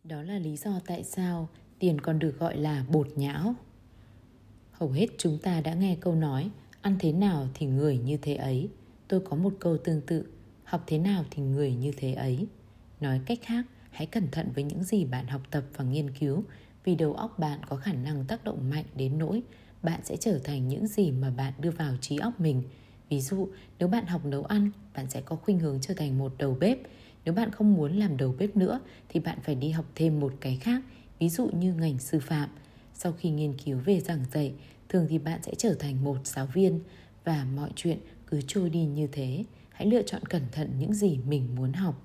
Đó 0.03 0.21
là 0.21 0.39
lý 0.39 0.57
do 0.57 0.79
tại 0.87 1.03
sao 1.03 1.49
tiền 1.79 2.01
còn 2.01 2.19
được 2.19 2.39
gọi 2.39 2.57
là 2.57 2.85
bột 2.89 3.07
nhão. 3.15 3.55
Hầu 4.79 4.89
hết 4.89 5.07
chúng 5.17 5.37
ta 5.37 5.61
đã 5.61 5.73
nghe 5.73 5.97
câu 6.01 6.15
nói 6.15 6.49
ăn 6.81 6.95
thế 6.99 7.11
nào 7.11 7.47
thì 7.53 7.65
người 7.65 7.97
như 7.97 8.17
thế 8.17 8.35
ấy. 8.35 8.69
Tôi 9.07 9.19
có 9.19 9.35
một 9.35 9.53
câu 9.59 9.77
tương 9.77 10.01
tự, 10.01 10.25
học 10.63 10.83
thế 10.87 10.97
nào 10.97 11.25
thì 11.31 11.43
người 11.43 11.75
như 11.75 11.91
thế 11.97 12.13
ấy. 12.13 12.47
Nói 12.99 13.21
cách 13.25 13.39
khác, 13.41 13.65
hãy 13.91 14.05
cẩn 14.05 14.27
thận 14.31 14.51
với 14.55 14.63
những 14.63 14.83
gì 14.83 15.05
bạn 15.05 15.27
học 15.27 15.41
tập 15.51 15.63
và 15.75 15.83
nghiên 15.83 16.11
cứu 16.11 16.43
vì 16.83 16.95
đầu 16.95 17.13
óc 17.13 17.39
bạn 17.39 17.59
có 17.69 17.75
khả 17.75 17.93
năng 17.93 18.25
tác 18.25 18.43
động 18.43 18.69
mạnh 18.69 18.85
đến 18.95 19.17
nỗi 19.17 19.43
bạn 19.83 19.99
sẽ 20.03 20.17
trở 20.17 20.39
thành 20.43 20.67
những 20.67 20.87
gì 20.87 21.11
mà 21.11 21.29
bạn 21.29 21.53
đưa 21.59 21.71
vào 21.71 21.93
trí 22.01 22.17
óc 22.17 22.39
mình. 22.39 22.63
Ví 23.09 23.21
dụ, 23.21 23.47
nếu 23.79 23.87
bạn 23.87 24.05
học 24.05 24.25
nấu 24.25 24.43
ăn, 24.43 24.71
bạn 24.95 25.09
sẽ 25.09 25.21
có 25.21 25.35
khuynh 25.35 25.59
hướng 25.59 25.79
trở 25.81 25.93
thành 25.93 26.17
một 26.17 26.33
đầu 26.37 26.57
bếp. 26.59 26.77
Nếu 27.25 27.33
bạn 27.33 27.51
không 27.51 27.73
muốn 27.73 27.97
làm 27.97 28.17
đầu 28.17 28.35
bếp 28.39 28.57
nữa 28.57 28.79
thì 29.09 29.19
bạn 29.19 29.39
phải 29.43 29.55
đi 29.55 29.69
học 29.69 29.85
thêm 29.95 30.19
một 30.19 30.33
cái 30.41 30.57
khác, 30.61 30.81
ví 31.19 31.29
dụ 31.29 31.47
như 31.47 31.73
ngành 31.73 31.99
sư 31.99 32.19
phạm. 32.19 32.49
Sau 32.97 33.11
khi 33.11 33.29
nghiên 33.29 33.53
cứu 33.53 33.79
về 33.85 33.99
giảng 33.99 34.25
dạy, 34.31 34.53
thường 34.89 35.07
thì 35.09 35.17
bạn 35.17 35.39
sẽ 35.43 35.55
trở 35.57 35.73
thành 35.73 36.03
một 36.03 36.27
giáo 36.27 36.45
viên 36.45 36.79
và 37.23 37.45
mọi 37.55 37.69
chuyện 37.75 37.97
cứ 38.27 38.41
trôi 38.47 38.69
đi 38.69 38.85
như 38.85 39.07
thế. 39.11 39.43
Hãy 39.71 39.87
lựa 39.87 40.01
chọn 40.01 40.25
cẩn 40.25 40.41
thận 40.51 40.71
những 40.79 40.93
gì 40.93 41.19
mình 41.27 41.55
muốn 41.55 41.73
học. 41.73 42.01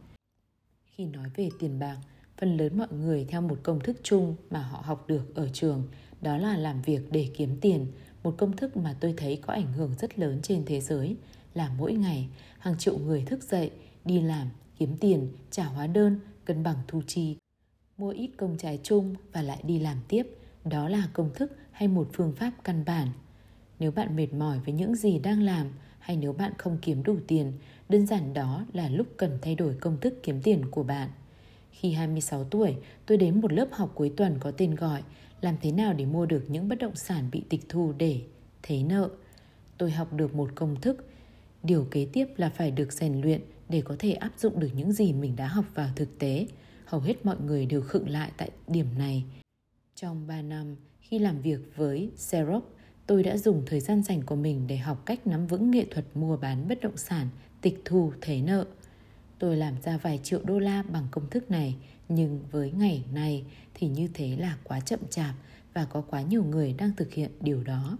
Khi 0.84 1.04
nói 1.04 1.28
về 1.36 1.48
tiền 1.58 1.78
bạc, 1.78 1.96
phần 2.38 2.56
lớn 2.56 2.78
mọi 2.78 2.88
người 2.90 3.24
theo 3.24 3.40
một 3.40 3.58
công 3.62 3.80
thức 3.80 3.96
chung 4.02 4.36
mà 4.50 4.62
họ 4.62 4.82
học 4.84 5.04
được 5.08 5.34
ở 5.34 5.48
trường, 5.52 5.88
đó 6.20 6.36
là 6.36 6.56
làm 6.56 6.82
việc 6.82 7.00
để 7.10 7.28
kiếm 7.36 7.56
tiền, 7.60 7.86
một 8.22 8.34
công 8.38 8.56
thức 8.56 8.76
mà 8.76 8.96
tôi 9.00 9.14
thấy 9.16 9.36
có 9.46 9.52
ảnh 9.52 9.72
hưởng 9.72 9.94
rất 9.98 10.18
lớn 10.18 10.40
trên 10.42 10.62
thế 10.66 10.80
giới 10.80 11.16
là 11.54 11.70
mỗi 11.78 11.92
ngày 11.92 12.28
hàng 12.58 12.78
triệu 12.78 12.98
người 12.98 13.22
thức 13.22 13.42
dậy, 13.42 13.70
đi 14.04 14.20
làm, 14.20 14.48
kiếm 14.78 14.96
tiền, 15.00 15.28
trả 15.50 15.64
hóa 15.64 15.86
đơn, 15.86 16.20
cân 16.44 16.62
bằng 16.62 16.76
thu 16.88 17.02
chi, 17.06 17.36
mua 17.98 18.10
ít 18.10 18.30
công 18.36 18.58
trái 18.58 18.78
chung 18.82 19.14
và 19.32 19.42
lại 19.42 19.62
đi 19.66 19.78
làm 19.78 19.96
tiếp. 20.08 20.26
Đó 20.64 20.88
là 20.88 21.08
công 21.12 21.30
thức 21.34 21.56
hay 21.70 21.88
một 21.88 22.08
phương 22.12 22.32
pháp 22.32 22.52
căn 22.64 22.84
bản. 22.84 23.08
Nếu 23.78 23.90
bạn 23.90 24.16
mệt 24.16 24.32
mỏi 24.32 24.58
với 24.64 24.74
những 24.74 24.94
gì 24.94 25.18
đang 25.18 25.42
làm 25.42 25.66
hay 25.98 26.16
nếu 26.16 26.32
bạn 26.32 26.52
không 26.58 26.78
kiếm 26.82 27.02
đủ 27.02 27.16
tiền, 27.26 27.52
đơn 27.88 28.06
giản 28.06 28.34
đó 28.34 28.64
là 28.72 28.88
lúc 28.88 29.06
cần 29.16 29.38
thay 29.42 29.54
đổi 29.54 29.74
công 29.74 30.00
thức 30.00 30.14
kiếm 30.22 30.42
tiền 30.42 30.70
của 30.70 30.82
bạn. 30.82 31.08
Khi 31.70 31.92
26 31.92 32.44
tuổi, 32.44 32.76
tôi 33.06 33.18
đến 33.18 33.40
một 33.40 33.52
lớp 33.52 33.68
học 33.72 33.92
cuối 33.94 34.12
tuần 34.16 34.38
có 34.40 34.50
tên 34.50 34.74
gọi 34.74 35.02
Làm 35.40 35.56
thế 35.62 35.72
nào 35.72 35.92
để 35.92 36.04
mua 36.04 36.26
được 36.26 36.44
những 36.48 36.68
bất 36.68 36.78
động 36.78 36.96
sản 36.96 37.28
bị 37.32 37.42
tịch 37.48 37.60
thu 37.68 37.92
để 37.98 38.20
thế 38.62 38.82
nợ. 38.82 39.10
Tôi 39.78 39.90
học 39.90 40.12
được 40.12 40.34
một 40.34 40.50
công 40.54 40.80
thức. 40.80 41.06
Điều 41.62 41.86
kế 41.90 42.06
tiếp 42.12 42.26
là 42.36 42.50
phải 42.50 42.70
được 42.70 42.92
rèn 42.92 43.20
luyện 43.20 43.40
để 43.68 43.82
có 43.84 43.96
thể 43.98 44.12
áp 44.12 44.30
dụng 44.38 44.60
được 44.60 44.70
những 44.74 44.92
gì 44.92 45.12
mình 45.12 45.36
đã 45.36 45.46
học 45.46 45.64
vào 45.74 45.88
thực 45.96 46.18
tế. 46.18 46.46
Hầu 46.84 47.00
hết 47.00 47.26
mọi 47.26 47.36
người 47.46 47.66
đều 47.66 47.82
khựng 47.82 48.08
lại 48.08 48.30
tại 48.36 48.50
điểm 48.68 48.86
này. 48.98 49.24
Trong 50.02 50.26
3 50.26 50.42
năm, 50.42 50.76
khi 51.00 51.18
làm 51.18 51.40
việc 51.42 51.76
với 51.76 52.10
Xerox, 52.16 52.62
tôi 53.06 53.22
đã 53.22 53.36
dùng 53.36 53.62
thời 53.66 53.80
gian 53.80 54.02
dành 54.02 54.22
của 54.22 54.36
mình 54.36 54.66
để 54.66 54.76
học 54.76 55.02
cách 55.06 55.26
nắm 55.26 55.46
vững 55.46 55.70
nghệ 55.70 55.86
thuật 55.90 56.04
mua 56.14 56.36
bán 56.36 56.68
bất 56.68 56.80
động 56.80 56.96
sản, 56.96 57.28
tịch 57.60 57.82
thu 57.84 58.12
thế 58.20 58.42
nợ. 58.42 58.66
Tôi 59.38 59.56
làm 59.56 59.74
ra 59.82 59.98
vài 59.98 60.20
triệu 60.22 60.40
đô 60.44 60.58
la 60.58 60.82
bằng 60.82 61.06
công 61.10 61.30
thức 61.30 61.50
này, 61.50 61.76
nhưng 62.08 62.40
với 62.50 62.72
ngày 62.72 63.04
nay 63.12 63.44
thì 63.74 63.88
như 63.88 64.08
thế 64.14 64.36
là 64.36 64.58
quá 64.64 64.80
chậm 64.80 65.00
chạp 65.10 65.34
và 65.74 65.84
có 65.84 66.00
quá 66.00 66.22
nhiều 66.22 66.44
người 66.44 66.72
đang 66.78 66.96
thực 66.96 67.12
hiện 67.12 67.30
điều 67.40 67.62
đó. 67.62 67.98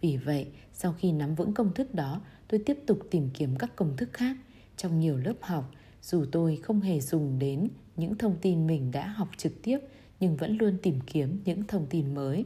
Vì 0.00 0.16
vậy, 0.16 0.46
sau 0.72 0.92
khi 0.98 1.12
nắm 1.12 1.34
vững 1.34 1.54
công 1.54 1.74
thức 1.74 1.94
đó, 1.94 2.20
tôi 2.48 2.62
tiếp 2.66 2.78
tục 2.86 2.98
tìm 3.10 3.30
kiếm 3.34 3.56
các 3.58 3.76
công 3.76 3.96
thức 3.96 4.08
khác 4.12 4.36
trong 4.76 5.00
nhiều 5.00 5.16
lớp 5.16 5.36
học, 5.40 5.70
dù 6.02 6.24
tôi 6.32 6.56
không 6.56 6.80
hề 6.80 7.00
dùng 7.00 7.38
đến 7.38 7.68
những 7.96 8.18
thông 8.18 8.36
tin 8.42 8.66
mình 8.66 8.90
đã 8.90 9.06
học 9.06 9.28
trực 9.36 9.62
tiếp 9.62 9.78
nhưng 10.20 10.36
vẫn 10.36 10.58
luôn 10.58 10.78
tìm 10.82 11.00
kiếm 11.06 11.42
những 11.44 11.64
thông 11.64 11.86
tin 11.86 12.14
mới. 12.14 12.44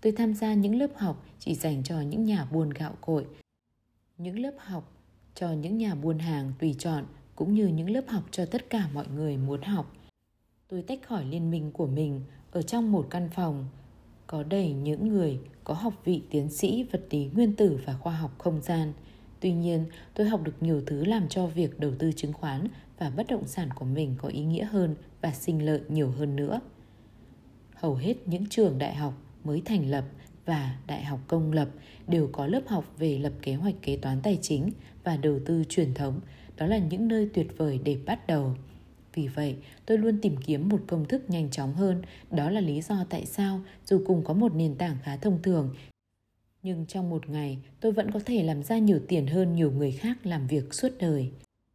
Tôi 0.00 0.12
tham 0.12 0.34
gia 0.34 0.54
những 0.54 0.78
lớp 0.78 0.90
học 0.96 1.26
chỉ 1.38 1.54
dành 1.54 1.82
cho 1.82 2.00
những 2.00 2.24
nhà 2.24 2.44
buôn 2.52 2.70
gạo 2.70 2.94
cội, 3.00 3.26
những 4.18 4.38
lớp 4.38 4.54
học 4.58 4.92
cho 5.34 5.52
những 5.52 5.78
nhà 5.78 5.94
buôn 5.94 6.18
hàng 6.18 6.52
tùy 6.58 6.74
chọn 6.78 7.04
cũng 7.36 7.54
như 7.54 7.66
những 7.66 7.90
lớp 7.90 8.04
học 8.08 8.22
cho 8.30 8.46
tất 8.46 8.70
cả 8.70 8.88
mọi 8.94 9.06
người 9.14 9.36
muốn 9.36 9.62
học. 9.62 9.92
Tôi 10.68 10.82
tách 10.82 11.02
khỏi 11.02 11.24
liên 11.24 11.50
minh 11.50 11.72
của 11.72 11.86
mình 11.86 12.20
ở 12.50 12.62
trong 12.62 12.92
một 12.92 13.06
căn 13.10 13.28
phòng 13.34 13.64
có 14.26 14.42
đầy 14.42 14.72
những 14.72 15.08
người 15.08 15.40
có 15.64 15.74
học 15.74 15.94
vị 16.04 16.22
tiến 16.30 16.50
sĩ 16.50 16.86
vật 16.92 17.06
lý 17.10 17.30
nguyên 17.34 17.56
tử 17.56 17.80
và 17.86 17.94
khoa 17.94 18.16
học 18.16 18.38
không 18.38 18.62
gian. 18.62 18.92
Tuy 19.40 19.52
nhiên, 19.52 19.84
tôi 20.14 20.28
học 20.28 20.42
được 20.42 20.54
nhiều 20.60 20.82
thứ 20.86 21.04
làm 21.04 21.28
cho 21.28 21.46
việc 21.46 21.80
đầu 21.80 21.92
tư 21.98 22.12
chứng 22.12 22.32
khoán 22.32 22.68
và 22.98 23.10
bất 23.10 23.26
động 23.26 23.46
sản 23.46 23.68
của 23.74 23.84
mình 23.84 24.14
có 24.18 24.28
ý 24.28 24.44
nghĩa 24.44 24.64
hơn 24.64 24.94
và 25.20 25.32
sinh 25.32 25.66
lợi 25.66 25.80
nhiều 25.88 26.10
hơn 26.10 26.36
nữa. 26.36 26.60
Hầu 27.80 27.94
hết 27.94 28.14
những 28.26 28.46
trường 28.46 28.78
đại 28.78 28.94
học 28.94 29.14
mới 29.44 29.62
thành 29.64 29.90
lập 29.90 30.04
và 30.44 30.78
đại 30.86 31.04
học 31.04 31.20
công 31.26 31.52
lập 31.52 31.68
đều 32.06 32.28
có 32.32 32.46
lớp 32.46 32.62
học 32.66 32.84
về 32.98 33.18
lập 33.18 33.32
kế 33.42 33.54
hoạch 33.54 33.74
kế 33.82 33.96
toán 33.96 34.20
tài 34.22 34.38
chính 34.42 34.70
và 35.04 35.16
đầu 35.16 35.38
tư 35.46 35.64
truyền 35.68 35.94
thống. 35.94 36.20
Đó 36.56 36.66
là 36.66 36.78
những 36.78 37.08
nơi 37.08 37.28
tuyệt 37.34 37.46
vời 37.56 37.80
để 37.84 37.96
bắt 38.06 38.26
đầu. 38.26 38.54
Vì 39.14 39.28
vậy, 39.28 39.56
tôi 39.86 39.98
luôn 39.98 40.18
tìm 40.22 40.36
kiếm 40.36 40.68
một 40.68 40.80
công 40.86 41.04
thức 41.04 41.30
nhanh 41.30 41.50
chóng 41.50 41.74
hơn. 41.74 42.02
Đó 42.30 42.50
là 42.50 42.60
lý 42.60 42.82
do 42.82 43.04
tại 43.10 43.26
sao, 43.26 43.60
dù 43.86 44.02
cùng 44.06 44.24
có 44.24 44.34
một 44.34 44.54
nền 44.54 44.74
tảng 44.74 44.96
khá 45.02 45.16
thông 45.16 45.42
thường, 45.42 45.74
nhưng 46.62 46.86
trong 46.86 47.10
một 47.10 47.28
ngày 47.28 47.58
tôi 47.80 47.92
vẫn 47.92 48.10
có 48.10 48.20
thể 48.26 48.42
làm 48.42 48.62
ra 48.62 48.78
nhiều 48.78 49.00
tiền 49.08 49.26
hơn 49.26 49.54
nhiều 49.54 49.72
người 49.72 49.92
khác 49.92 50.26
làm 50.26 50.46
việc 50.46 50.74
suốt 50.74 50.88
đời. 51.00 51.30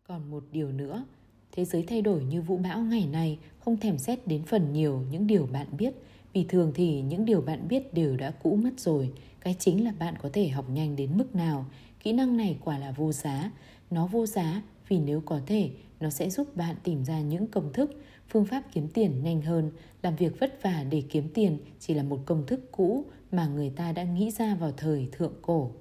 Còn 0.08 0.32
một 0.32 0.44
điều 0.52 0.72
nữa, 0.72 1.06
thế 1.52 1.66
giới 1.66 1.84
thay 1.84 2.02
đổi 2.02 2.24
như 2.24 2.42
vũ 2.42 2.58
bão 2.58 2.80
ngày 2.80 3.08
nay 3.08 3.39
không 3.65 3.78
thèm 3.78 3.97
xét 3.97 4.28
đến 4.28 4.43
phần 4.43 4.73
nhiều 4.73 5.04
những 5.12 5.28
điều 5.28 5.45
bạn 5.45 5.67
biết, 5.78 5.93
vì 6.34 6.45
thường 6.49 6.71
thì 6.76 7.02
những 7.02 7.26
điều 7.26 7.41
bạn 7.41 7.67
biết 7.67 7.93
đều 7.93 8.17
đã 8.17 8.32
cũ 8.32 8.56
mất 8.56 8.80
rồi. 8.80 9.12
Cái 9.39 9.56
chính 9.60 9.84
là 9.84 9.91
bạn 9.99 10.15
có 10.21 10.30
thể 10.34 10.47
học 10.47 10.69
nhanh 10.69 10.95
đến 10.95 11.17
mức 11.17 11.36
nào. 11.36 11.65
Kỹ 11.99 12.13
năng 12.13 12.38
này 12.38 12.58
quả 12.63 12.78
là 12.78 12.91
vô 12.91 13.12
giá. 13.12 13.52
Nó 13.91 14.08
vô 14.08 14.26
giá 14.26 14.62
vì 14.88 14.99
nếu 14.99 15.21
có 15.21 15.41
thể, 15.45 15.69
nó 15.99 16.10
sẽ 16.10 16.30
giúp 16.30 16.56
bạn 16.56 16.76
tìm 16.84 17.06
ra 17.06 17.21
những 17.21 17.47
công 17.47 17.73
thức, 17.73 18.02
phương 18.30 18.45
pháp 18.45 18.63
kiếm 18.73 18.88
tiền 18.88 19.23
nhanh 19.23 19.41
hơn. 19.41 19.71
Làm 20.02 20.15
việc 20.15 20.39
vất 20.39 20.63
vả 20.63 20.84
để 20.89 21.04
kiếm 21.10 21.30
tiền 21.34 21.58
chỉ 21.80 21.93
là 21.93 22.04
một 22.04 22.19
công 22.26 22.45
thức 22.45 22.71
cũ 22.71 23.06
mà 23.32 23.47
người 23.47 23.69
ta 23.69 23.91
đã 23.91 24.04
nghĩ 24.04 24.32
ra 24.32 24.56
vào 24.56 24.71
thời 24.78 25.10
thượng 25.12 25.34
cổ. 25.41 25.71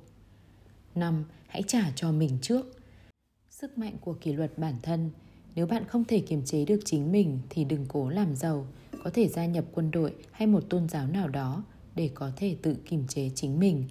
5. 0.94 1.24
Hãy 1.46 1.62
trả 1.66 1.90
cho 1.96 2.12
mình 2.12 2.38
trước. 2.42 2.78
Sức 3.50 3.78
mạnh 3.78 3.96
của 4.00 4.14
kỷ 4.14 4.32
luật 4.32 4.58
bản 4.58 4.74
thân. 4.82 5.10
Nếu 5.54 5.66
bạn 5.66 5.84
không 5.84 6.04
thể 6.04 6.20
kiềm 6.20 6.44
chế 6.44 6.64
được 6.64 6.80
chính 6.84 7.12
mình 7.12 7.38
thì 7.50 7.64
đừng 7.64 7.86
cố 7.88 8.08
làm 8.08 8.36
giàu, 8.36 8.66
có 9.04 9.10
thể 9.10 9.28
gia 9.28 9.46
nhập 9.46 9.64
quân 9.72 9.90
đội 9.90 10.14
hay 10.30 10.46
một 10.46 10.64
tôn 10.70 10.88
giáo 10.88 11.06
nào 11.06 11.28
đó 11.28 11.64
để 11.94 12.10
có 12.14 12.30
thể 12.36 12.56
tự 12.62 12.76
kiềm 12.88 13.06
chế 13.06 13.30
chính 13.34 13.58
mình. 13.58 13.84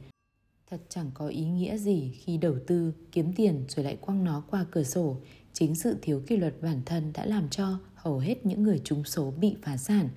Thật 0.69 0.82
chẳng 0.89 1.12
có 1.13 1.28
ý 1.28 1.45
nghĩa 1.45 1.78
gì 1.78 2.12
khi 2.19 2.38
đầu 2.38 2.56
tư, 2.67 2.93
kiếm 3.12 3.34
tiền 3.34 3.65
rồi 3.67 3.86
lại 3.86 3.97
quăng 4.02 4.24
nó 4.24 4.43
qua 4.50 4.65
cửa 4.71 4.84
sổ. 4.84 5.17
Chính 5.54 5.76
sự 5.76 5.97
thiếu 6.02 6.21
kỷ 6.28 6.38
luật 6.38 6.62
bản 6.62 6.82
thân 6.86 7.13
đã 7.13 7.26
làm 7.26 7.50
cho 7.50 7.80
hầu 7.95 8.19
hết 8.19 8.45
những 8.45 8.63
người 8.63 8.82
trúng 8.84 9.04
số 9.04 9.32
bị 9.32 9.56
phá 9.62 9.78
sản 9.78 10.10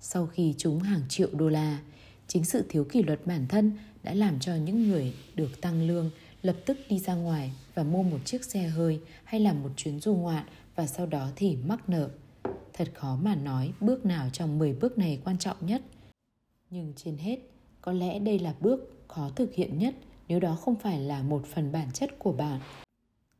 sau 0.00 0.26
khi 0.26 0.54
trúng 0.58 0.80
hàng 0.80 1.02
triệu 1.08 1.28
đô 1.32 1.48
la. 1.48 1.80
Chính 2.26 2.44
sự 2.44 2.64
thiếu 2.68 2.84
kỷ 2.84 3.02
luật 3.02 3.26
bản 3.26 3.46
thân 3.48 3.72
đã 4.02 4.14
làm 4.14 4.40
cho 4.40 4.54
những 4.54 4.88
người 4.88 5.14
được 5.34 5.60
tăng 5.60 5.88
lương 5.88 6.10
lập 6.42 6.56
tức 6.66 6.78
đi 6.88 6.98
ra 6.98 7.14
ngoài 7.14 7.52
và 7.74 7.82
mua 7.82 8.02
một 8.02 8.18
chiếc 8.24 8.44
xe 8.44 8.68
hơi 8.68 9.00
hay 9.24 9.40
làm 9.40 9.62
một 9.62 9.70
chuyến 9.76 10.00
du 10.00 10.14
ngoạn 10.14 10.44
và 10.76 10.86
sau 10.86 11.06
đó 11.06 11.28
thì 11.36 11.56
mắc 11.56 11.88
nợ. 11.88 12.10
Thật 12.72 12.88
khó 12.94 13.18
mà 13.22 13.34
nói 13.34 13.72
bước 13.80 14.06
nào 14.06 14.28
trong 14.32 14.58
10 14.58 14.74
bước 14.74 14.98
này 14.98 15.20
quan 15.24 15.38
trọng 15.38 15.56
nhất. 15.60 15.82
Nhưng 16.70 16.92
trên 16.96 17.16
hết, 17.16 17.38
có 17.80 17.92
lẽ 17.92 18.18
đây 18.18 18.38
là 18.38 18.54
bước 18.60 19.04
khó 19.08 19.30
thực 19.36 19.54
hiện 19.54 19.78
nhất 19.78 19.94
nếu 20.28 20.40
đó 20.40 20.54
không 20.54 20.76
phải 20.76 21.00
là 21.00 21.22
một 21.22 21.46
phần 21.46 21.72
bản 21.72 21.90
chất 21.92 22.18
của 22.18 22.32
bạn. 22.32 22.60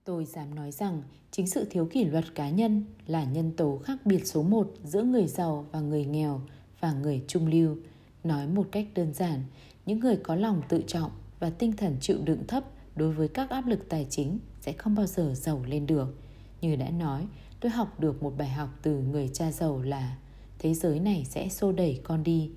Tôi 0.04 0.24
dám 0.24 0.54
nói 0.54 0.70
rằng 0.70 1.02
chính 1.30 1.46
sự 1.46 1.66
thiếu 1.70 1.86
kỷ 1.86 2.04
luật 2.04 2.24
cá 2.34 2.50
nhân 2.50 2.84
là 3.06 3.24
nhân 3.24 3.52
tố 3.56 3.80
khác 3.84 3.98
biệt 4.04 4.26
số 4.26 4.42
một 4.42 4.72
giữa 4.84 5.02
người 5.02 5.26
giàu 5.26 5.66
và 5.72 5.80
người 5.80 6.04
nghèo 6.04 6.40
và 6.80 6.92
người 6.92 7.24
trung 7.28 7.46
lưu. 7.46 7.76
Nói 8.24 8.46
một 8.46 8.68
cách 8.72 8.86
đơn 8.94 9.14
giản, 9.14 9.42
những 9.86 10.00
người 10.00 10.16
có 10.16 10.34
lòng 10.34 10.62
tự 10.68 10.82
trọng 10.86 11.10
và 11.38 11.50
tinh 11.50 11.72
thần 11.72 11.96
chịu 12.00 12.18
đựng 12.24 12.46
thấp 12.48 12.64
đối 12.96 13.12
với 13.12 13.28
các 13.28 13.50
áp 13.50 13.66
lực 13.66 13.88
tài 13.88 14.06
chính 14.10 14.38
sẽ 14.60 14.72
không 14.72 14.94
bao 14.94 15.06
giờ 15.06 15.34
giàu 15.34 15.64
lên 15.66 15.86
được. 15.86 16.14
Như 16.60 16.76
đã 16.76 16.90
nói, 16.90 17.26
tôi 17.60 17.72
học 17.72 18.00
được 18.00 18.22
một 18.22 18.34
bài 18.38 18.48
học 18.48 18.68
từ 18.82 19.00
người 19.00 19.28
cha 19.28 19.52
giàu 19.52 19.82
là 19.82 20.16
thế 20.58 20.74
giới 20.74 21.00
này 21.00 21.26
sẽ 21.28 21.48
xô 21.48 21.72
đẩy 21.72 22.00
con 22.04 22.22
đi. 22.22 22.50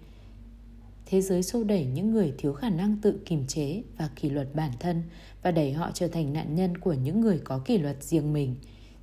Thế 1.06 1.22
giới 1.22 1.44
xô 1.44 1.64
đẩy 1.64 1.86
những 1.86 2.12
người 2.12 2.34
thiếu 2.38 2.54
khả 2.54 2.70
năng 2.70 2.98
tự 3.02 3.20
kiềm 3.26 3.48
chế 3.48 3.84
và 3.98 4.10
kỷ 4.16 4.30
luật 4.30 4.56
bản 4.56 4.72
thân 4.80 5.04
và 5.42 5.52
đẩy 5.52 5.74
họ 5.74 5.92
trở 5.94 6.08
thành 6.08 6.34
nạn 6.34 6.56
nhân 6.56 6.78
của 6.78 6.94
những 6.94 7.22
người 7.22 7.40
có 7.44 7.60
kỷ 7.60 7.78
luật 7.78 8.04
riêng 8.04 8.34
mình. 8.34 8.56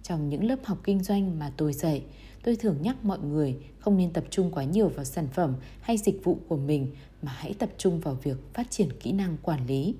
Trong 0.03 0.29
những 0.29 0.45
lớp 0.45 0.57
học 0.65 0.79
kinh 0.85 1.03
doanh 1.03 1.39
mà 1.39 1.53
tôi 1.57 1.73
dạy, 1.73 2.03
tôi 2.43 2.57
thường 2.57 2.77
nhắc 2.83 3.05
mọi 3.05 3.19
người 3.19 3.57
không 3.79 3.97
nên 3.97 4.13
tập 4.13 4.25
trung 4.31 4.51
quá 4.51 4.65
nhiều 4.65 4.89
vào 4.89 5.05
sản 5.05 5.29
phẩm 5.33 5.55
hay 5.81 5.97
dịch 5.97 6.25
vụ 6.25 6.39
của 6.49 6.57
mình 6.57 6.87
mà 7.23 7.33
hãy 7.33 7.55
tập 7.55 7.71
trung 7.79 8.01
vào 8.01 8.15
việc 8.15 8.37
phát 8.55 8.71
triển 8.71 8.89
kỹ 9.01 9.13
năng 9.13 9.37
quản 9.43 9.67
lý. 9.67 9.95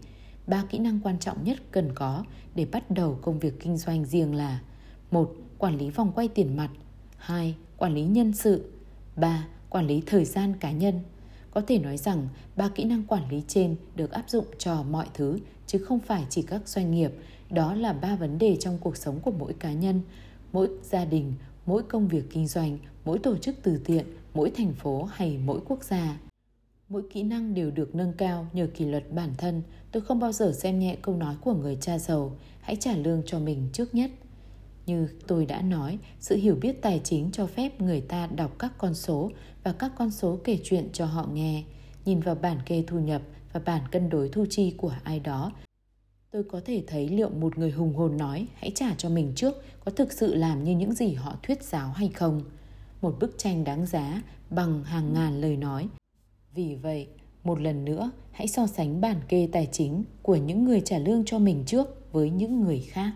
Ba 0.47 0.65
kỹ 0.71 0.79
năng 0.79 1.01
quan 1.01 1.19
trọng 1.19 1.45
nhất 1.45 1.59
cần 1.71 1.95
có 1.95 2.25
để 2.55 2.65
bắt 2.65 2.91
đầu 2.91 3.19
công 3.23 3.39
việc 3.39 3.61
kinh 3.61 3.77
doanh 3.77 4.05
riêng 4.05 4.35
là 4.35 4.61
một 5.11 5.35
Quản 5.61 5.79
lý 5.79 5.91
vòng 5.91 6.13
quay 6.15 6.29
tiền 6.29 6.57
mặt 6.57 6.71
2. 7.17 7.55
Quản 7.77 7.95
lý 7.95 8.03
nhân 8.03 8.33
sự 8.33 8.71
3. 9.17 9.47
Quản 9.71 9.87
lý 9.87 10.03
thời 10.07 10.25
gian 10.25 10.55
cá 10.61 10.71
nhân 10.73 11.01
Có 11.51 11.61
thể 11.61 11.79
nói 11.79 11.97
rằng 11.97 12.29
ba 12.57 12.69
kỹ 12.69 12.85
năng 12.85 13.05
quản 13.05 13.31
lý 13.31 13.43
trên 13.49 13.77
được 13.97 14.11
áp 14.11 14.31
dụng 14.31 14.45
cho 14.59 14.83
mọi 14.83 15.07
thứ 15.15 15.39
chứ 15.67 15.79
không 15.79 16.01
phải 16.01 16.25
chỉ 16.31 16.43
các 16.43 16.69
doanh 16.69 16.91
nghiệp. 16.91 17.13
Đó 17.51 17.75
là 17.75 17.93
ba 17.93 18.17
vấn 18.17 18.39
đề 18.39 18.57
trong 18.57 18.79
cuộc 18.79 18.97
sống 18.97 19.21
của 19.21 19.31
mỗi 19.31 19.53
cá 19.53 19.73
nhân, 19.73 20.01
mỗi 20.53 20.69
gia 20.83 21.05
đình, 21.05 21.35
mỗi 21.67 21.83
công 21.83 22.09
việc 22.09 22.25
kinh 22.31 22.47
doanh, 22.47 22.79
mỗi 23.05 23.19
tổ 23.19 23.37
chức 23.37 23.57
từ 23.63 23.81
thiện, 23.85 24.07
mỗi 24.35 24.51
thành 24.51 24.73
phố 24.73 25.03
hay 25.03 25.39
mỗi 25.45 25.61
quốc 25.69 25.85
gia. 25.85 26.19
Mỗi 26.89 27.03
kỹ 27.13 27.23
năng 27.23 27.55
đều 27.55 27.71
được 27.71 27.95
nâng 27.95 28.13
cao 28.13 28.47
nhờ 28.53 28.69
kỷ 28.75 28.85
luật 28.85 29.13
bản 29.13 29.31
thân. 29.39 29.63
Tôi 29.93 30.03
không 30.03 30.21
bao 30.21 30.33
giờ 30.33 30.53
xem 30.53 30.79
nhẹ 30.79 30.97
câu 31.03 31.17
nói 31.17 31.35
của 31.41 31.55
người 31.55 31.79
cha 31.81 31.99
giàu, 31.99 32.37
hãy 32.61 32.77
trả 32.77 32.97
lương 32.97 33.23
cho 33.27 33.39
mình 33.39 33.69
trước 33.73 33.95
nhất. 33.95 34.11
Như 34.91 35.09
tôi 35.27 35.47
đã 35.47 35.63
nói, 35.63 35.99
sự 36.21 36.37
hiểu 36.37 36.57
biết 36.61 36.83
tài 36.83 37.01
chính 37.05 37.31
cho 37.33 37.47
phép 37.47 37.81
người 37.81 38.01
ta 38.01 38.27
đọc 38.27 38.59
các 38.59 38.73
con 38.79 38.95
số 38.95 39.31
và 39.65 39.73
các 39.73 39.93
con 39.99 40.11
số 40.11 40.39
kể 40.45 40.59
chuyện 40.65 40.89
cho 40.93 41.07
họ 41.07 41.29
nghe, 41.33 41.63
nhìn 42.05 42.21
vào 42.21 42.35
bản 42.35 42.59
kê 42.67 42.85
thu 42.87 42.99
nhập 42.99 43.23
và 43.53 43.61
bản 43.65 43.83
cân 43.91 44.09
đối 44.09 44.29
thu 44.29 44.47
chi 44.51 44.75
của 44.77 44.95
ai 45.05 45.21
đó. 45.21 45.53
Tôi 46.31 46.45
có 46.45 46.61
thể 46.65 46.83
thấy 46.87 47.09
liệu 47.09 47.31
một 47.31 47.59
người 47.59 47.71
hùng 47.71 47.95
hồn 47.95 48.17
nói 48.17 48.47
hãy 48.55 48.73
trả 48.75 48.95
cho 48.99 49.09
mình 49.09 49.33
trước 49.37 49.55
có 49.85 49.91
thực 49.91 50.13
sự 50.13 50.35
làm 50.35 50.65
như 50.65 50.77
những 50.77 50.95
gì 50.95 51.13
họ 51.13 51.37
thuyết 51.43 51.63
giáo 51.63 51.93
hay 51.93 52.09
không. 52.09 52.43
Một 53.03 53.17
bức 53.21 53.35
tranh 53.39 53.65
đáng 53.65 53.87
giá 53.87 54.23
bằng 54.51 54.85
hàng 54.85 55.13
ngàn 55.15 55.41
lời 55.41 55.57
nói. 55.57 55.89
Vì 56.55 56.75
vậy, 56.75 57.09
một 57.45 57.61
lần 57.61 57.85
nữa, 57.85 58.11
hãy 58.31 58.49
so 58.49 58.67
sánh 58.67 59.01
bản 59.01 59.21
kê 59.29 59.49
tài 59.53 59.69
chính 59.73 60.05
của 60.23 60.37
những 60.37 60.65
người 60.65 60.81
trả 60.81 60.99
lương 60.99 61.23
cho 61.27 61.39
mình 61.39 61.63
trước 61.67 62.13
với 62.13 62.31
những 62.31 62.61
người 62.61 62.81
khác. 62.81 63.13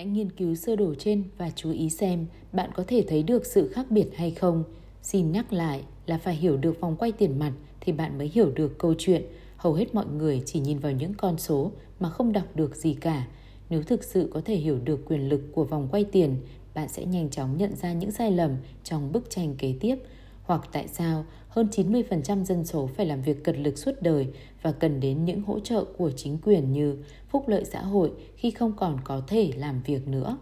Hãy 0.00 0.06
nghiên 0.06 0.30
cứu 0.30 0.54
sơ 0.54 0.76
đồ 0.76 0.94
trên 0.98 1.24
và 1.38 1.50
chú 1.56 1.70
ý 1.72 1.90
xem 1.90 2.26
bạn 2.52 2.70
có 2.74 2.84
thể 2.86 3.04
thấy 3.08 3.22
được 3.22 3.46
sự 3.46 3.68
khác 3.68 3.90
biệt 3.90 4.06
hay 4.16 4.30
không. 4.30 4.64
Xin 5.02 5.32
nhắc 5.32 5.52
lại 5.52 5.82
là 6.06 6.18
phải 6.18 6.34
hiểu 6.34 6.56
được 6.56 6.80
vòng 6.80 6.96
quay 6.96 7.12
tiền 7.12 7.38
mặt 7.38 7.52
thì 7.80 7.92
bạn 7.92 8.18
mới 8.18 8.30
hiểu 8.34 8.50
được 8.50 8.78
câu 8.78 8.94
chuyện. 8.98 9.22
Hầu 9.56 9.74
hết 9.74 9.94
mọi 9.94 10.06
người 10.06 10.42
chỉ 10.46 10.60
nhìn 10.60 10.78
vào 10.78 10.92
những 10.92 11.14
con 11.14 11.38
số 11.38 11.72
mà 12.00 12.10
không 12.10 12.32
đọc 12.32 12.44
được 12.54 12.76
gì 12.76 12.94
cả. 12.94 13.26
Nếu 13.70 13.82
thực 13.82 14.04
sự 14.04 14.30
có 14.34 14.40
thể 14.44 14.56
hiểu 14.56 14.78
được 14.84 15.00
quyền 15.06 15.28
lực 15.28 15.42
của 15.52 15.64
vòng 15.64 15.88
quay 15.90 16.04
tiền, 16.04 16.36
bạn 16.74 16.88
sẽ 16.88 17.04
nhanh 17.04 17.30
chóng 17.30 17.56
nhận 17.56 17.76
ra 17.76 17.92
những 17.92 18.10
sai 18.10 18.32
lầm 18.32 18.56
trong 18.84 19.12
bức 19.12 19.30
tranh 19.30 19.54
kế 19.58 19.74
tiếp 19.80 19.96
hoặc 20.42 20.68
tại 20.72 20.88
sao 20.88 21.24
hơn 21.50 21.68
90% 21.72 22.44
dân 22.44 22.64
số 22.64 22.86
phải 22.86 23.06
làm 23.06 23.22
việc 23.22 23.44
cật 23.44 23.58
lực 23.58 23.78
suốt 23.78 23.92
đời 24.00 24.28
và 24.62 24.72
cần 24.72 25.00
đến 25.00 25.24
những 25.24 25.42
hỗ 25.42 25.60
trợ 25.60 25.84
của 25.84 26.10
chính 26.16 26.38
quyền 26.38 26.72
như 26.72 26.96
phúc 27.28 27.48
lợi 27.48 27.64
xã 27.64 27.82
hội 27.82 28.12
khi 28.36 28.50
không 28.50 28.72
còn 28.76 28.98
có 29.04 29.22
thể 29.26 29.52
làm 29.56 29.82
việc 29.82 30.08
nữa. 30.08 30.38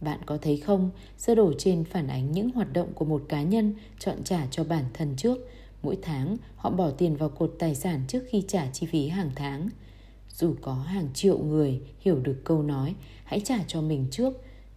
Bạn 0.00 0.18
có 0.26 0.38
thấy 0.42 0.56
không, 0.56 0.90
sơ 1.18 1.34
đồ 1.34 1.52
trên 1.58 1.84
phản 1.84 2.08
ánh 2.08 2.32
những 2.32 2.50
hoạt 2.50 2.72
động 2.72 2.88
của 2.94 3.04
một 3.04 3.22
cá 3.28 3.42
nhân 3.42 3.74
chọn 3.98 4.24
trả 4.24 4.46
cho 4.50 4.64
bản 4.64 4.84
thân 4.94 5.16
trước. 5.16 5.38
Mỗi 5.82 5.98
tháng, 6.02 6.36
họ 6.56 6.70
bỏ 6.70 6.90
tiền 6.90 7.16
vào 7.16 7.28
cột 7.28 7.54
tài 7.58 7.74
sản 7.74 8.00
trước 8.08 8.24
khi 8.28 8.44
trả 8.48 8.70
chi 8.72 8.86
phí 8.86 9.08
hàng 9.08 9.30
tháng. 9.34 9.68
Dù 10.28 10.54
có 10.60 10.74
hàng 10.74 11.08
triệu 11.14 11.38
người 11.38 11.80
hiểu 12.00 12.18
được 12.18 12.40
câu 12.44 12.62
nói 12.62 12.94
hãy 13.24 13.40
trả 13.44 13.58
cho 13.66 13.80
mình 13.80 14.06
trước, 14.10 14.32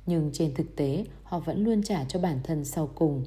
nhưng 0.06 0.30
trên 0.34 0.54
thực 0.54 0.76
tế 0.76 1.06
họ 1.24 1.40
vẫn 1.40 1.64
luôn 1.64 1.84
trả 1.84 2.04
cho 2.04 2.20
bản 2.20 2.40
thân 2.44 2.66
sau 2.66 2.90
cùng. 2.96 3.26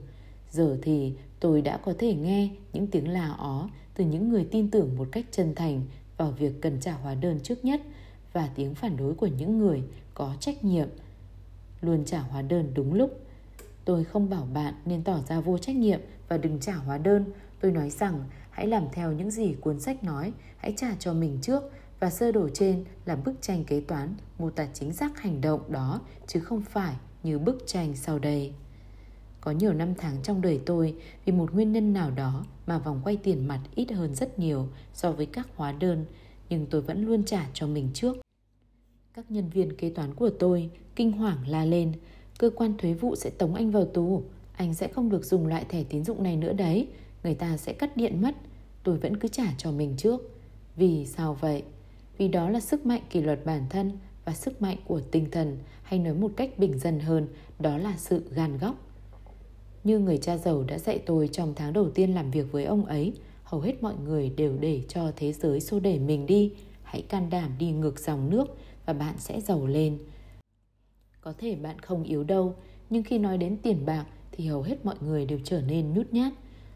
Giờ 0.51 0.79
thì 0.83 1.13
tôi 1.41 1.63
đã 1.63 1.77
có 1.77 1.95
thể 1.99 2.15
nghe 2.15 2.51
những 2.73 2.87
tiếng 2.87 3.09
là 3.09 3.33
ó 3.33 3.69
từ 3.95 4.05
những 4.05 4.29
người 4.29 4.49
tin 4.51 4.71
tưởng 4.71 4.97
một 4.97 5.09
cách 5.13 5.25
chân 5.31 5.55
thành 5.55 5.83
vào 6.17 6.31
việc 6.31 6.61
cần 6.61 6.81
trả 6.81 6.93
hóa 6.93 7.15
đơn 7.15 7.41
trước 7.43 7.65
nhất 7.65 7.83
và 8.33 8.49
tiếng 8.55 8.75
phản 8.75 8.97
đối 8.97 9.15
của 9.15 9.27
những 9.27 9.59
người 9.59 9.83
có 10.15 10.35
trách 10.41 10.65
nhiệm 10.65 10.89
luôn 11.81 12.05
trả 12.05 12.21
hóa 12.21 12.43
đơn 12.43 12.73
đúng 12.75 12.95
lúc. 12.95 13.21
Tôi 13.85 14.05
không 14.05 14.31
bảo 14.31 14.49
bạn 14.55 14.75
nên 14.85 15.05
tỏ 15.05 15.21
ra 15.29 15.41
vô 15.41 15.59
trách 15.59 15.77
nhiệm 15.77 16.01
và 16.29 16.39
đừng 16.39 16.61
trả 16.61 16.75
hóa 16.75 16.99
đơn. 16.99 17.25
Tôi 17.61 17.73
nói 17.73 17.91
rằng 17.91 18.25
hãy 18.51 18.67
làm 18.67 18.85
theo 18.93 19.13
những 19.13 19.31
gì 19.31 19.55
cuốn 19.61 19.81
sách 19.81 20.05
nói, 20.05 20.33
hãy 20.57 20.75
trả 20.77 20.95
cho 20.99 21.13
mình 21.13 21.39
trước 21.43 21.63
và 22.01 22.11
sơ 22.11 22.33
đồ 22.33 22.49
trên 22.55 22.85
là 23.05 23.17
bức 23.17 23.35
tranh 23.41 23.65
kế 23.65 23.81
toán 23.81 24.15
mô 24.39 24.51
tả 24.51 24.67
chính 24.75 24.93
xác 24.93 25.19
hành 25.21 25.41
động 25.41 25.61
đó 25.69 26.01
chứ 26.27 26.41
không 26.41 26.61
phải 26.61 26.97
như 27.23 27.39
bức 27.39 27.63
tranh 27.67 27.97
sau 27.97 28.19
đây. 28.19 28.53
Có 29.47 29.53
nhiều 29.53 29.73
năm 29.73 29.95
tháng 29.99 30.17
trong 30.23 30.41
đời 30.41 30.61
tôi 30.67 30.95
vì 31.25 31.33
một 31.33 31.55
nguyên 31.55 31.73
nhân 31.73 31.93
nào 31.93 32.11
đó 32.11 32.45
mà 32.67 32.79
vòng 32.79 33.01
quay 33.05 33.17
tiền 33.17 33.49
mặt 33.49 33.61
ít 33.75 33.93
hơn 33.93 34.15
rất 34.15 34.39
nhiều 34.39 34.69
so 34.93 35.13
với 35.13 35.27
các 35.27 35.49
hóa 35.57 35.73
đơn, 35.73 36.05
nhưng 36.49 36.67
tôi 36.67 36.81
vẫn 36.81 37.07
luôn 37.07 37.25
trả 37.25 37.47
cho 37.55 37.67
mình 37.67 37.89
trước. 37.95 38.17
Các 39.15 39.31
nhân 39.31 39.49
viên 39.49 39.77
kế 39.77 39.91
toán 39.91 40.15
của 40.15 40.31
tôi 40.31 40.71
kinh 40.97 41.13
hoàng 41.13 41.39
la 41.49 41.65
lên, 41.65 41.93
cơ 42.39 42.51
quan 42.51 42.75
thuế 42.79 42.93
vụ 42.93 43.17
sẽ 43.17 43.31
tống 43.31 43.55
anh 43.55 43.71
vào 43.71 43.85
tù, 43.85 44.23
anh 44.57 44.75
sẽ 44.75 44.89
không 44.89 45.09
được 45.09 45.25
dùng 45.25 45.47
loại 45.47 45.65
thẻ 45.69 45.85
tín 45.85 46.05
dụng 46.05 46.23
này 46.23 46.37
nữa 46.37 46.53
đấy, 46.53 46.89
người 47.23 47.35
ta 47.35 47.57
sẽ 47.57 47.73
cắt 47.73 47.97
điện 47.97 48.23
mất. 48.23 48.35
Tôi 48.83 48.99
vẫn 48.99 49.17
cứ 49.17 49.29
trả 49.29 49.55
cho 49.59 49.73
mình 49.73 49.95
trước. 49.97 50.21
Vì 50.77 51.07
sao 51.07 51.35
vậy? 51.35 51.63
Vì 52.19 52.29
đó 52.29 52.51
là 52.51 52.61
sức 52.61 52.87
mạnh 52.87 53.03
kỷ 53.11 53.21
luật 53.21 53.45
bản 53.45 53.63
thân 53.71 53.93
và 54.25 54.33
sức 54.33 54.63
mạnh 54.63 54.79
của 54.85 55.01
tinh 55.01 55.31
thần, 55.31 55.59
hay 55.83 55.99
nói 55.99 56.15
một 56.15 56.31
cách 56.37 56.59
bình 56.59 56.79
dân 56.79 57.01
hơn, 57.01 57.29
đó 57.59 57.79
là 57.79 57.95
sự 57.97 58.23
gan 58.31 58.59
góc. 58.59 58.86
Như 59.87 59.99
người 59.99 60.19
cha 60.19 60.37
giàu 60.37 60.65
đã 60.65 60.79
dạy 60.79 60.99
tôi 61.07 61.29
trong 61.29 61.55
tháng 61.57 61.73
đầu 61.73 61.91
tiên 61.91 62.15
làm 62.15 62.31
việc 62.31 62.53
với 62.53 62.65
ông 62.65 62.85
ấy, 62.85 63.13
hầu 63.43 63.61
hết 63.61 63.83
mọi 63.83 63.95
người 64.05 64.31
đều 64.37 64.57
để 64.61 64.83
cho 64.89 65.13
thế 65.17 65.33
giới 65.33 65.61
xô 65.61 65.81
đẩy 65.81 65.99
mình 65.99 66.27
đi. 66.27 66.53
Hãy 66.83 67.03
can 67.03 67.31
đảm 67.31 67.51
đi 67.59 67.71
ngược 67.71 67.99
dòng 67.99 68.31
nước 68.31 68.57
và 68.87 68.93
bạn 68.93 69.15
sẽ 69.19 69.41
giàu 69.41 69.67
lên. 69.67 69.99
Có 71.21 71.33
thể 71.39 71.55
bạn 71.55 71.79
không 71.79 72.03
yếu 72.03 72.25
đâu, 72.25 72.55
nhưng 72.91 73.03
khi 73.03 73.19
nói 73.19 73.39
đến 73.39 73.57
tiền 73.63 73.87
bạc 73.87 74.07
thì 74.33 74.47
hầu 74.47 74.63
hết 74.63 74.85
mọi 74.85 74.95
người 75.01 75.27
đều 75.27 75.39
trở 75.45 75.61
nên 75.61 75.93
nhút 75.93 76.07
nhát. 76.13 76.33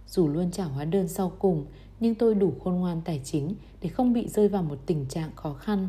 Dù 0.06 0.28
luôn 0.28 0.50
trả 0.50 0.64
hóa 0.64 0.84
đơn 0.84 1.08
sau 1.08 1.32
cùng, 1.38 1.66
nhưng 2.00 2.14
tôi 2.14 2.34
đủ 2.34 2.52
khôn 2.64 2.74
ngoan 2.74 3.00
tài 3.04 3.20
chính 3.24 3.54
để 3.82 3.88
không 3.88 4.12
bị 4.12 4.28
rơi 4.28 4.48
vào 4.48 4.62
một 4.62 4.78
tình 4.86 5.06
trạng 5.08 5.30
khó 5.36 5.52
khăn. 5.52 5.88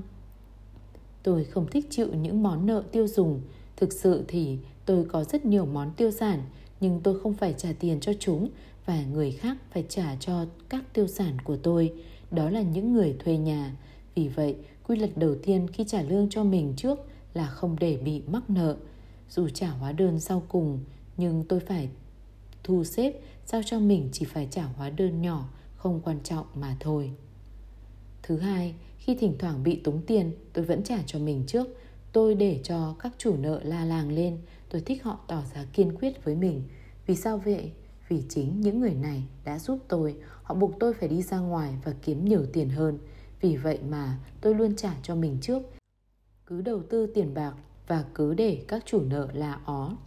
Tôi 1.23 1.43
không 1.43 1.67
thích 1.67 1.88
chịu 1.89 2.07
những 2.13 2.43
món 2.43 2.65
nợ 2.65 2.84
tiêu 2.91 3.07
dùng. 3.07 3.41
Thực 3.75 3.93
sự 3.93 4.23
thì 4.27 4.57
tôi 4.86 5.05
có 5.05 5.23
rất 5.23 5.45
nhiều 5.45 5.65
món 5.65 5.91
tiêu 5.97 6.12
sản, 6.12 6.41
nhưng 6.82 7.00
tôi 7.04 7.20
không 7.20 7.34
phải 7.34 7.54
trả 7.58 7.74
tiền 7.80 8.00
cho 8.00 8.13
chúng 8.20 8.50
và 8.86 9.04
người 9.06 9.32
khác 9.32 9.58
phải 9.72 9.86
trả 9.89 10.15
cho 10.15 10.46
các 10.70 10.84
tiêu 10.94 11.08
sản 11.08 11.38
của 11.44 11.58
tôi, 11.58 11.94
đó 12.32 12.50
là 12.50 12.62
những 12.62 12.94
người 12.94 13.15
thuê 13.20 13.38
nhà. 13.38 13.76
Vì 14.15 14.28
vậy, 14.28 14.56
quy 14.88 14.96
luật 14.96 15.17
đầu 15.17 15.36
tiên 15.44 15.67
khi 15.74 15.84
trả 15.88 16.02
lương 16.02 16.30
cho 16.30 16.44
mình 16.44 16.74
trước 16.78 17.00
là 17.34 17.48
không 17.48 17.76
để 17.80 17.98
bị 17.98 18.22
mắc 18.28 18.50
nợ. 18.50 18.78
Dù 19.30 19.50
trả 19.50 19.70
hóa 19.70 19.91
đơn 19.91 20.20
sau 20.20 20.44
cùng, 20.50 20.80
nhưng 21.17 21.44
tôi 21.44 21.60
phải 21.60 21.89
thu 22.63 22.84
xếp 22.84 23.13
sao 23.46 23.62
cho 23.65 23.80
mình 23.80 24.10
chỉ 24.12 24.26
phải 24.26 24.48
trả 24.52 24.63
hóa 24.63 24.89
đơn 24.89 25.22
nhỏ, 25.22 25.50
không 25.76 26.02
quan 26.04 26.20
trọng 26.24 26.46
mà 26.56 26.78
thôi. 26.80 27.12
Thứ 28.24 28.38
hai, 28.38 28.74
khi 28.98 29.15
thỉnh 29.15 29.36
thoảng 29.39 29.63
bị 29.63 29.76
tống 29.76 30.02
tiền, 30.08 30.32
tôi 30.54 30.65
vẫn 30.65 30.84
trả 30.84 30.98
cho 31.06 31.20
mình 31.20 31.44
trước. 31.48 31.67
Tôi 32.12 32.36
để 32.36 32.60
cho 32.63 32.96
các 33.00 33.13
chủ 33.17 33.38
nợ 33.38 33.62
la 33.63 33.86
làng 33.86 34.12
lên, 34.12 34.38
tôi 34.71 34.81
thích 34.81 35.03
họ 35.03 35.19
tỏ 35.27 35.43
ra 35.53 35.65
kiên 35.73 35.97
quyết 35.97 36.23
với 36.23 36.36
mình. 36.36 36.63
Vì 37.05 37.15
sao 37.15 37.38
vậy? 37.38 37.71
Vì 38.07 38.23
chính 38.29 38.62
những 38.62 38.79
người 38.79 38.93
này 38.93 39.23
đã 39.43 39.60
giúp 39.60 39.79
tôi, 39.88 40.15
họ 40.43 40.55
buộc 40.55 40.71
tôi 40.79 40.93
phải 40.93 41.10
đi 41.10 41.21
ra 41.21 41.39
ngoài 41.39 41.73
và 41.84 41.93
kiếm 42.01 42.25
nhiều 42.25 42.45
tiền 42.53 42.69
hơn. 42.69 42.97
Vì 43.41 43.57
vậy 43.57 43.79
mà 43.89 44.19
tôi 44.41 44.55
luôn 44.55 44.75
trả 44.75 44.95
cho 45.03 45.15
mình 45.15 45.38
trước. 45.41 45.62
Cứ 46.45 46.62
đầu 46.62 46.81
tư 46.89 47.07
tiền 47.13 47.34
bạc 47.34 47.53
và 47.88 48.05
cứ 48.13 48.34
để 48.34 48.65
các 48.67 48.84
chủ 48.86 49.01
nợ 49.01 49.27
là 49.34 49.60
ó. 49.65 49.97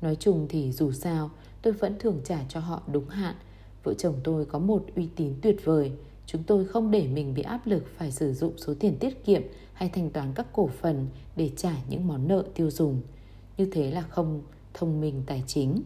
Nói 0.00 0.16
chung 0.16 0.46
thì 0.48 0.72
dù 0.72 0.92
sao, 0.92 1.30
tôi 1.62 1.72
vẫn 1.72 1.98
thường 1.98 2.20
trả 2.24 2.44
cho 2.48 2.60
họ 2.60 2.82
đúng 2.92 3.08
hạn. 3.08 3.34
Vợ 3.82 3.94
chồng 3.94 4.14
tôi 4.24 4.46
có 4.46 4.58
một 4.58 4.86
uy 4.96 5.08
tín 5.16 5.34
tuyệt 5.42 5.56
vời. 5.64 5.92
Chúng 6.26 6.42
tôi 6.42 6.64
không 6.64 6.90
để 6.90 7.08
mình 7.08 7.34
bị 7.34 7.42
áp 7.42 7.66
lực 7.66 7.84
phải 7.96 8.12
sử 8.12 8.32
dụng 8.32 8.52
số 8.56 8.74
tiền 8.80 8.96
tiết 9.00 9.24
kiệm 9.24 9.42
hay 9.72 9.88
thanh 9.88 10.10
toán 10.10 10.32
các 10.34 10.46
cổ 10.52 10.70
phần 10.80 11.06
để 11.36 11.50
trả 11.56 11.72
những 11.88 12.06
món 12.06 12.28
nợ 12.28 12.44
tiêu 12.54 12.70
dùng. 12.70 13.00
Như 13.56 13.66
thế 13.72 13.90
là 13.90 14.02
không 14.02 14.42
thông 14.74 15.00
minh 15.00 15.22
tài 15.26 15.44
chính. 15.46 15.82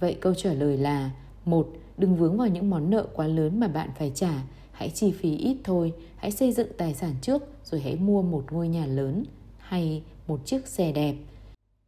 Vậy 0.00 0.16
câu 0.20 0.34
trả 0.34 0.52
lời 0.52 0.76
là 0.76 1.10
một 1.44 1.68
Đừng 2.00 2.16
vướng 2.16 2.36
vào 2.36 2.48
những 2.48 2.70
món 2.70 2.90
nợ 2.90 3.06
quá 3.14 3.26
lớn 3.26 3.60
mà 3.60 3.68
bạn 3.68 3.90
phải 3.98 4.12
trả. 4.14 4.42
Hãy 4.72 4.90
chi 4.90 5.12
phí 5.12 5.36
ít 5.36 5.56
thôi. 5.64 5.92
Hãy 6.16 6.30
xây 6.30 6.52
dựng 6.52 6.68
tài 6.76 6.94
sản 6.94 7.14
trước 7.22 7.42
rồi 7.64 7.80
hãy 7.80 7.96
mua 7.96 8.22
một 8.22 8.44
ngôi 8.50 8.68
nhà 8.68 8.86
lớn 8.86 9.24
hay 9.58 10.02
một 10.26 10.46
chiếc 10.46 10.66
xe 10.66 10.92
đẹp. 10.92 11.14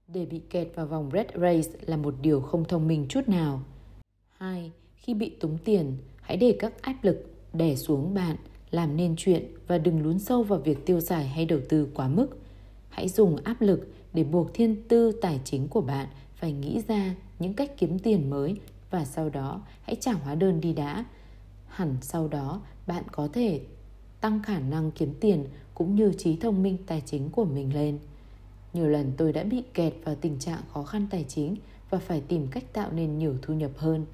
Để 0.08 0.26
bị 0.26 0.40
kẹt 0.50 0.68
vào 0.74 0.86
vòng 0.86 1.10
red 1.12 1.26
race 1.34 1.78
là 1.86 1.96
một 1.96 2.14
điều 2.22 2.40
không 2.40 2.64
thông 2.64 2.88
minh 2.88 3.06
chút 3.08 3.28
nào. 3.28 3.62
2. 4.36 4.72
Khi 4.94 5.14
bị 5.14 5.30
túng 5.30 5.58
tiền, 5.64 5.96
hãy 6.20 6.36
để 6.36 6.56
các 6.58 6.82
áp 6.82 6.96
lực 7.02 7.26
đè 7.52 7.74
xuống 7.76 8.14
bạn, 8.14 8.36
làm 8.70 8.96
nên 8.96 9.14
chuyện 9.16 9.44
và 9.66 9.78
đừng 9.78 10.02
lún 10.02 10.18
sâu 10.18 10.42
vào 10.42 10.58
việc 10.58 10.86
tiêu 10.86 11.00
xài 11.00 11.28
hay 11.28 11.46
đầu 11.46 11.60
tư 11.68 11.88
quá 11.94 12.08
mức. 12.08 12.28
Hãy 12.88 13.08
dùng 13.08 13.36
áp 13.44 13.60
lực 13.60 13.88
để 14.14 14.24
buộc 14.24 14.54
thiên 14.54 14.88
tư 14.88 15.12
tài 15.22 15.40
chính 15.44 15.68
của 15.68 15.80
bạn 15.80 16.08
phải 16.34 16.52
nghĩ 16.52 16.82
ra 16.88 17.14
những 17.38 17.54
cách 17.54 17.70
kiếm 17.78 17.98
tiền 17.98 18.30
mới 18.30 18.56
và 18.90 19.04
sau 19.04 19.28
đó 19.28 19.60
hãy 19.82 19.96
trả 20.00 20.12
hóa 20.12 20.34
đơn 20.34 20.60
đi 20.60 20.72
đã. 20.72 21.04
Hẳn 21.66 21.96
sau 22.00 22.28
đó 22.28 22.60
bạn 22.86 23.04
có 23.12 23.28
thể 23.32 23.60
tăng 24.20 24.42
khả 24.42 24.58
năng 24.58 24.90
kiếm 24.90 25.14
tiền 25.20 25.44
cũng 25.74 25.94
như 25.94 26.12
trí 26.18 26.36
thông 26.36 26.62
minh 26.62 26.78
tài 26.86 27.02
chính 27.06 27.30
của 27.30 27.44
mình 27.44 27.74
lên. 27.74 27.98
Nhiều 28.72 28.88
lần 28.88 29.12
tôi 29.16 29.32
đã 29.32 29.44
bị 29.44 29.62
kẹt 29.74 29.94
vào 30.04 30.14
tình 30.14 30.38
trạng 30.38 30.60
khó 30.72 30.82
khăn 30.82 31.06
tài 31.10 31.24
chính 31.28 31.56
và 31.90 31.98
phải 31.98 32.20
tìm 32.20 32.46
cách 32.46 32.64
tạo 32.72 32.92
nên 32.92 33.18
nhiều 33.18 33.34
thu 33.42 33.54
nhập 33.54 33.70
hơn, 33.76 34.06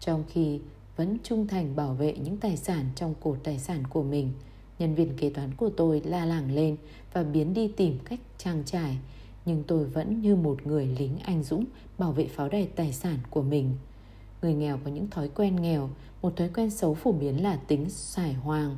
trong 0.00 0.24
khi 0.28 0.60
vẫn 0.96 1.18
trung 1.22 1.46
thành 1.46 1.76
bảo 1.76 1.94
vệ 1.94 2.12
những 2.12 2.36
tài 2.36 2.56
sản 2.56 2.86
trong 2.94 3.14
cột 3.20 3.38
tài 3.44 3.58
sản 3.58 3.82
của 3.90 4.02
mình. 4.02 4.32
Nhân 4.78 4.94
viên 4.94 5.16
kế 5.16 5.30
toán 5.30 5.54
của 5.56 5.70
tôi 5.76 6.02
la 6.04 6.24
làng 6.24 6.54
lên 6.54 6.76
và 7.12 7.22
biến 7.22 7.54
đi 7.54 7.68
tìm 7.76 7.98
cách 8.04 8.20
trang 8.38 8.62
trải, 8.66 8.98
nhưng 9.46 9.62
tôi 9.66 9.84
vẫn 9.84 10.20
như 10.22 10.36
một 10.36 10.66
người 10.66 10.86
lính 10.86 11.18
anh 11.18 11.42
dũng 11.42 11.64
bảo 11.98 12.12
vệ 12.12 12.26
pháo 12.26 12.48
đài 12.48 12.68
tài 12.76 12.92
sản 12.92 13.18
của 13.30 13.42
mình. 13.42 13.72
Người 14.42 14.54
nghèo 14.54 14.78
có 14.84 14.90
những 14.90 15.10
thói 15.10 15.28
quen 15.28 15.56
nghèo, 15.56 15.90
một 16.22 16.36
thói 16.36 16.50
quen 16.54 16.70
xấu 16.70 16.94
phổ 16.94 17.12
biến 17.12 17.42
là 17.42 17.56
tính 17.56 17.90
xài 17.90 18.32
hoang. 18.32 18.76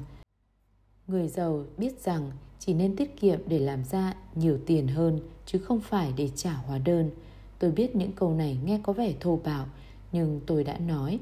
Người 1.07 1.29
giàu 1.29 1.65
biết 1.79 2.01
rằng 2.01 2.31
chỉ 2.59 2.75
nên 2.75 2.97
tiết 2.97 3.21
kiệm 3.21 3.41
để 3.47 3.59
làm 3.59 3.85
ra 3.85 4.15
nhiều 4.35 4.59
tiền 4.67 4.89
hơn 4.89 5.21
chứ 5.47 5.59
không 5.59 5.81
phải 5.81 6.13
để 6.17 6.29
trả 6.35 6.53
hóa 6.53 6.79
đơn. 6.79 7.11
Tôi 7.59 7.71
biết 7.71 7.97
những 7.97 8.13
câu 8.13 8.35
này 8.35 8.59
nghe 8.65 8.81
có 8.83 8.93
vẻ 8.93 9.15
thô 9.21 9.41
bạo, 9.45 9.67
nhưng 10.13 10.41
tôi 10.47 10.65
đã 10.65 10.79
nói, 10.79 11.19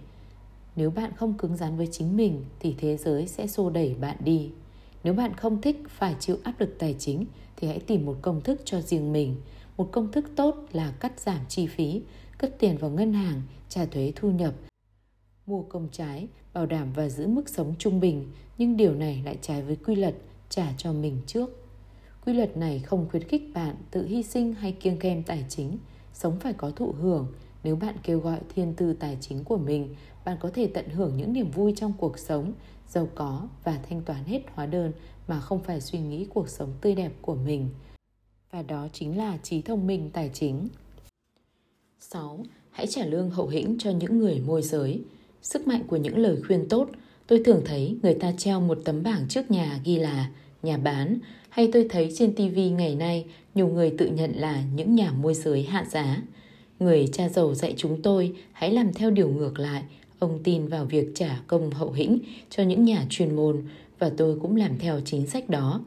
nếu 0.76 0.90
bạn 0.90 1.12
không 1.16 1.34
cứng 1.34 1.56
rắn 1.56 1.76
với 1.76 1.88
chính 1.92 2.16
mình 2.16 2.44
thì 2.60 2.74
thế 2.78 2.96
giới 2.96 3.26
sẽ 3.26 3.46
xô 3.46 3.70
đẩy 3.70 3.94
bạn 3.94 4.16
đi. 4.24 4.50
Nếu 5.04 5.14
bạn 5.14 5.34
không 5.34 5.60
thích 5.60 5.82
phải 5.88 6.16
chịu 6.20 6.36
áp 6.44 6.60
lực 6.60 6.76
tài 6.78 6.94
chính 6.98 7.24
thì 7.60 7.68
hãy 7.68 7.80
tìm 7.80 8.06
một 8.06 8.16
công 8.22 8.40
thức 8.40 8.60
cho 8.64 8.80
riêng 8.80 9.12
mình. 9.12 9.36
Một 9.76 9.88
công 9.92 10.12
thức 10.12 10.24
tốt 10.36 10.66
là 10.72 10.92
cắt 11.00 11.20
giảm 11.20 11.40
chi 11.48 11.66
phí, 11.66 12.02
cất 12.38 12.58
tiền 12.58 12.76
vào 12.76 12.90
ngân 12.90 13.12
hàng, 13.12 13.42
trả 13.68 13.84
thuế 13.84 14.12
thu 14.16 14.30
nhập, 14.30 14.54
mua 15.46 15.62
công 15.62 15.88
trái, 15.92 16.28
bảo 16.52 16.66
đảm 16.66 16.92
và 16.92 17.08
giữ 17.08 17.26
mức 17.26 17.48
sống 17.48 17.74
trung 17.78 18.00
bình, 18.00 18.26
nhưng 18.58 18.76
điều 18.76 18.94
này 18.94 19.22
lại 19.24 19.38
trái 19.42 19.62
với 19.62 19.76
quy 19.76 19.94
luật 19.94 20.14
trả 20.48 20.72
cho 20.76 20.92
mình 20.92 21.18
trước. 21.26 21.66
Quy 22.26 22.32
luật 22.32 22.56
này 22.56 22.78
không 22.78 23.06
khuyến 23.10 23.28
khích 23.28 23.42
bạn 23.54 23.76
tự 23.90 24.06
hy 24.06 24.22
sinh 24.22 24.54
hay 24.54 24.72
kiêng 24.72 25.00
khem 25.00 25.22
tài 25.22 25.44
chính, 25.48 25.78
sống 26.12 26.38
phải 26.40 26.52
có 26.52 26.70
thụ 26.70 26.92
hưởng. 26.92 27.26
Nếu 27.64 27.76
bạn 27.76 27.94
kêu 28.02 28.20
gọi 28.20 28.38
thiên 28.54 28.74
tư 28.74 28.92
tài 28.92 29.18
chính 29.20 29.44
của 29.44 29.56
mình, 29.56 29.94
bạn 30.24 30.36
có 30.40 30.50
thể 30.54 30.66
tận 30.66 30.88
hưởng 30.88 31.16
những 31.16 31.32
niềm 31.32 31.50
vui 31.50 31.72
trong 31.76 31.92
cuộc 31.98 32.18
sống, 32.18 32.52
giàu 32.88 33.08
có 33.14 33.48
và 33.64 33.78
thanh 33.88 34.02
toán 34.02 34.24
hết 34.24 34.40
hóa 34.54 34.66
đơn 34.66 34.92
mà 35.30 35.40
không 35.40 35.62
phải 35.62 35.80
suy 35.80 35.98
nghĩ 35.98 36.26
cuộc 36.34 36.48
sống 36.48 36.72
tươi 36.80 36.94
đẹp 36.94 37.12
của 37.22 37.34
mình. 37.34 37.68
Và 38.50 38.62
đó 38.62 38.88
chính 38.92 39.18
là 39.18 39.38
trí 39.42 39.62
thông 39.62 39.86
minh 39.86 40.10
tài 40.12 40.30
chính. 40.34 40.68
6. 42.00 42.44
Hãy 42.70 42.86
trả 42.86 43.04
lương 43.04 43.30
hậu 43.30 43.48
hĩnh 43.48 43.76
cho 43.78 43.90
những 43.90 44.18
người 44.18 44.40
môi 44.46 44.62
giới. 44.62 45.00
Sức 45.42 45.68
mạnh 45.68 45.82
của 45.86 45.96
những 45.96 46.18
lời 46.18 46.36
khuyên 46.46 46.68
tốt, 46.68 46.88
tôi 47.26 47.42
thường 47.44 47.62
thấy 47.64 47.96
người 48.02 48.14
ta 48.14 48.32
treo 48.32 48.60
một 48.60 48.78
tấm 48.84 49.02
bảng 49.02 49.28
trước 49.28 49.50
nhà 49.50 49.80
ghi 49.84 49.98
là 49.98 50.30
nhà 50.62 50.76
bán, 50.76 51.18
hay 51.48 51.70
tôi 51.72 51.86
thấy 51.90 52.12
trên 52.14 52.34
TV 52.34 52.58
ngày 52.76 52.94
nay 52.94 53.24
nhiều 53.54 53.68
người 53.68 53.94
tự 53.98 54.06
nhận 54.06 54.32
là 54.36 54.62
những 54.74 54.94
nhà 54.94 55.12
môi 55.12 55.34
giới 55.34 55.62
hạ 55.62 55.84
giá. 55.90 56.22
Người 56.80 57.08
cha 57.12 57.28
giàu 57.28 57.54
dạy 57.54 57.74
chúng 57.76 58.02
tôi 58.02 58.36
hãy 58.52 58.72
làm 58.72 58.92
theo 58.92 59.10
điều 59.10 59.28
ngược 59.28 59.58
lại. 59.58 59.82
Ông 60.18 60.40
tin 60.44 60.66
vào 60.66 60.84
việc 60.84 61.06
trả 61.14 61.40
công 61.46 61.70
hậu 61.70 61.92
hĩnh 61.92 62.18
cho 62.50 62.62
những 62.62 62.84
nhà 62.84 63.06
chuyên 63.10 63.36
môn 63.36 63.62
và 64.00 64.10
tôi 64.16 64.36
cũng 64.42 64.56
làm 64.56 64.78
theo 64.78 65.00
chính 65.04 65.26
sách 65.26 65.48
đó. 65.48 65.80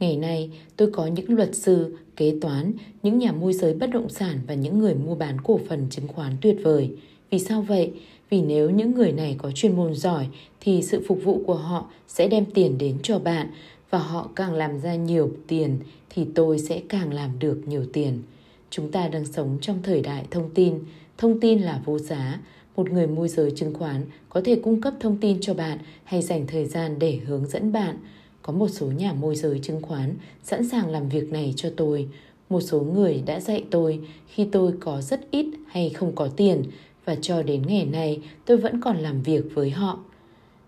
Ngày 0.00 0.16
nay, 0.16 0.50
tôi 0.76 0.90
có 0.90 1.06
những 1.06 1.34
luật 1.34 1.54
sư, 1.54 1.96
kế 2.16 2.34
toán, 2.40 2.72
những 3.02 3.18
nhà 3.18 3.32
môi 3.32 3.52
giới 3.52 3.74
bất 3.74 3.90
động 3.90 4.08
sản 4.08 4.40
và 4.46 4.54
những 4.54 4.78
người 4.78 4.94
mua 4.94 5.14
bán 5.14 5.40
cổ 5.40 5.60
phần 5.68 5.86
chứng 5.90 6.08
khoán 6.08 6.36
tuyệt 6.40 6.56
vời. 6.62 6.90
Vì 7.30 7.38
sao 7.38 7.62
vậy? 7.62 7.92
Vì 8.30 8.42
nếu 8.42 8.70
những 8.70 8.94
người 8.94 9.12
này 9.12 9.36
có 9.38 9.50
chuyên 9.50 9.76
môn 9.76 9.94
giỏi 9.94 10.26
thì 10.60 10.82
sự 10.82 11.02
phục 11.08 11.18
vụ 11.24 11.42
của 11.46 11.54
họ 11.54 11.90
sẽ 12.08 12.28
đem 12.28 12.44
tiền 12.44 12.78
đến 12.78 12.96
cho 13.02 13.18
bạn 13.18 13.50
và 13.90 13.98
họ 13.98 14.28
càng 14.36 14.54
làm 14.54 14.80
ra 14.80 14.94
nhiều 14.94 15.32
tiền 15.46 15.78
thì 16.10 16.26
tôi 16.34 16.58
sẽ 16.58 16.82
càng 16.88 17.12
làm 17.12 17.38
được 17.38 17.62
nhiều 17.66 17.86
tiền. 17.92 18.22
Chúng 18.70 18.90
ta 18.90 19.08
đang 19.08 19.26
sống 19.26 19.58
trong 19.60 19.78
thời 19.82 20.00
đại 20.00 20.24
thông 20.30 20.50
tin, 20.54 20.78
thông 21.18 21.40
tin 21.40 21.60
là 21.60 21.82
vô 21.84 21.98
giá. 21.98 22.40
Một 22.76 22.90
người 22.90 23.06
môi 23.06 23.28
giới 23.28 23.50
chứng 23.50 23.74
khoán 23.74 24.02
có 24.28 24.40
thể 24.44 24.60
cung 24.64 24.80
cấp 24.80 24.94
thông 25.00 25.16
tin 25.16 25.38
cho 25.40 25.54
bạn 25.54 25.78
hay 26.04 26.22
dành 26.22 26.46
thời 26.46 26.64
gian 26.64 26.98
để 26.98 27.20
hướng 27.26 27.46
dẫn 27.46 27.72
bạn. 27.72 27.96
Có 28.42 28.52
một 28.52 28.68
số 28.68 28.86
nhà 28.86 29.12
môi 29.12 29.36
giới 29.36 29.58
chứng 29.58 29.82
khoán 29.82 30.14
sẵn 30.42 30.68
sàng 30.68 30.90
làm 30.90 31.08
việc 31.08 31.32
này 31.32 31.54
cho 31.56 31.70
tôi. 31.76 32.08
Một 32.48 32.60
số 32.60 32.80
người 32.80 33.22
đã 33.26 33.40
dạy 33.40 33.64
tôi 33.70 34.00
khi 34.28 34.46
tôi 34.52 34.72
có 34.80 35.00
rất 35.00 35.30
ít 35.30 35.46
hay 35.66 35.90
không 35.90 36.14
có 36.14 36.28
tiền 36.36 36.62
và 37.04 37.14
cho 37.14 37.42
đến 37.42 37.62
ngày 37.66 37.86
nay 37.86 38.20
tôi 38.44 38.56
vẫn 38.56 38.80
còn 38.80 38.96
làm 38.96 39.22
việc 39.22 39.44
với 39.54 39.70
họ. 39.70 39.98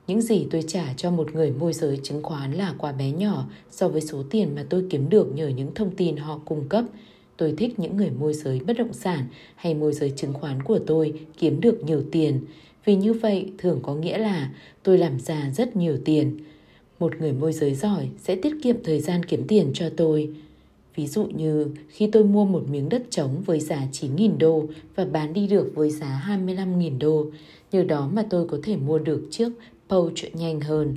Những 0.06 0.20
gì 0.20 0.46
tôi 0.50 0.62
trả 0.66 0.94
cho 0.96 1.10
một 1.10 1.34
người 1.34 1.50
môi 1.50 1.72
giới 1.72 2.00
chứng 2.02 2.22
khoán 2.22 2.52
là 2.52 2.74
quá 2.78 2.92
bé 2.92 3.10
nhỏ 3.10 3.44
so 3.70 3.88
với 3.88 4.00
số 4.00 4.22
tiền 4.30 4.54
mà 4.54 4.64
tôi 4.70 4.84
kiếm 4.90 5.08
được 5.08 5.34
nhờ 5.34 5.48
những 5.48 5.74
thông 5.74 5.90
tin 5.96 6.16
họ 6.16 6.40
cung 6.44 6.68
cấp. 6.68 6.84
Tôi 7.36 7.54
thích 7.56 7.78
những 7.78 7.96
người 7.96 8.10
môi 8.10 8.34
giới 8.34 8.60
bất 8.66 8.76
động 8.78 8.92
sản 8.92 9.24
hay 9.56 9.74
môi 9.74 9.92
giới 9.92 10.12
chứng 10.16 10.32
khoán 10.32 10.62
của 10.62 10.78
tôi 10.78 11.12
kiếm 11.38 11.60
được 11.60 11.84
nhiều 11.84 12.02
tiền, 12.12 12.40
vì 12.84 12.96
như 12.96 13.12
vậy 13.12 13.50
thường 13.58 13.80
có 13.82 13.94
nghĩa 13.94 14.18
là 14.18 14.50
tôi 14.82 14.98
làm 14.98 15.20
ra 15.20 15.50
rất 15.50 15.76
nhiều 15.76 15.98
tiền. 16.04 16.36
Một 16.98 17.20
người 17.20 17.32
môi 17.32 17.52
giới 17.52 17.74
giỏi 17.74 18.08
sẽ 18.18 18.36
tiết 18.36 18.52
kiệm 18.62 18.76
thời 18.84 19.00
gian 19.00 19.24
kiếm 19.24 19.44
tiền 19.48 19.70
cho 19.74 19.90
tôi. 19.96 20.30
Ví 20.96 21.06
dụ 21.06 21.24
như 21.24 21.66
khi 21.88 22.08
tôi 22.12 22.24
mua 22.24 22.44
một 22.44 22.68
miếng 22.70 22.88
đất 22.88 23.02
trống 23.10 23.42
với 23.46 23.60
giá 23.60 23.86
9.000 23.92 24.38
đô 24.38 24.64
và 24.94 25.04
bán 25.04 25.32
đi 25.32 25.46
được 25.48 25.72
với 25.74 25.90
giá 25.90 26.24
25.000 26.28 26.98
đô, 26.98 27.26
nhờ 27.72 27.84
đó 27.84 28.10
mà 28.12 28.24
tôi 28.30 28.48
có 28.48 28.58
thể 28.62 28.76
mua 28.76 28.98
được 28.98 29.28
chiếc 29.30 29.48
Porsche 29.88 30.30
nhanh 30.34 30.60
hơn. 30.60 30.94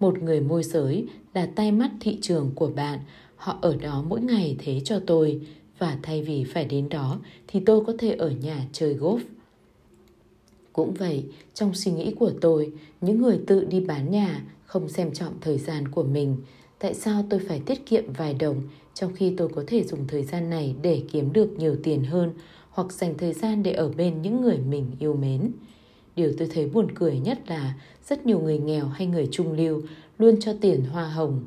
Một 0.00 0.22
người 0.22 0.40
môi 0.40 0.62
giới 0.62 1.06
là 1.34 1.46
tay 1.46 1.72
mắt 1.72 1.90
thị 2.00 2.18
trường 2.20 2.50
của 2.54 2.66
bạn, 2.66 2.98
họ 3.36 3.58
ở 3.60 3.76
đó 3.76 4.04
mỗi 4.08 4.20
ngày 4.20 4.56
thế 4.58 4.80
cho 4.84 5.00
tôi 5.06 5.40
và 5.80 5.98
thay 6.02 6.22
vì 6.22 6.44
phải 6.44 6.64
đến 6.64 6.88
đó 6.88 7.18
thì 7.48 7.60
tôi 7.66 7.84
có 7.84 7.92
thể 7.98 8.12
ở 8.12 8.30
nhà 8.30 8.66
chơi 8.72 8.94
golf. 8.94 9.20
Cũng 10.72 10.94
vậy, 10.94 11.24
trong 11.54 11.74
suy 11.74 11.92
nghĩ 11.92 12.14
của 12.18 12.32
tôi, 12.40 12.72
những 13.00 13.22
người 13.22 13.40
tự 13.46 13.64
đi 13.64 13.80
bán 13.80 14.10
nhà 14.10 14.44
không 14.66 14.88
xem 14.88 15.12
trọng 15.12 15.34
thời 15.40 15.58
gian 15.58 15.88
của 15.88 16.02
mình. 16.02 16.36
Tại 16.78 16.94
sao 16.94 17.24
tôi 17.30 17.40
phải 17.48 17.60
tiết 17.66 17.86
kiệm 17.86 18.12
vài 18.12 18.34
đồng 18.34 18.62
trong 18.94 19.14
khi 19.14 19.34
tôi 19.36 19.48
có 19.48 19.64
thể 19.66 19.84
dùng 19.84 20.06
thời 20.08 20.22
gian 20.22 20.50
này 20.50 20.74
để 20.82 21.02
kiếm 21.12 21.32
được 21.32 21.58
nhiều 21.58 21.76
tiền 21.82 22.04
hơn 22.04 22.32
hoặc 22.70 22.92
dành 22.92 23.14
thời 23.18 23.32
gian 23.32 23.62
để 23.62 23.72
ở 23.72 23.88
bên 23.88 24.22
những 24.22 24.40
người 24.40 24.58
mình 24.58 24.86
yêu 24.98 25.14
mến? 25.14 25.52
Điều 26.16 26.32
tôi 26.38 26.48
thấy 26.54 26.66
buồn 26.66 26.88
cười 26.94 27.18
nhất 27.18 27.38
là 27.46 27.74
rất 28.08 28.26
nhiều 28.26 28.40
người 28.40 28.58
nghèo 28.58 28.86
hay 28.86 29.06
người 29.06 29.28
trung 29.30 29.52
lưu 29.52 29.82
luôn 30.18 30.40
cho 30.40 30.52
tiền 30.60 30.84
hoa 30.84 31.08
hồng, 31.08 31.40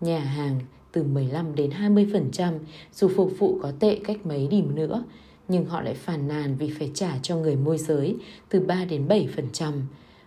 nhà 0.00 0.20
hàng 0.20 0.60
từ 0.92 1.02
15 1.02 1.54
đến 1.54 1.70
20% 1.70 2.58
dù 2.92 3.08
phục 3.16 3.32
vụ 3.38 3.58
có 3.62 3.72
tệ 3.80 3.98
cách 4.04 4.26
mấy 4.26 4.46
điểm 4.46 4.74
nữa, 4.74 5.04
nhưng 5.48 5.64
họ 5.64 5.80
lại 5.80 5.94
phàn 5.94 6.28
nàn 6.28 6.56
vì 6.58 6.70
phải 6.78 6.90
trả 6.94 7.18
cho 7.22 7.36
người 7.36 7.56
môi 7.56 7.78
giới 7.78 8.16
từ 8.48 8.60
3 8.60 8.84
đến 8.84 9.08
7%. 9.08 9.72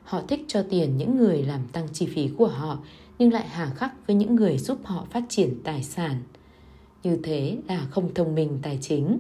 Họ 0.04 0.22
thích 0.28 0.46
cho 0.48 0.64
tiền 0.70 0.98
những 0.98 1.18
người 1.18 1.44
làm 1.44 1.62
tăng 1.72 1.88
chi 1.94 2.06
phí 2.06 2.30
của 2.38 2.48
họ 2.48 2.80
nhưng 3.22 3.34
lại 3.34 3.48
hà 3.48 3.70
khắc 3.70 4.08
với 4.08 4.16
những 4.16 4.36
người 4.36 4.58
giúp 4.58 4.78
họ 4.84 5.08
phát 5.12 5.24
triển 5.30 5.60
tài 5.64 5.84
sản. 5.84 6.16
Như 7.04 7.18
thế 7.24 7.58
là 7.68 7.88
không 7.92 8.14
thông 8.14 8.36
minh 8.36 8.60
tài 8.62 8.78
chính. 8.82 9.20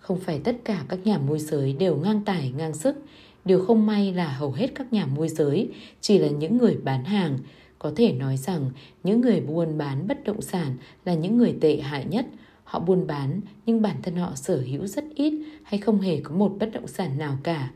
Không 0.00 0.20
phải 0.20 0.40
tất 0.44 0.56
cả 0.64 0.84
các 0.88 0.98
nhà 1.04 1.18
môi 1.18 1.38
giới 1.38 1.72
đều 1.72 1.96
ngang 1.96 2.22
tài 2.24 2.52
ngang 2.56 2.74
sức. 2.74 2.96
Điều 3.44 3.64
không 3.64 3.86
may 3.86 4.12
là 4.12 4.32
hầu 4.32 4.52
hết 4.52 4.74
các 4.74 4.92
nhà 4.92 5.06
môi 5.06 5.28
giới 5.28 5.70
chỉ 6.00 6.18
là 6.18 6.28
những 6.28 6.58
người 6.58 6.76
bán 6.84 7.04
hàng. 7.04 7.38
Có 7.78 7.92
thể 7.96 8.12
nói 8.12 8.36
rằng 8.36 8.70
những 9.04 9.20
người 9.20 9.40
buôn 9.40 9.78
bán 9.78 10.08
bất 10.08 10.24
động 10.24 10.42
sản 10.42 10.76
là 11.04 11.14
những 11.14 11.36
người 11.36 11.54
tệ 11.60 11.80
hại 11.80 12.04
nhất. 12.04 12.26
Họ 12.64 12.80
buôn 12.80 13.06
bán 13.06 13.40
nhưng 13.66 13.82
bản 13.82 13.96
thân 14.02 14.16
họ 14.16 14.32
sở 14.34 14.60
hữu 14.60 14.86
rất 14.86 15.04
ít 15.14 15.32
hay 15.62 15.80
không 15.80 16.00
hề 16.00 16.20
có 16.20 16.34
một 16.34 16.56
bất 16.60 16.70
động 16.72 16.86
sản 16.86 17.18
nào 17.18 17.38
cả. 17.42 17.70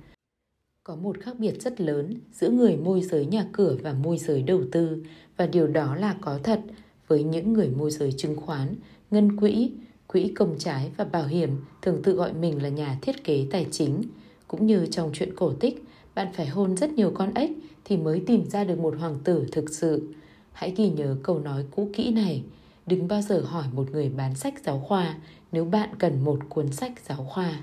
Có 0.85 0.97
một 0.97 1.17
khác 1.21 1.39
biệt 1.39 1.63
rất 1.63 1.81
lớn 1.81 2.15
giữa 2.33 2.51
người 2.51 2.77
môi 2.77 3.01
giới 3.01 3.27
nhà 3.27 3.47
cửa 3.53 3.77
và 3.83 3.93
môi 3.93 4.19
giới 4.19 4.43
đầu 4.43 4.63
tư 4.73 5.03
và 5.37 5.47
điều 5.47 5.67
đó 5.67 5.95
là 5.95 6.17
có 6.21 6.39
thật 6.43 6.61
với 7.09 7.25
những 7.25 7.53
người 7.53 7.69
môi 7.69 7.91
giới 7.91 8.13
chứng 8.13 8.37
khoán, 8.37 8.75
ngân 9.11 9.37
quỹ, 9.37 9.73
quỹ 10.07 10.33
công 10.35 10.59
trái 10.59 10.91
và 10.97 11.05
bảo 11.05 11.27
hiểm 11.27 11.51
thường 11.83 12.03
tự 12.03 12.13
gọi 12.13 12.33
mình 12.33 12.63
là 12.63 12.69
nhà 12.69 12.99
thiết 13.03 13.25
kế 13.25 13.47
tài 13.51 13.67
chính. 13.71 14.03
Cũng 14.49 14.67
như 14.67 14.87
trong 14.87 15.11
chuyện 15.15 15.37
cổ 15.37 15.53
tích, 15.53 15.85
bạn 16.15 16.33
phải 16.33 16.47
hôn 16.47 16.77
rất 16.77 16.91
nhiều 16.91 17.13
con 17.15 17.35
ếch 17.35 17.51
thì 17.85 17.97
mới 17.97 18.23
tìm 18.27 18.51
ra 18.51 18.65
được 18.65 18.79
một 18.79 18.95
hoàng 18.99 19.19
tử 19.25 19.47
thực 19.53 19.71
sự. 19.71 20.15
Hãy 20.53 20.73
ghi 20.77 20.91
nhớ 20.91 21.17
câu 21.23 21.39
nói 21.39 21.65
cũ 21.71 21.91
kỹ 21.93 22.11
này. 22.11 22.43
Đừng 22.87 23.09
bao 23.09 23.23
giờ 23.23 23.41
hỏi 23.41 23.65
một 23.73 23.91
người 23.91 24.09
bán 24.09 24.35
sách 24.35 24.55
giáo 24.65 24.79
khoa 24.79 25.17
nếu 25.53 25.65
bạn 25.65 25.89
cần 25.99 26.25
một 26.25 26.39
cuốn 26.49 26.73
sách 26.73 26.93
giáo 27.09 27.25
khoa. 27.31 27.61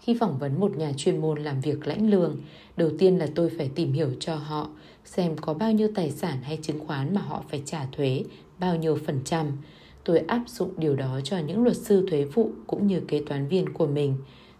Khi 0.00 0.16
phỏng 0.20 0.38
vấn 0.38 0.60
một 0.60 0.76
nhà 0.76 0.92
chuyên 0.96 1.20
môn 1.20 1.42
làm 1.42 1.60
việc 1.60 1.86
lãnh 1.86 2.10
lương, 2.10 2.36
đầu 2.76 2.90
tiên 2.98 3.18
là 3.18 3.28
tôi 3.34 3.50
phải 3.58 3.70
tìm 3.74 3.92
hiểu 3.92 4.10
cho 4.20 4.34
họ 4.34 4.68
xem 5.04 5.36
có 5.36 5.54
bao 5.54 5.72
nhiêu 5.72 5.88
tài 5.94 6.10
sản 6.10 6.38
hay 6.42 6.58
chứng 6.62 6.86
khoán 6.86 7.14
mà 7.14 7.20
họ 7.20 7.44
phải 7.50 7.62
trả 7.64 7.86
thuế, 7.92 8.22
bao 8.58 8.76
nhiêu 8.76 8.98
phần 9.06 9.20
trăm. 9.24 9.46
Tôi 10.04 10.18
áp 10.18 10.42
dụng 10.46 10.70
điều 10.76 10.96
đó 10.96 11.20
cho 11.24 11.38
những 11.38 11.64
luật 11.64 11.76
sư 11.76 12.06
thuế 12.10 12.24
vụ 12.24 12.50
cũng 12.66 12.86
như 12.86 13.00
kế 13.08 13.22
toán 13.26 13.48
viên 13.48 13.72
của 13.72 13.86
mình. 13.86 14.14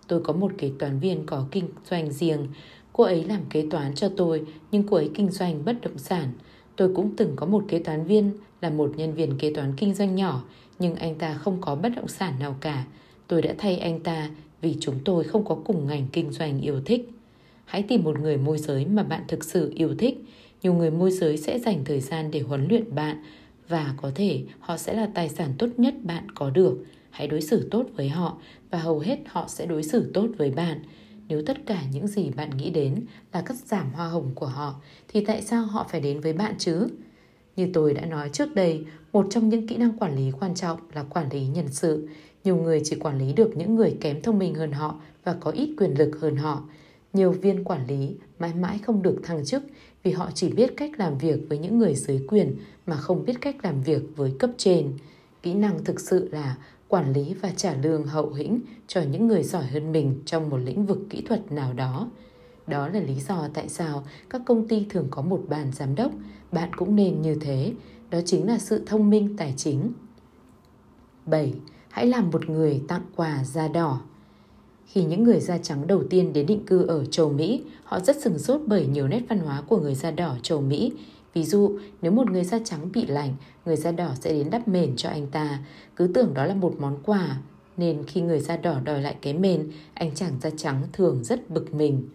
Tôi 0.09 0.21
có 0.21 0.33
một 0.33 0.53
kế 0.59 0.71
toán 0.79 0.99
viên 0.99 1.27
có 1.27 1.47
kinh 1.51 1.69
doanh 1.91 2.13
riêng. 2.13 2.47
Cô 2.97 3.05
ấy 3.05 3.25
làm 3.25 3.41
kế 3.51 3.67
toán 3.71 3.95
cho 3.95 4.09
tôi, 4.17 4.43
nhưng 4.73 4.83
cô 4.83 4.97
ấy 4.97 5.11
kinh 5.15 5.31
doanh 5.31 5.65
bất 5.65 5.81
động 5.81 5.99
sản. 5.99 6.33
Tôi 6.77 6.95
cũng 6.95 7.17
từng 7.17 7.33
có 7.37 7.47
một 7.47 7.65
kế 7.69 7.79
toán 7.79 8.05
viên 8.05 8.33
là 8.61 8.71
một 8.71 8.93
nhân 8.97 9.15
viên 9.15 9.39
kế 9.39 9.53
toán 9.55 9.73
kinh 9.77 9.95
doanh 9.95 10.15
nhỏ, 10.15 10.45
nhưng 10.79 10.95
anh 10.95 11.15
ta 11.15 11.35
không 11.35 11.61
có 11.61 11.75
bất 11.75 11.93
động 11.97 12.09
sản 12.09 12.35
nào 12.41 12.57
cả. 12.61 12.85
Tôi 13.29 13.43
đã 13.43 13.55
thay 13.59 13.79
anh 13.79 14.01
ta 14.01 14.31
vì 14.61 14.77
chúng 14.81 14.95
tôi 15.05 15.25
không 15.25 15.45
có 15.45 15.55
cùng 15.65 15.87
ngành 15.87 16.07
kinh 16.13 16.33
doanh 16.33 16.61
yêu 16.61 16.81
thích. 16.85 17.11
Hãy 17.65 17.83
tìm 17.83 18.05
một 18.05 18.21
người 18.21 18.37
môi 18.37 18.59
giới 18.59 18.87
mà 18.87 19.03
bạn 19.03 19.23
thực 19.29 19.45
sự 19.45 19.73
yêu 19.75 19.95
thích. 19.99 20.25
Nhiều 20.63 20.75
người 20.75 20.91
môi 20.91 21.11
giới 21.11 21.37
sẽ 21.37 21.59
dành 21.59 21.85
thời 21.85 22.01
gian 22.01 22.31
để 22.31 22.41
huấn 22.41 22.67
luyện 22.69 22.95
bạn 22.95 23.23
và 23.69 23.95
có 24.03 24.11
thể 24.15 24.43
họ 24.61 24.77
sẽ 24.77 24.95
là 24.95 25.09
tài 25.15 25.29
sản 25.29 25.53
tốt 25.59 25.69
nhất 25.77 25.95
bạn 26.03 26.31
có 26.35 26.51
được. 26.51 26.85
Hãy 27.11 27.27
đối 27.27 27.41
xử 27.41 27.69
tốt 27.71 27.87
với 27.97 28.09
họ 28.09 28.39
và 28.71 28.79
hầu 28.79 28.99
hết 28.99 29.19
họ 29.27 29.45
sẽ 29.49 29.67
đối 29.67 29.83
xử 29.83 30.11
tốt 30.15 30.29
với 30.39 30.51
bạn. 30.51 30.81
Nếu 31.29 31.43
tất 31.47 31.57
cả 31.67 31.83
những 31.93 32.07
gì 32.07 32.31
bạn 32.31 32.51
nghĩ 32.57 32.71
đến 32.71 33.07
là 33.33 33.43
cắt 33.43 33.57
giảm 33.57 33.93
hoa 33.93 34.09
hồng 34.09 34.31
của 34.35 34.47
họ 34.47 34.81
thì 35.09 35.25
tại 35.25 35.43
sao 35.43 35.67
họ 35.67 35.87
phải 35.91 36.01
đến 36.01 36.21
với 36.21 36.33
bạn 36.33 36.55
chứ? 36.59 36.89
Như 37.57 37.71
tôi 37.73 37.95
đã 37.95 38.07
nói 38.07 38.31
trước 38.33 38.55
đây, 38.55 38.87
một 39.13 39.27
trong 39.31 39.49
những 39.49 39.67
kỹ 39.67 39.77
năng 39.77 39.99
quản 39.99 40.17
lý 40.17 40.31
quan 40.41 40.55
trọng 40.55 40.81
là 40.95 41.03
quản 41.03 41.33
lý 41.33 41.47
nhân 41.47 41.69
sự. 41.71 42.09
Nhiều 42.45 42.57
người 42.57 42.81
chỉ 42.85 42.97
quản 42.97 43.19
lý 43.19 43.33
được 43.33 43.57
những 43.57 43.75
người 43.75 43.97
kém 44.01 44.23
thông 44.23 44.39
minh 44.39 44.55
hơn 44.55 44.73
họ 44.73 45.01
và 45.25 45.37
có 45.41 45.51
ít 45.51 45.75
quyền 45.79 45.99
lực 45.99 46.19
hơn 46.21 46.37
họ. 46.37 46.63
Nhiều 47.13 47.33
viên 47.33 47.65
quản 47.65 47.87
lý 47.87 48.17
mãi 48.39 48.55
mãi 48.55 48.79
không 48.79 49.03
được 49.03 49.21
thăng 49.23 49.45
chức 49.45 49.63
vì 50.03 50.11
họ 50.13 50.31
chỉ 50.35 50.49
biết 50.49 50.73
cách 50.77 50.91
làm 50.99 51.19
việc 51.19 51.39
với 51.49 51.59
những 51.59 51.79
người 51.79 51.95
dưới 51.95 52.21
quyền 52.29 52.57
mà 52.87 52.97
không 52.97 53.25
biết 53.25 53.35
cách 53.41 53.57
làm 53.63 53.83
việc 53.83 54.03
với 54.17 54.33
cấp 54.39 54.51
trên. 54.57 54.93
Kỹ 55.43 55.55
năng 55.55 55.85
thực 55.85 56.01
sự 56.01 56.29
là 56.33 56.57
quản 56.89 57.13
lý 57.13 57.35
và 57.35 57.53
trả 57.57 57.75
lương 57.75 58.07
hậu 58.07 58.33
hĩnh 58.33 58.61
cho 58.87 59.03
những 59.03 59.27
người 59.27 59.43
giỏi 59.43 59.67
hơn 59.67 59.93
mình 59.93 60.23
trong 60.27 60.51
một 60.51 60.57
lĩnh 60.57 60.87
vực 60.87 60.99
kỹ 61.11 61.23
thuật 61.27 61.53
nào 61.53 61.73
đó. 61.73 62.11
Đó 62.67 62.89
là 62.89 63.01
lý 63.01 63.15
do 63.15 63.49
tại 63.55 63.69
sao 63.69 64.05
các 64.31 64.43
công 64.47 64.69
ty 64.69 64.87
thường 64.91 65.07
có 65.11 65.23
một 65.23 65.43
bàn 65.49 65.73
giám 65.73 65.95
đốc, 65.95 66.13
bạn 66.53 66.71
cũng 66.77 66.97
nên 66.97 67.23
như 67.23 67.35
thế, 67.41 67.73
đó 68.11 68.19
chính 68.25 68.47
là 68.47 68.59
sự 68.59 68.83
thông 68.87 69.11
minh 69.11 69.37
tài 69.37 69.55
chính. 69.57 69.93
7 71.27 71.55
hãy 71.89 72.07
làm 72.07 72.31
một 72.31 72.49
người 72.49 72.83
tặng 72.89 73.03
quà 73.17 73.45
da 73.45 73.69
đỏ. 73.69 74.01
Khi 74.87 75.05
những 75.05 75.25
người 75.25 75.41
da 75.41 75.59
trắng 75.59 75.87
đầu 75.87 76.03
tiên 76.11 76.33
đến 76.33 76.47
định 76.47 76.67
cư 76.67 76.87
ở 76.87 77.05
châu 77.05 77.33
Mỹ, 77.33 77.65
họ 77.85 78.01
rất 78.01 78.23
sừng 78.23 78.39
sốt 78.39 78.61
bởi 78.67 78.87
nhiều 78.87 79.09
nét 79.09 79.23
văn 79.29 79.39
hóa 79.39 79.63
của 79.69 79.81
người 79.81 79.95
da 79.95 80.11
đỏ 80.11 80.37
châu 80.43 80.61
Mỹ. 80.61 80.93
Ví 81.37 81.45
dụ, 81.45 81.79
nếu 82.03 82.13
một 82.13 82.31
người 82.31 82.45
da 82.45 82.59
trắng 82.65 82.93
bị 82.93 83.07
lạnh, 83.07 83.35
người 83.67 83.77
da 83.77 83.93
đỏ 83.93 84.11
sẽ 84.21 84.33
đến 84.33 84.51
đắp 84.51 84.69
mền 84.69 84.97
cho 84.97 85.09
anh 85.09 85.27
ta, 85.27 85.59
cứ 85.97 86.11
tưởng 86.15 86.35
đó 86.35 86.45
là 86.45 86.55
một 86.55 86.75
món 86.79 86.99
quà. 87.03 87.39
Nên 87.77 88.05
khi 88.07 88.21
người 88.21 88.41
da 88.41 88.57
đỏ 88.57 88.81
đòi 88.85 89.03
lại 89.03 89.17
cái 89.23 89.35
mền, 89.35 89.71
anh 89.95 90.15
chàng 90.15 90.33
da 90.43 90.51
trắng 90.57 90.83
thường 90.93 91.25
rất 91.25 91.51
bực 91.51 91.75
mình. 91.75 92.09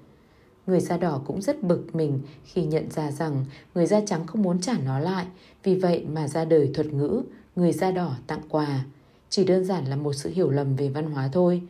Người 0.67 0.79
da 0.79 0.97
đỏ 0.97 1.21
cũng 1.25 1.41
rất 1.41 1.63
bực 1.63 1.95
mình 1.95 2.19
khi 2.43 2.65
nhận 2.65 2.91
ra 2.91 3.11
rằng 3.11 3.45
người 3.75 3.85
da 3.85 4.01
trắng 4.05 4.27
không 4.27 4.41
muốn 4.41 4.59
trả 4.59 4.73
nó 4.85 4.99
lại, 4.99 5.25
vì 5.63 5.75
vậy 5.75 6.05
mà 6.09 6.27
ra 6.27 6.45
đời 6.45 6.71
thuật 6.73 6.87
ngữ 6.87 7.23
người 7.55 7.71
da 7.71 7.91
đỏ 7.91 8.15
tặng 8.27 8.41
quà 8.49 8.85
chỉ 9.29 9.43
đơn 9.43 9.65
giản 9.65 9.85
là 9.85 9.95
một 9.95 10.13
sự 10.13 10.29
hiểu 10.29 10.49
lầm 10.49 10.75
về 10.75 10.89
văn 10.89 11.11
hóa 11.11 11.29
thôi. 11.33 11.61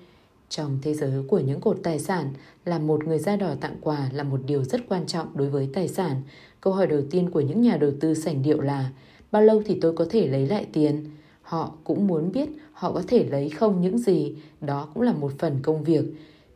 Trong 0.50 0.80
thế 0.82 0.94
giới 0.94 1.24
của 1.28 1.40
những 1.40 1.62
cột 1.62 1.78
tài 1.84 2.00
sản, 2.00 2.34
là 2.66 2.80
một 2.80 3.04
người 3.04 3.20
da 3.20 3.36
đỏ 3.36 3.56
tặng 3.62 3.76
quà 3.82 4.10
là 4.14 4.24
một 4.24 4.40
điều 4.46 4.64
rất 4.64 4.82
quan 4.90 5.08
trọng 5.08 5.38
đối 5.38 5.50
với 5.50 5.70
tài 5.74 5.88
sản. 5.88 6.22
Câu 6.62 6.74
hỏi 6.74 6.88
đầu 6.88 7.02
tiên 7.12 7.30
của 7.30 7.42
những 7.42 7.62
nhà 7.62 7.78
đầu 7.78 7.92
tư 8.00 8.14
sành 8.14 8.42
điệu 8.42 8.62
là 8.62 8.90
bao 9.32 9.42
lâu 9.42 9.62
thì 9.66 9.78
tôi 9.82 9.94
có 9.94 10.06
thể 10.10 10.28
lấy 10.28 10.48
lại 10.48 10.68
tiền? 10.74 11.06
Họ 11.42 11.76
cũng 11.84 12.08
muốn 12.08 12.32
biết 12.32 12.50
họ 12.74 12.92
có 12.92 13.04
thể 13.08 13.26
lấy 13.26 13.50
không 13.50 13.82
những 13.82 13.98
gì, 13.98 14.36
đó 14.62 14.88
cũng 14.94 15.04
là 15.04 15.14
một 15.14 15.32
phần 15.38 15.60
công 15.62 15.84
việc. 15.84 16.04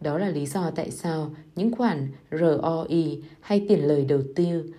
Đó 0.01 0.17
là 0.17 0.29
lý 0.29 0.45
do 0.45 0.71
tại 0.71 0.91
sao 0.91 1.31
những 1.55 1.75
khoản 1.75 2.07
ROI 2.31 3.23
hay 3.39 3.65
tiền 3.67 3.79
lời 3.79 4.05
đầu 4.05 4.21
tư 4.35 4.73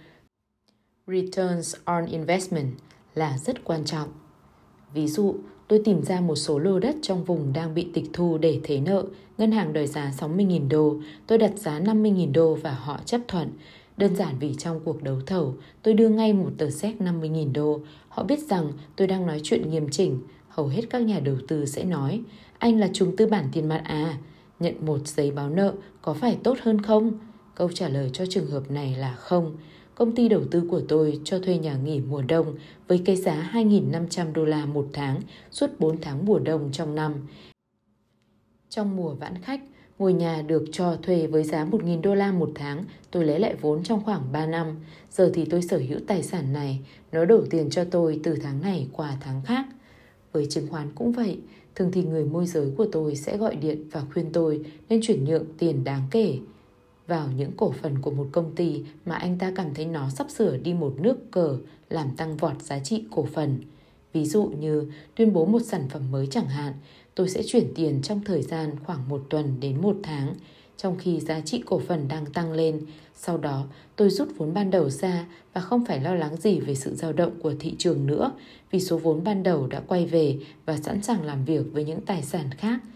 Returns 1.06 1.76
on 1.84 2.06
Investment 2.06 2.72
là 3.14 3.38
rất 3.38 3.64
quan 3.64 3.84
trọng. 3.84 4.08
Ví 4.94 5.08
dụ, 5.08 5.34
tôi 5.68 5.82
tìm 5.84 6.02
ra 6.02 6.20
một 6.20 6.36
số 6.36 6.58
lô 6.58 6.78
đất 6.78 6.96
trong 7.02 7.24
vùng 7.24 7.52
đang 7.52 7.74
bị 7.74 7.88
tịch 7.94 8.04
thu 8.12 8.38
để 8.38 8.60
thế 8.62 8.80
nợ. 8.80 9.04
Ngân 9.38 9.52
hàng 9.52 9.72
đòi 9.72 9.86
giá 9.86 10.12
60.000 10.18 10.68
đô, 10.68 10.96
tôi 11.26 11.38
đặt 11.38 11.52
giá 11.56 11.80
50.000 11.80 12.32
đô 12.32 12.54
và 12.54 12.70
họ 12.70 13.00
chấp 13.04 13.20
thuận. 13.28 13.50
Đơn 13.96 14.16
giản 14.16 14.34
vì 14.40 14.54
trong 14.54 14.80
cuộc 14.84 15.02
đấu 15.02 15.20
thầu, 15.26 15.54
tôi 15.82 15.94
đưa 15.94 16.08
ngay 16.08 16.32
một 16.32 16.50
tờ 16.58 16.70
séc 16.70 17.00
50.000 17.00 17.52
đô. 17.52 17.80
Họ 18.08 18.22
biết 18.22 18.38
rằng 18.38 18.72
tôi 18.96 19.06
đang 19.06 19.26
nói 19.26 19.40
chuyện 19.42 19.70
nghiêm 19.70 19.90
chỉnh. 19.90 20.20
Hầu 20.48 20.66
hết 20.66 20.82
các 20.90 21.02
nhà 21.02 21.20
đầu 21.20 21.36
tư 21.48 21.66
sẽ 21.66 21.84
nói, 21.84 22.22
anh 22.58 22.80
là 22.80 22.88
trùng 22.92 23.16
tư 23.16 23.26
bản 23.26 23.48
tiền 23.52 23.68
mặt 23.68 23.82
à? 23.84 24.18
Nhận 24.60 24.86
một 24.86 25.06
giấy 25.06 25.30
báo 25.30 25.50
nợ 25.50 25.74
có 26.02 26.14
phải 26.14 26.38
tốt 26.42 26.58
hơn 26.62 26.82
không? 26.82 27.12
Câu 27.54 27.72
trả 27.72 27.88
lời 27.88 28.10
cho 28.12 28.26
trường 28.26 28.46
hợp 28.46 28.70
này 28.70 28.96
là 28.96 29.14
không 29.14 29.56
công 29.96 30.14
ty 30.14 30.28
đầu 30.28 30.42
tư 30.50 30.62
của 30.70 30.80
tôi 30.88 31.20
cho 31.24 31.38
thuê 31.38 31.58
nhà 31.58 31.76
nghỉ 31.76 32.00
mùa 32.00 32.22
đông 32.22 32.54
với 32.88 33.02
cái 33.04 33.16
giá 33.16 33.50
2.500 33.52 34.32
đô 34.32 34.44
la 34.44 34.66
một 34.66 34.86
tháng 34.92 35.20
suốt 35.50 35.70
4 35.78 36.00
tháng 36.00 36.26
mùa 36.26 36.38
đông 36.38 36.72
trong 36.72 36.94
năm. 36.94 37.14
Trong 38.68 38.96
mùa 38.96 39.14
vãn 39.14 39.42
khách, 39.42 39.60
ngôi 39.98 40.12
nhà 40.12 40.42
được 40.42 40.64
cho 40.72 40.96
thuê 41.02 41.26
với 41.26 41.44
giá 41.44 41.64
1.000 41.64 42.00
đô 42.00 42.14
la 42.14 42.32
một 42.32 42.50
tháng, 42.54 42.84
tôi 43.10 43.24
lấy 43.24 43.38
lại 43.38 43.54
vốn 43.60 43.82
trong 43.82 44.04
khoảng 44.04 44.32
3 44.32 44.46
năm. 44.46 44.66
Giờ 45.10 45.30
thì 45.34 45.44
tôi 45.44 45.62
sở 45.62 45.78
hữu 45.78 45.98
tài 46.06 46.22
sản 46.22 46.52
này, 46.52 46.80
nó 47.12 47.24
đổ 47.24 47.42
tiền 47.50 47.70
cho 47.70 47.84
tôi 47.84 48.20
từ 48.22 48.36
tháng 48.42 48.60
này 48.60 48.88
qua 48.92 49.16
tháng 49.20 49.42
khác. 49.44 49.66
Với 50.32 50.46
chứng 50.46 50.68
khoán 50.68 50.88
cũng 50.94 51.12
vậy, 51.12 51.38
thường 51.74 51.90
thì 51.92 52.02
người 52.02 52.24
môi 52.24 52.46
giới 52.46 52.70
của 52.76 52.86
tôi 52.92 53.16
sẽ 53.16 53.36
gọi 53.36 53.56
điện 53.56 53.84
và 53.90 54.02
khuyên 54.12 54.32
tôi 54.32 54.64
nên 54.88 55.00
chuyển 55.02 55.24
nhượng 55.24 55.44
tiền 55.58 55.84
đáng 55.84 56.02
kể 56.10 56.38
vào 57.06 57.28
những 57.36 57.52
cổ 57.56 57.72
phần 57.82 57.98
của 58.02 58.10
một 58.10 58.26
công 58.32 58.54
ty 58.54 58.84
mà 59.06 59.14
anh 59.14 59.38
ta 59.38 59.52
cảm 59.56 59.74
thấy 59.74 59.86
nó 59.86 60.10
sắp 60.10 60.30
sửa 60.30 60.56
đi 60.56 60.74
một 60.74 60.94
nước 61.00 61.30
cờ 61.30 61.58
làm 61.90 62.10
tăng 62.16 62.36
vọt 62.36 62.62
giá 62.62 62.78
trị 62.78 63.04
cổ 63.10 63.26
phần. 63.32 63.58
Ví 64.12 64.24
dụ 64.24 64.44
như 64.44 64.90
tuyên 65.14 65.32
bố 65.32 65.46
một 65.46 65.62
sản 65.62 65.88
phẩm 65.88 66.02
mới 66.10 66.26
chẳng 66.26 66.48
hạn, 66.48 66.72
tôi 67.16 67.28
sẽ 67.28 67.42
chuyển 67.46 67.72
tiền 67.74 68.02
trong 68.02 68.20
thời 68.24 68.42
gian 68.42 68.70
khoảng 68.84 69.08
một 69.08 69.22
tuần 69.30 69.60
đến 69.60 69.80
một 69.80 69.96
tháng, 70.02 70.34
trong 70.76 70.96
khi 70.98 71.20
giá 71.20 71.40
trị 71.40 71.62
cổ 71.66 71.78
phần 71.78 72.08
đang 72.08 72.26
tăng 72.26 72.52
lên. 72.52 72.80
Sau 73.14 73.38
đó, 73.38 73.66
tôi 73.96 74.10
rút 74.10 74.28
vốn 74.36 74.54
ban 74.54 74.70
đầu 74.70 74.90
ra 74.90 75.26
và 75.52 75.60
không 75.60 75.84
phải 75.84 76.00
lo 76.00 76.14
lắng 76.14 76.36
gì 76.36 76.60
về 76.60 76.74
sự 76.74 76.94
dao 76.94 77.12
động 77.12 77.40
của 77.40 77.54
thị 77.60 77.74
trường 77.78 78.06
nữa, 78.06 78.32
vì 78.70 78.80
số 78.80 78.98
vốn 78.98 79.24
ban 79.24 79.42
đầu 79.42 79.66
đã 79.66 79.80
quay 79.80 80.06
về 80.06 80.38
và 80.66 80.76
sẵn 80.76 81.02
sàng 81.02 81.22
làm 81.22 81.44
việc 81.44 81.62
với 81.72 81.84
những 81.84 82.00
tài 82.00 82.22
sản 82.22 82.50
khác– 82.58 82.80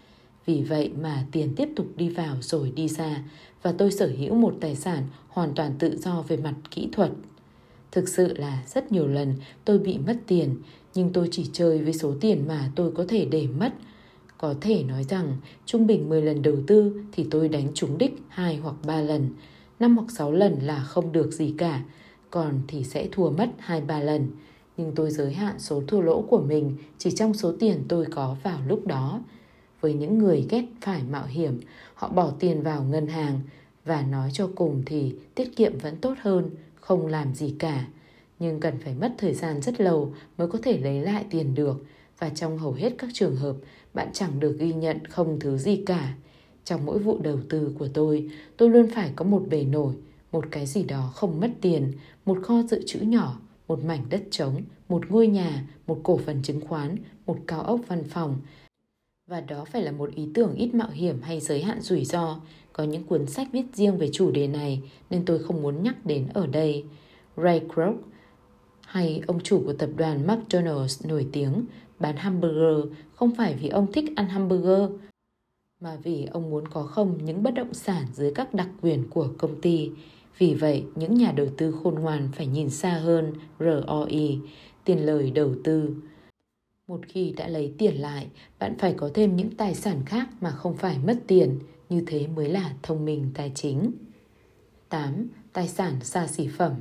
vì 0.51 0.63
vậy 0.63 0.91
mà 1.01 1.25
tiền 1.33 1.53
tiếp 1.57 1.69
tục 1.77 1.87
đi 1.97 2.09
vào 2.09 2.37
rồi 2.41 2.73
đi 2.77 2.89
ra 2.89 3.25
và 3.63 3.73
tôi 3.79 3.93
sở 3.93 4.13
hữu 4.19 4.35
một 4.35 4.55
tài 4.61 4.77
sản 4.77 5.03
hoàn 5.29 5.55
toàn 5.55 5.73
tự 5.79 5.99
do 5.99 6.23
về 6.29 6.37
mặt 6.37 6.55
kỹ 6.71 6.89
thuật. 6.93 7.11
Thực 7.93 8.09
sự 8.09 8.37
là 8.37 8.63
rất 8.67 8.93
nhiều 8.93 9.07
lần 9.07 9.35
tôi 9.65 9.79
bị 9.79 9.99
mất 9.99 10.17
tiền, 10.27 10.57
nhưng 10.95 11.13
tôi 11.13 11.29
chỉ 11.31 11.47
chơi 11.53 11.79
với 11.79 11.93
số 11.93 12.15
tiền 12.21 12.49
mà 12.49 12.71
tôi 12.75 12.93
có 12.93 13.05
thể 13.09 13.25
để 13.25 13.47
mất. 13.59 13.73
Có 14.41 14.55
thể 14.61 14.83
nói 14.83 15.05
rằng 15.05 15.37
trung 15.67 15.87
bình 15.87 16.09
10 16.09 16.23
lần 16.23 16.43
đầu 16.43 16.57
tư 16.67 17.03
thì 17.13 17.27
tôi 17.31 17.49
đánh 17.49 17.69
trúng 17.75 17.99
đích 17.99 18.13
2 18.29 18.57
hoặc 18.57 18.75
3 18.87 19.01
lần, 19.01 19.29
5 19.81 19.97
hoặc 19.97 20.11
6 20.11 20.33
lần 20.33 20.59
là 20.63 20.83
không 20.83 21.13
được 21.13 21.33
gì 21.33 21.55
cả, 21.59 21.83
còn 22.31 22.61
thì 22.69 22.85
sẽ 22.85 23.09
thua 23.13 23.31
mất 23.31 23.49
2-3 23.67 24.03
lần. 24.03 24.27
nhưng 24.77 24.93
tôi 24.95 25.11
giới 25.11 25.33
hạn 25.33 25.59
số 25.59 25.83
thua 25.87 26.01
lỗ 26.01 26.23
của 26.23 26.41
mình 26.41 26.77
chỉ 26.99 27.11
trong 27.11 27.35
số 27.35 27.55
tiền 27.61 27.85
tôi 27.89 28.07
có 28.11 28.37
vào 28.43 28.59
lúc 28.69 28.87
đó. 28.87 29.21
Với 29.81 29.95
những 29.95 30.19
người 30.19 30.47
ghét 30.51 30.65
phải 30.81 31.03
mạo 31.11 31.27
hiểm, 31.27 31.61
họ 31.95 32.09
bỏ 32.09 32.31
tiền 32.39 32.63
vào 32.63 32.83
ngân 32.83 33.07
hàng 33.07 33.41
và 33.85 34.03
nói 34.03 34.31
cho 34.33 34.51
cùng 34.55 34.83
thì 34.87 35.15
tiết 35.35 35.57
kiệm 35.57 35.79
vẫn 35.79 35.97
tốt 35.97 36.15
hơn, 36.21 36.51
không 36.81 37.07
làm 37.07 37.35
gì 37.35 37.55
cả. 37.59 37.87
Nhưng 38.39 38.61
cần 38.61 38.75
phải 38.85 38.95
mất 38.95 39.13
thời 39.19 39.35
gian 39.35 39.63
rất 39.63 39.81
lâu 39.81 40.13
mới 40.39 40.49
có 40.49 40.59
thể 40.63 40.79
lấy 40.79 41.01
lại 41.01 41.25
tiền 41.31 41.55
được 41.55 41.85
và 42.19 42.29
trong 42.29 42.59
hầu 42.59 42.73
hết 42.73 42.93
các 42.99 43.11
trường 43.13 43.37
hợp 43.37 43.57
bạn 43.95 44.09
chẳng 44.13 44.41
được 44.41 44.57
ghi 44.59 44.73
nhận 44.73 45.05
không 45.05 45.41
thứ 45.41 45.57
gì 45.57 45.77
cả. 45.87 46.15
Trong 46.65 46.87
mỗi 46.87 46.99
vụ 46.99 47.19
đầu 47.23 47.39
tư 47.49 47.75
của 47.79 47.89
tôi, 47.95 48.31
tôi 48.57 48.71
luôn 48.71 48.91
phải 48.95 49.13
có 49.17 49.25
một 49.25 49.43
bề 49.51 49.65
nổi, 49.65 49.95
một 50.33 50.45
cái 50.51 50.67
gì 50.67 50.83
đó 50.83 51.13
không 51.15 51.41
mất 51.41 51.51
tiền, 51.61 51.93
một 52.27 52.39
kho 52.43 52.63
dự 52.63 52.83
trữ 52.87 53.01
nhỏ, 53.01 53.41
một 53.69 53.85
mảnh 53.85 54.05
đất 54.11 54.23
trống, 54.31 54.63
một 54.89 55.11
ngôi 55.11 55.27
nhà, 55.27 55.67
một 55.87 56.01
cổ 56.03 56.17
phần 56.17 56.43
chứng 56.43 56.61
khoán, 56.61 56.97
một 57.27 57.39
cao 57.47 57.63
ốc 57.63 57.81
văn 57.89 58.05
phòng. 58.05 58.37
Và 59.31 59.41
đó 59.41 59.65
phải 59.65 59.83
là 59.83 59.93
một 59.93 60.15
ý 60.15 60.29
tưởng 60.35 60.55
ít 60.55 60.75
mạo 60.75 60.91
hiểm 60.91 61.23
hay 61.23 61.41
giới 61.41 61.63
hạn 61.63 61.81
rủi 61.81 62.05
ro. 62.05 62.41
Có 62.73 62.85
những 62.85 63.05
cuốn 63.05 63.27
sách 63.27 63.49
viết 63.53 63.65
riêng 63.73 63.99
về 63.99 64.11
chủ 64.13 64.31
đề 64.31 64.47
này 64.47 64.83
nên 65.11 65.25
tôi 65.25 65.39
không 65.39 65.63
muốn 65.63 65.83
nhắc 65.83 66.07
đến 66.07 66.27
ở 66.35 66.47
đây. 66.47 66.85
Ray 67.37 67.61
Kroc 67.75 67.95
hay 68.87 69.23
ông 69.27 69.41
chủ 69.41 69.63
của 69.67 69.73
tập 69.73 69.91
đoàn 69.97 70.27
McDonald's 70.27 71.09
nổi 71.09 71.27
tiếng 71.33 71.65
bán 72.01 72.17
hamburger 72.17 72.93
không 73.15 73.35
phải 73.35 73.55
vì 73.55 73.69
ông 73.69 73.93
thích 73.93 74.13
ăn 74.17 74.29
hamburger 74.29 74.91
mà 75.81 75.97
vì 76.03 76.27
ông 76.27 76.51
muốn 76.51 76.69
có 76.69 76.83
không 76.83 77.25
những 77.25 77.43
bất 77.43 77.55
động 77.55 77.75
sản 77.75 78.07
dưới 78.13 78.33
các 78.35 78.55
đặc 78.55 78.69
quyền 78.83 79.11
của 79.11 79.29
công 79.39 79.61
ty. 79.61 79.91
Vì 80.39 80.55
vậy, 80.55 80.85
những 80.95 81.15
nhà 81.15 81.33
đầu 81.33 81.47
tư 81.57 81.75
khôn 81.83 81.95
ngoan 81.95 82.29
phải 82.33 82.47
nhìn 82.47 82.71
xa 82.71 82.91
hơn 82.91 83.35
ROI, 83.59 84.39
tiền 84.85 85.07
lời 85.07 85.31
đầu 85.31 85.55
tư. 85.65 85.95
Một 86.89 87.01
khi 87.09 87.35
đã 87.37 87.49
lấy 87.49 87.75
tiền 87.79 87.95
lại, 87.95 88.27
bạn 88.59 88.79
phải 88.79 88.95
có 88.95 89.11
thêm 89.15 89.37
những 89.37 89.51
tài 89.51 89.75
sản 89.75 90.03
khác 90.07 90.29
mà 90.41 90.51
không 90.51 90.77
phải 90.77 90.99
mất 90.99 91.19
tiền, 91.27 91.59
như 91.89 92.03
thế 92.07 92.27
mới 92.27 92.49
là 92.49 92.75
thông 92.83 93.05
minh 93.05 93.31
tài 93.35 93.53
chính. 93.55 93.93
8. 94.89 95.29
Tài 95.53 95.69
sản 95.69 95.95
xa 96.03 96.27
xỉ 96.27 96.49
phẩm 96.49 96.73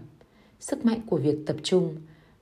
Sức 0.59 0.85
mạnh 0.85 1.01
của 1.07 1.17
việc 1.17 1.37
tập 1.45 1.55
trung 1.63 1.95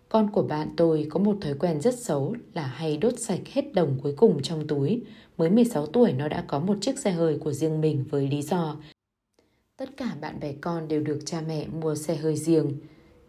con 0.10 0.30
của 0.32 0.44
bạn 0.44 0.70
tôi 0.78 1.08
có 1.10 1.20
một 1.20 1.38
thói 1.42 1.54
quen 1.54 1.82
rất 1.82 2.00
xấu 2.00 2.36
là 2.54 2.68
hay 2.68 2.98
đốt 2.98 3.20
sạch 3.20 3.42
hết 3.46 3.74
đồng 3.74 4.00
cuối 4.04 4.14
cùng 4.18 4.42
trong 4.42 4.68
túi. 4.68 5.02
Mới 5.38 5.50
16 5.50 5.86
tuổi 5.86 6.14
nó 6.14 6.28
đã 6.28 6.44
có 6.48 6.60
một 6.60 6.78
chiếc 6.82 7.00
xe 7.00 7.12
hơi 7.12 7.38
của 7.38 7.54
riêng 7.54 7.82
mình 7.82 8.06
với 8.10 8.28
lý 8.28 8.42
do 8.42 8.76
Tất 9.78 9.98
cả 9.98 10.16
bạn 10.22 10.40
bè 10.40 10.54
con 10.62 10.88
đều 10.88 11.02
được 11.02 11.20
cha 11.26 11.42
mẹ 11.48 11.68
mua 11.68 11.96
xe 11.96 12.16
hơi 12.16 12.36
riêng. 12.36 12.72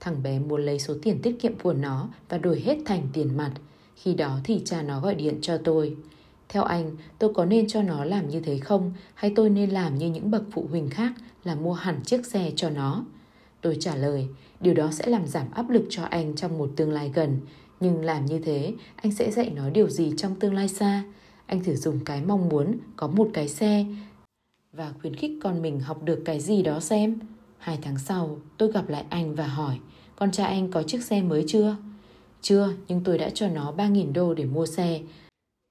Thằng 0.01 0.23
bé 0.23 0.39
muốn 0.39 0.67
lấy 0.67 0.79
số 0.79 0.95
tiền 1.03 1.23
tiết 1.23 1.41
kiệm 1.41 1.59
của 1.59 1.73
nó 1.73 2.09
và 2.29 2.39
đổi 2.39 2.61
hết 2.61 2.79
thành 2.85 3.09
tiền 3.13 3.37
mặt. 3.37 3.53
Khi 3.97 4.15
đó 4.15 4.39
thì 4.45 4.63
cha 4.65 4.83
nó 4.83 5.01
gọi 5.01 5.15
điện 5.15 5.39
cho 5.43 5.57
tôi. 5.57 5.97
Theo 6.49 6.63
anh, 6.63 6.97
tôi 7.19 7.35
có 7.35 7.45
nên 7.45 7.69
cho 7.69 7.83
nó 7.83 8.05
làm 8.05 8.29
như 8.29 8.41
thế 8.41 8.59
không? 8.59 8.93
Hay 9.15 9.33
tôi 9.37 9.51
nên 9.51 9.71
làm 9.71 9.99
như 9.99 10.11
những 10.11 10.31
bậc 10.31 10.43
phụ 10.53 10.67
huynh 10.71 10.91
khác 10.91 11.13
là 11.45 11.55
mua 11.55 11.73
hẳn 11.73 12.01
chiếc 12.05 12.27
xe 12.27 12.53
cho 12.57 12.71
nó? 12.71 13.05
Tôi 13.61 13.77
trả 13.81 13.97
lời, 13.97 14.29
điều 14.61 14.75
đó 14.75 14.91
sẽ 14.91 15.07
làm 15.07 15.27
giảm 15.27 15.51
áp 15.51 15.71
lực 15.71 15.87
cho 15.91 16.05
anh 16.05 16.35
trong 16.35 16.59
một 16.59 16.71
tương 16.77 16.93
lai 16.93 17.11
gần. 17.15 17.41
Nhưng 17.81 18.05
làm 18.05 18.27
như 18.27 18.39
thế, 18.39 18.75
anh 18.97 19.13
sẽ 19.13 19.31
dạy 19.31 19.51
nó 19.55 19.71
điều 19.71 19.89
gì 19.89 20.13
trong 20.17 20.35
tương 20.35 20.55
lai 20.55 20.69
xa? 20.69 21.05
Anh 21.47 21.65
thử 21.65 21.77
dùng 21.77 22.05
cái 22.05 22.23
mong 22.27 22.49
muốn 22.49 22.79
có 22.97 23.09
một 23.09 23.29
cái 23.35 23.49
xe 23.49 23.87
và 24.73 24.93
khuyến 25.01 25.17
khích 25.17 25.33
con 25.43 25.63
mình 25.63 25.81
học 25.81 26.03
được 26.03 26.23
cái 26.25 26.41
gì 26.41 26.63
đó 26.63 26.81
xem. 26.81 27.19
Hai 27.59 27.79
tháng 27.83 27.99
sau, 27.99 28.41
tôi 28.59 28.73
gặp 28.73 28.89
lại 28.89 29.05
anh 29.09 29.35
và 29.35 29.47
hỏi, 29.47 29.79
con 30.17 30.31
trai 30.31 30.47
anh 30.47 30.71
có 30.71 30.83
chiếc 30.83 31.03
xe 31.03 31.23
mới 31.23 31.45
chưa? 31.47 31.77
Chưa, 32.41 32.73
nhưng 32.89 33.05
tôi 33.05 33.19
đã 33.19 33.31
cho 33.31 33.49
nó 33.49 33.75
3.000 33.77 34.13
đô 34.13 34.35
để 34.35 34.45
mua 34.45 34.67
xe. 34.67 35.01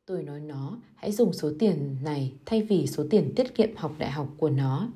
Tôi 0.05 0.23
nói 0.23 0.39
nó 0.39 0.77
hãy 0.95 1.11
dùng 1.11 1.33
số 1.33 1.51
tiền 1.59 1.97
này 2.03 2.33
thay 2.45 2.61
vì 2.61 2.87
số 2.87 3.03
tiền 3.09 3.33
tiết 3.35 3.55
kiệm 3.55 3.69
học 3.75 3.91
đại 3.97 4.11
học 4.11 4.27
của 4.37 4.49
nó. 4.49 4.87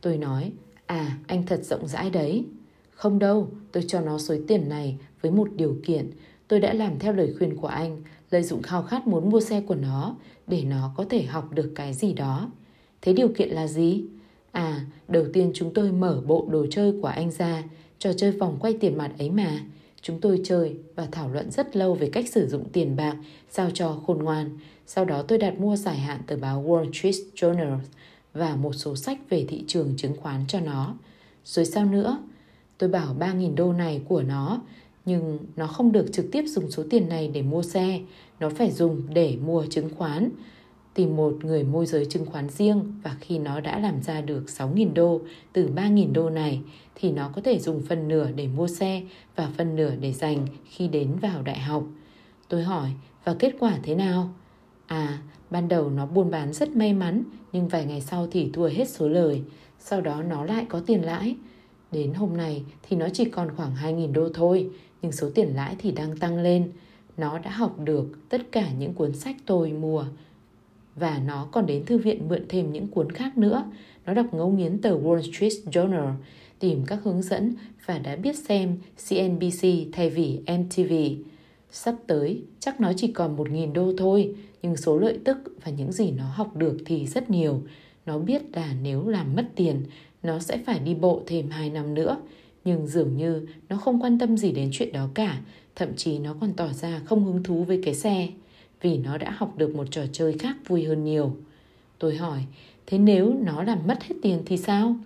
Tôi 0.00 0.18
nói, 0.18 0.52
à 0.86 1.18
anh 1.26 1.46
thật 1.46 1.64
rộng 1.64 1.88
rãi 1.88 2.10
đấy. 2.10 2.44
Không 2.98 3.18
đâu, 3.18 3.48
tôi 3.72 3.84
cho 3.88 4.00
nó 4.00 4.18
số 4.18 4.34
tiền 4.46 4.68
này 4.68 4.96
với 5.22 5.30
một 5.30 5.48
điều 5.56 5.76
kiện. 5.84 6.10
Tôi 6.48 6.60
đã 6.60 6.72
làm 6.72 6.98
theo 6.98 7.12
lời 7.12 7.34
khuyên 7.38 7.56
của 7.56 7.68
anh, 7.68 8.02
lợi 8.30 8.42
dụng 8.42 8.62
khao 8.62 8.82
khát 8.82 9.06
muốn 9.06 9.30
mua 9.30 9.40
xe 9.40 9.60
của 9.60 9.74
nó 9.74 10.16
để 10.46 10.64
nó 10.64 10.92
có 10.96 11.04
thể 11.10 11.22
học 11.22 11.52
được 11.52 11.72
cái 11.74 11.94
gì 11.94 12.12
đó. 12.12 12.50
Thế 13.02 13.12
điều 13.12 13.28
kiện 13.28 13.48
là 13.48 13.66
gì? 13.66 14.04
À, 14.52 14.86
đầu 15.08 15.24
tiên 15.32 15.50
chúng 15.54 15.74
tôi 15.74 15.92
mở 15.92 16.22
bộ 16.26 16.46
đồ 16.50 16.66
chơi 16.70 16.92
của 17.02 17.08
anh 17.08 17.30
ra, 17.30 17.62
trò 17.98 18.12
chơi 18.12 18.32
vòng 18.32 18.56
quay 18.60 18.76
tiền 18.80 18.98
mặt 18.98 19.10
ấy 19.18 19.30
mà. 19.30 19.60
Chúng 20.02 20.20
tôi 20.20 20.40
chơi 20.44 20.76
và 20.94 21.08
thảo 21.12 21.28
luận 21.28 21.50
rất 21.50 21.76
lâu 21.76 21.94
về 21.94 22.10
cách 22.12 22.28
sử 22.28 22.46
dụng 22.48 22.64
tiền 22.72 22.96
bạc 22.96 23.16
sao 23.50 23.70
cho 23.74 24.00
khôn 24.06 24.22
ngoan. 24.22 24.58
Sau 24.86 25.04
đó 25.04 25.22
tôi 25.22 25.38
đặt 25.38 25.60
mua 25.60 25.76
dài 25.76 25.98
hạn 25.98 26.20
tờ 26.26 26.36
báo 26.36 26.62
Wall 26.62 26.92
Street 26.92 27.34
Journal 27.34 27.78
và 28.34 28.56
một 28.56 28.72
số 28.72 28.96
sách 28.96 29.18
về 29.30 29.44
thị 29.48 29.64
trường 29.66 29.94
chứng 29.96 30.16
khoán 30.16 30.44
cho 30.48 30.60
nó. 30.60 30.94
Rồi 31.44 31.64
sao 31.64 31.84
nữa? 31.84 32.18
Tôi 32.78 32.90
bảo 32.90 33.16
3.000 33.18 33.54
đô 33.54 33.72
này 33.72 34.02
của 34.08 34.22
nó, 34.22 34.60
nhưng 35.04 35.38
nó 35.56 35.66
không 35.66 35.92
được 35.92 36.06
trực 36.12 36.26
tiếp 36.32 36.44
dùng 36.46 36.70
số 36.70 36.84
tiền 36.90 37.08
này 37.08 37.28
để 37.28 37.42
mua 37.42 37.62
xe, 37.62 38.00
nó 38.40 38.50
phải 38.50 38.70
dùng 38.70 39.02
để 39.14 39.36
mua 39.46 39.66
chứng 39.66 39.90
khoán 39.96 40.30
tìm 40.98 41.16
một 41.16 41.44
người 41.44 41.64
môi 41.64 41.86
giới 41.86 42.04
chứng 42.04 42.26
khoán 42.26 42.48
riêng 42.48 42.92
và 43.02 43.16
khi 43.20 43.38
nó 43.38 43.60
đã 43.60 43.78
làm 43.78 44.02
ra 44.02 44.20
được 44.20 44.44
6.000 44.46 44.94
đô 44.94 45.20
từ 45.52 45.70
3.000 45.76 46.12
đô 46.12 46.30
này 46.30 46.60
thì 46.94 47.10
nó 47.10 47.30
có 47.34 47.40
thể 47.42 47.58
dùng 47.58 47.82
phần 47.88 48.08
nửa 48.08 48.30
để 48.36 48.48
mua 48.48 48.68
xe 48.68 49.02
và 49.36 49.48
phần 49.56 49.76
nửa 49.76 49.92
để 50.00 50.12
dành 50.12 50.46
khi 50.64 50.88
đến 50.88 51.16
vào 51.22 51.42
đại 51.42 51.58
học. 51.58 51.84
Tôi 52.48 52.62
hỏi, 52.62 52.90
và 53.24 53.34
kết 53.38 53.54
quả 53.60 53.78
thế 53.82 53.94
nào? 53.94 54.34
À, 54.86 55.18
ban 55.50 55.68
đầu 55.68 55.90
nó 55.90 56.06
buôn 56.06 56.30
bán 56.30 56.52
rất 56.52 56.76
may 56.76 56.92
mắn 56.92 57.22
nhưng 57.52 57.68
vài 57.68 57.84
ngày 57.84 58.00
sau 58.00 58.26
thì 58.30 58.50
thua 58.52 58.68
hết 58.68 58.88
số 58.88 59.08
lời. 59.08 59.42
Sau 59.78 60.00
đó 60.00 60.22
nó 60.22 60.44
lại 60.44 60.66
có 60.68 60.80
tiền 60.86 61.04
lãi. 61.04 61.36
Đến 61.92 62.14
hôm 62.14 62.36
nay 62.36 62.62
thì 62.82 62.96
nó 62.96 63.08
chỉ 63.12 63.24
còn 63.24 63.56
khoảng 63.56 63.74
2.000 63.74 64.12
đô 64.12 64.28
thôi, 64.34 64.70
nhưng 65.02 65.12
số 65.12 65.30
tiền 65.34 65.48
lãi 65.48 65.76
thì 65.78 65.92
đang 65.92 66.16
tăng 66.16 66.42
lên. 66.42 66.72
Nó 67.16 67.38
đã 67.38 67.50
học 67.50 67.78
được 67.84 68.28
tất 68.28 68.52
cả 68.52 68.72
những 68.72 68.94
cuốn 68.94 69.12
sách 69.12 69.36
tôi 69.46 69.72
mua 69.72 70.04
và 70.96 71.20
nó 71.26 71.48
còn 71.52 71.66
đến 71.66 71.84
thư 71.84 71.98
viện 71.98 72.28
mượn 72.28 72.44
thêm 72.48 72.72
những 72.72 72.86
cuốn 72.86 73.12
khác 73.12 73.38
nữa. 73.38 73.70
Nó 74.06 74.14
đọc 74.14 74.26
ngấu 74.32 74.50
nghiến 74.50 74.80
tờ 74.80 74.98
Wall 74.98 75.20
Street 75.20 75.52
Journal, 75.74 76.12
tìm 76.58 76.84
các 76.86 76.98
hướng 77.04 77.22
dẫn 77.22 77.54
và 77.86 77.98
đã 77.98 78.16
biết 78.16 78.38
xem 78.38 78.78
CNBC 79.08 79.66
thay 79.92 80.10
vì 80.10 80.40
MTV. 80.58 80.92
Sắp 81.70 81.94
tới, 82.06 82.42
chắc 82.60 82.80
nó 82.80 82.92
chỉ 82.96 83.12
còn 83.12 83.36
1.000 83.36 83.72
đô 83.72 83.92
thôi, 83.98 84.34
nhưng 84.62 84.76
số 84.76 84.98
lợi 84.98 85.18
tức 85.24 85.38
và 85.64 85.72
những 85.72 85.92
gì 85.92 86.10
nó 86.10 86.24
học 86.24 86.56
được 86.56 86.76
thì 86.86 87.06
rất 87.06 87.30
nhiều. 87.30 87.62
Nó 88.06 88.18
biết 88.18 88.42
là 88.52 88.74
nếu 88.82 89.08
làm 89.08 89.36
mất 89.36 89.46
tiền, 89.56 89.82
nó 90.22 90.38
sẽ 90.38 90.58
phải 90.66 90.78
đi 90.78 90.94
bộ 90.94 91.22
thêm 91.26 91.50
2 91.50 91.70
năm 91.70 91.94
nữa. 91.94 92.16
Nhưng 92.64 92.86
dường 92.86 93.16
như 93.16 93.46
nó 93.68 93.76
không 93.76 94.02
quan 94.02 94.18
tâm 94.18 94.36
gì 94.36 94.52
đến 94.52 94.68
chuyện 94.72 94.92
đó 94.92 95.08
cả, 95.14 95.40
thậm 95.76 95.88
chí 95.96 96.18
nó 96.18 96.34
còn 96.40 96.52
tỏ 96.52 96.68
ra 96.68 97.00
không 97.04 97.24
hứng 97.24 97.42
thú 97.42 97.64
với 97.64 97.80
cái 97.84 97.94
xe 97.94 98.28
vì 98.80 98.98
nó 98.98 99.18
đã 99.18 99.30
học 99.30 99.54
được 99.56 99.74
một 99.74 99.86
trò 99.90 100.02
chơi 100.12 100.38
khác 100.38 100.56
vui 100.66 100.84
hơn 100.84 101.04
nhiều. 101.04 101.36
Tôi 101.98 102.16
hỏi, 102.16 102.44
thế 102.86 102.98
nếu 102.98 103.34
nó 103.40 103.62
làm 103.62 103.78
mất 103.86 104.02
hết 104.02 104.14
tiền 104.22 104.42
thì 104.46 104.56
sao? 104.56 104.96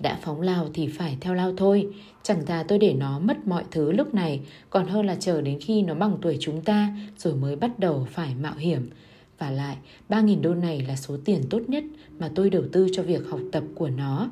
Đã 0.00 0.18
phóng 0.22 0.40
lao 0.40 0.68
thì 0.74 0.86
phải 0.86 1.16
theo 1.20 1.34
lao 1.34 1.52
thôi, 1.56 1.88
chẳng 2.22 2.46
thà 2.46 2.64
tôi 2.68 2.78
để 2.78 2.92
nó 2.92 3.18
mất 3.18 3.46
mọi 3.46 3.64
thứ 3.70 3.92
lúc 3.92 4.14
này, 4.14 4.40
còn 4.70 4.86
hơn 4.86 5.06
là 5.06 5.14
chờ 5.14 5.40
đến 5.40 5.58
khi 5.60 5.82
nó 5.82 5.94
bằng 5.94 6.16
tuổi 6.22 6.36
chúng 6.40 6.62
ta 6.62 6.96
rồi 7.18 7.34
mới 7.34 7.56
bắt 7.56 7.78
đầu 7.78 8.06
phải 8.10 8.34
mạo 8.34 8.54
hiểm. 8.56 8.90
Và 9.38 9.50
lại, 9.50 9.76
3.000 10.08 10.40
đô 10.40 10.54
này 10.54 10.84
là 10.88 10.96
số 10.96 11.16
tiền 11.24 11.42
tốt 11.50 11.60
nhất 11.68 11.84
mà 12.18 12.30
tôi 12.34 12.50
đầu 12.50 12.62
tư 12.72 12.88
cho 12.92 13.02
việc 13.02 13.22
học 13.30 13.40
tập 13.52 13.64
của 13.74 13.88
nó. 13.88 14.30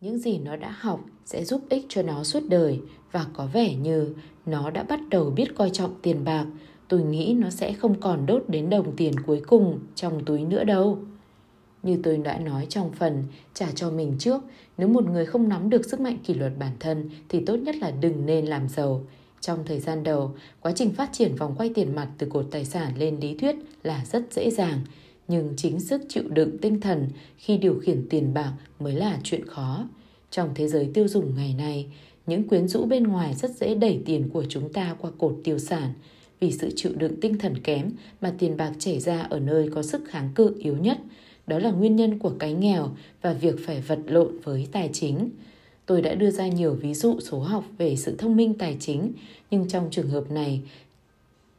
Những 0.00 0.18
gì 0.18 0.38
nó 0.38 0.56
đã 0.56 0.76
học 0.80 1.00
sẽ 1.24 1.44
giúp 1.44 1.60
ích 1.68 1.86
cho 1.88 2.02
nó 2.02 2.24
suốt 2.24 2.40
đời 2.48 2.80
và 3.12 3.26
có 3.32 3.46
vẻ 3.52 3.74
như 3.74 4.14
nó 4.46 4.70
đã 4.70 4.82
bắt 4.82 5.00
đầu 5.10 5.30
biết 5.30 5.54
coi 5.54 5.70
trọng 5.70 5.94
tiền 6.02 6.24
bạc, 6.24 6.46
tôi 6.88 7.02
nghĩ 7.02 7.34
nó 7.38 7.50
sẽ 7.50 7.72
không 7.72 8.00
còn 8.00 8.26
đốt 8.26 8.44
đến 8.48 8.70
đồng 8.70 8.96
tiền 8.96 9.12
cuối 9.26 9.42
cùng 9.46 9.78
trong 9.94 10.24
túi 10.24 10.44
nữa 10.44 10.64
đâu. 10.64 10.98
Như 11.82 11.98
tôi 12.02 12.16
đã 12.16 12.38
nói 12.38 12.66
trong 12.68 12.92
phần 12.92 13.24
trả 13.54 13.70
cho 13.74 13.90
mình 13.90 14.16
trước, 14.18 14.42
nếu 14.78 14.88
một 14.88 15.10
người 15.10 15.26
không 15.26 15.48
nắm 15.48 15.70
được 15.70 15.84
sức 15.84 16.00
mạnh 16.00 16.18
kỷ 16.24 16.34
luật 16.34 16.52
bản 16.58 16.72
thân 16.80 17.10
thì 17.28 17.44
tốt 17.44 17.56
nhất 17.56 17.76
là 17.76 17.90
đừng 17.90 18.26
nên 18.26 18.46
làm 18.46 18.68
giàu. 18.68 19.04
Trong 19.46 19.64
thời 19.66 19.80
gian 19.80 20.02
đầu, 20.02 20.34
quá 20.60 20.72
trình 20.76 20.92
phát 20.92 21.10
triển 21.12 21.34
vòng 21.36 21.54
quay 21.58 21.70
tiền 21.74 21.94
mặt 21.94 22.08
từ 22.18 22.26
cột 22.26 22.46
tài 22.50 22.64
sản 22.64 22.92
lên 22.98 23.20
lý 23.20 23.34
thuyết 23.34 23.56
là 23.82 24.04
rất 24.04 24.32
dễ 24.32 24.50
dàng, 24.50 24.80
nhưng 25.28 25.54
chính 25.56 25.80
sức 25.80 26.02
chịu 26.08 26.22
đựng 26.28 26.58
tinh 26.58 26.80
thần 26.80 27.08
khi 27.36 27.56
điều 27.56 27.80
khiển 27.80 28.06
tiền 28.10 28.34
bạc 28.34 28.52
mới 28.80 28.92
là 28.92 29.18
chuyện 29.22 29.46
khó. 29.46 29.88
Trong 30.30 30.50
thế 30.54 30.68
giới 30.68 30.90
tiêu 30.94 31.08
dùng 31.08 31.34
ngày 31.36 31.54
nay, 31.58 31.86
những 32.26 32.48
quyến 32.48 32.68
rũ 32.68 32.84
bên 32.84 33.02
ngoài 33.02 33.34
rất 33.34 33.50
dễ 33.50 33.74
đẩy 33.74 34.00
tiền 34.06 34.28
của 34.28 34.44
chúng 34.48 34.72
ta 34.72 34.96
qua 35.00 35.10
cột 35.18 35.36
tiêu 35.44 35.58
sản, 35.58 35.92
vì 36.40 36.52
sự 36.52 36.70
chịu 36.76 36.92
đựng 36.96 37.20
tinh 37.20 37.38
thần 37.38 37.58
kém 37.58 37.90
mà 38.20 38.34
tiền 38.38 38.56
bạc 38.56 38.72
chảy 38.78 39.00
ra 39.00 39.22
ở 39.22 39.40
nơi 39.40 39.70
có 39.74 39.82
sức 39.82 40.02
kháng 40.08 40.30
cự 40.34 40.54
yếu 40.58 40.76
nhất. 40.76 40.98
Đó 41.46 41.58
là 41.58 41.70
nguyên 41.70 41.96
nhân 41.96 42.18
của 42.18 42.32
cái 42.38 42.54
nghèo 42.54 42.96
và 43.22 43.32
việc 43.32 43.54
phải 43.66 43.80
vật 43.80 44.00
lộn 44.06 44.38
với 44.38 44.68
tài 44.72 44.90
chính. 44.92 45.30
Tôi 45.86 46.02
đã 46.02 46.14
đưa 46.14 46.30
ra 46.30 46.46
nhiều 46.46 46.74
ví 46.74 46.94
dụ 46.94 47.20
số 47.20 47.38
học 47.38 47.64
về 47.78 47.96
sự 47.96 48.16
thông 48.18 48.36
minh 48.36 48.54
tài 48.54 48.76
chính, 48.80 49.12
nhưng 49.50 49.68
trong 49.68 49.88
trường 49.90 50.08
hợp 50.08 50.30
này, 50.30 50.60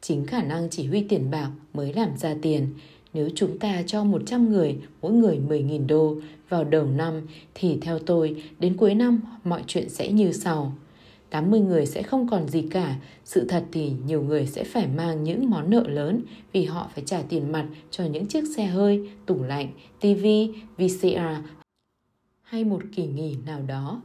chính 0.00 0.26
khả 0.26 0.42
năng 0.42 0.70
chỉ 0.70 0.86
huy 0.86 1.00
tiền 1.00 1.30
bạc 1.30 1.50
mới 1.74 1.92
làm 1.92 2.16
ra 2.16 2.34
tiền. 2.42 2.68
Nếu 3.14 3.28
chúng 3.34 3.58
ta 3.58 3.82
cho 3.86 4.04
100 4.04 4.48
người, 4.50 4.78
mỗi 5.02 5.12
người 5.12 5.40
10.000 5.48 5.86
đô 5.86 6.16
vào 6.48 6.64
đầu 6.64 6.86
năm, 6.86 7.26
thì 7.54 7.78
theo 7.80 7.98
tôi, 7.98 8.42
đến 8.58 8.76
cuối 8.76 8.94
năm 8.94 9.20
mọi 9.44 9.62
chuyện 9.66 9.88
sẽ 9.88 10.12
như 10.12 10.32
sau. 10.32 10.72
80 11.30 11.60
người 11.60 11.86
sẽ 11.86 12.02
không 12.02 12.28
còn 12.28 12.48
gì 12.48 12.62
cả. 12.70 12.96
Sự 13.24 13.46
thật 13.48 13.64
thì 13.72 13.92
nhiều 14.06 14.22
người 14.22 14.46
sẽ 14.46 14.64
phải 14.64 14.86
mang 14.86 15.24
những 15.24 15.50
món 15.50 15.70
nợ 15.70 15.84
lớn 15.88 16.22
vì 16.52 16.64
họ 16.64 16.90
phải 16.94 17.04
trả 17.06 17.22
tiền 17.22 17.52
mặt 17.52 17.66
cho 17.90 18.04
những 18.04 18.26
chiếc 18.26 18.44
xe 18.56 18.66
hơi, 18.66 19.08
tủ 19.26 19.42
lạnh, 19.42 19.68
TV, 20.00 20.26
VCR 20.76 21.48
hay 22.42 22.64
một 22.64 22.82
kỳ 22.96 23.06
nghỉ 23.06 23.36
nào 23.46 23.62
đó. 23.62 24.02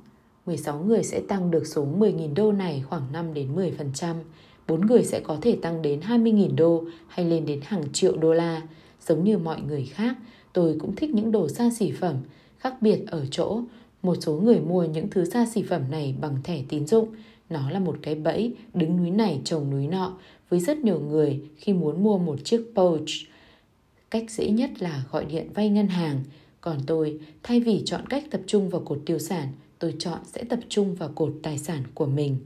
16 0.52 0.84
người 0.84 1.04
sẽ 1.04 1.22
tăng 1.28 1.52
được 1.52 1.68
số 1.68 1.88
10.000 2.00 2.34
đô 2.34 2.52
này 2.52 2.84
khoảng 2.90 3.12
5 3.12 3.34
đến 3.34 3.56
10%. 3.56 4.16
4 4.68 4.86
người 4.86 5.04
sẽ 5.04 5.20
có 5.20 5.38
thể 5.42 5.58
tăng 5.62 5.82
đến 5.82 6.00
20.000 6.00 6.56
đô 6.56 6.84
hay 7.08 7.26
lên 7.26 7.46
đến 7.46 7.60
hàng 7.64 7.84
triệu 7.94 8.18
đô 8.18 8.34
la. 8.34 8.62
Giống 9.08 9.24
như 9.24 9.38
mọi 9.38 9.62
người 9.62 9.86
khác, 9.86 10.16
tôi 10.54 10.76
cũng 10.80 10.96
thích 10.96 11.10
những 11.10 11.32
đồ 11.32 11.50
xa 11.50 11.70
xỉ 11.70 11.92
phẩm. 11.92 12.16
Khác 12.58 12.82
biệt 12.82 13.04
ở 13.08 13.26
chỗ, 13.32 13.62
một 14.04 14.16
số 14.22 14.34
người 14.34 14.60
mua 14.60 14.84
những 14.84 15.10
thứ 15.10 15.26
xa 15.26 15.46
xỉ 15.46 15.64
phẩm 15.64 15.82
này 15.92 16.16
bằng 16.22 16.38
thẻ 16.44 16.64
tín 16.70 16.88
dụng. 16.88 17.08
Nó 17.50 17.70
là 17.70 17.80
một 17.80 17.98
cái 18.02 18.16
bẫy, 18.16 18.54
đứng 18.74 18.98
núi 18.98 19.12
này 19.12 19.42
trồng 19.44 19.70
núi 19.70 19.88
nọ 19.88 20.18
với 20.50 20.60
rất 20.60 20.78
nhiều 20.78 21.00
người 21.00 21.42
khi 21.58 21.74
muốn 21.74 22.04
mua 22.04 22.18
một 22.18 22.40
chiếc 22.44 22.64
Porsche. 22.76 23.28
Cách 24.10 24.32
dễ 24.32 24.50
nhất 24.50 24.70
là 24.80 25.04
gọi 25.12 25.26
điện 25.26 25.50
vay 25.54 25.70
ngân 25.70 25.88
hàng. 25.88 26.24
Còn 26.62 26.78
tôi, 26.88 27.20
thay 27.44 27.60
vì 27.60 27.82
chọn 27.86 28.08
cách 28.10 28.24
tập 28.32 28.42
trung 28.48 28.70
vào 28.70 28.82
cột 28.82 29.00
tiêu 29.06 29.20
sản, 29.20 29.48
tôi 29.82 29.96
chọn 30.00 30.20
sẽ 30.26 30.44
tập 30.44 30.60
trung 30.70 30.96
vào 30.96 31.10
cột 31.16 31.34
tài 31.44 31.58
sản 31.58 31.84
của 31.94 32.06
mình. 32.06 32.38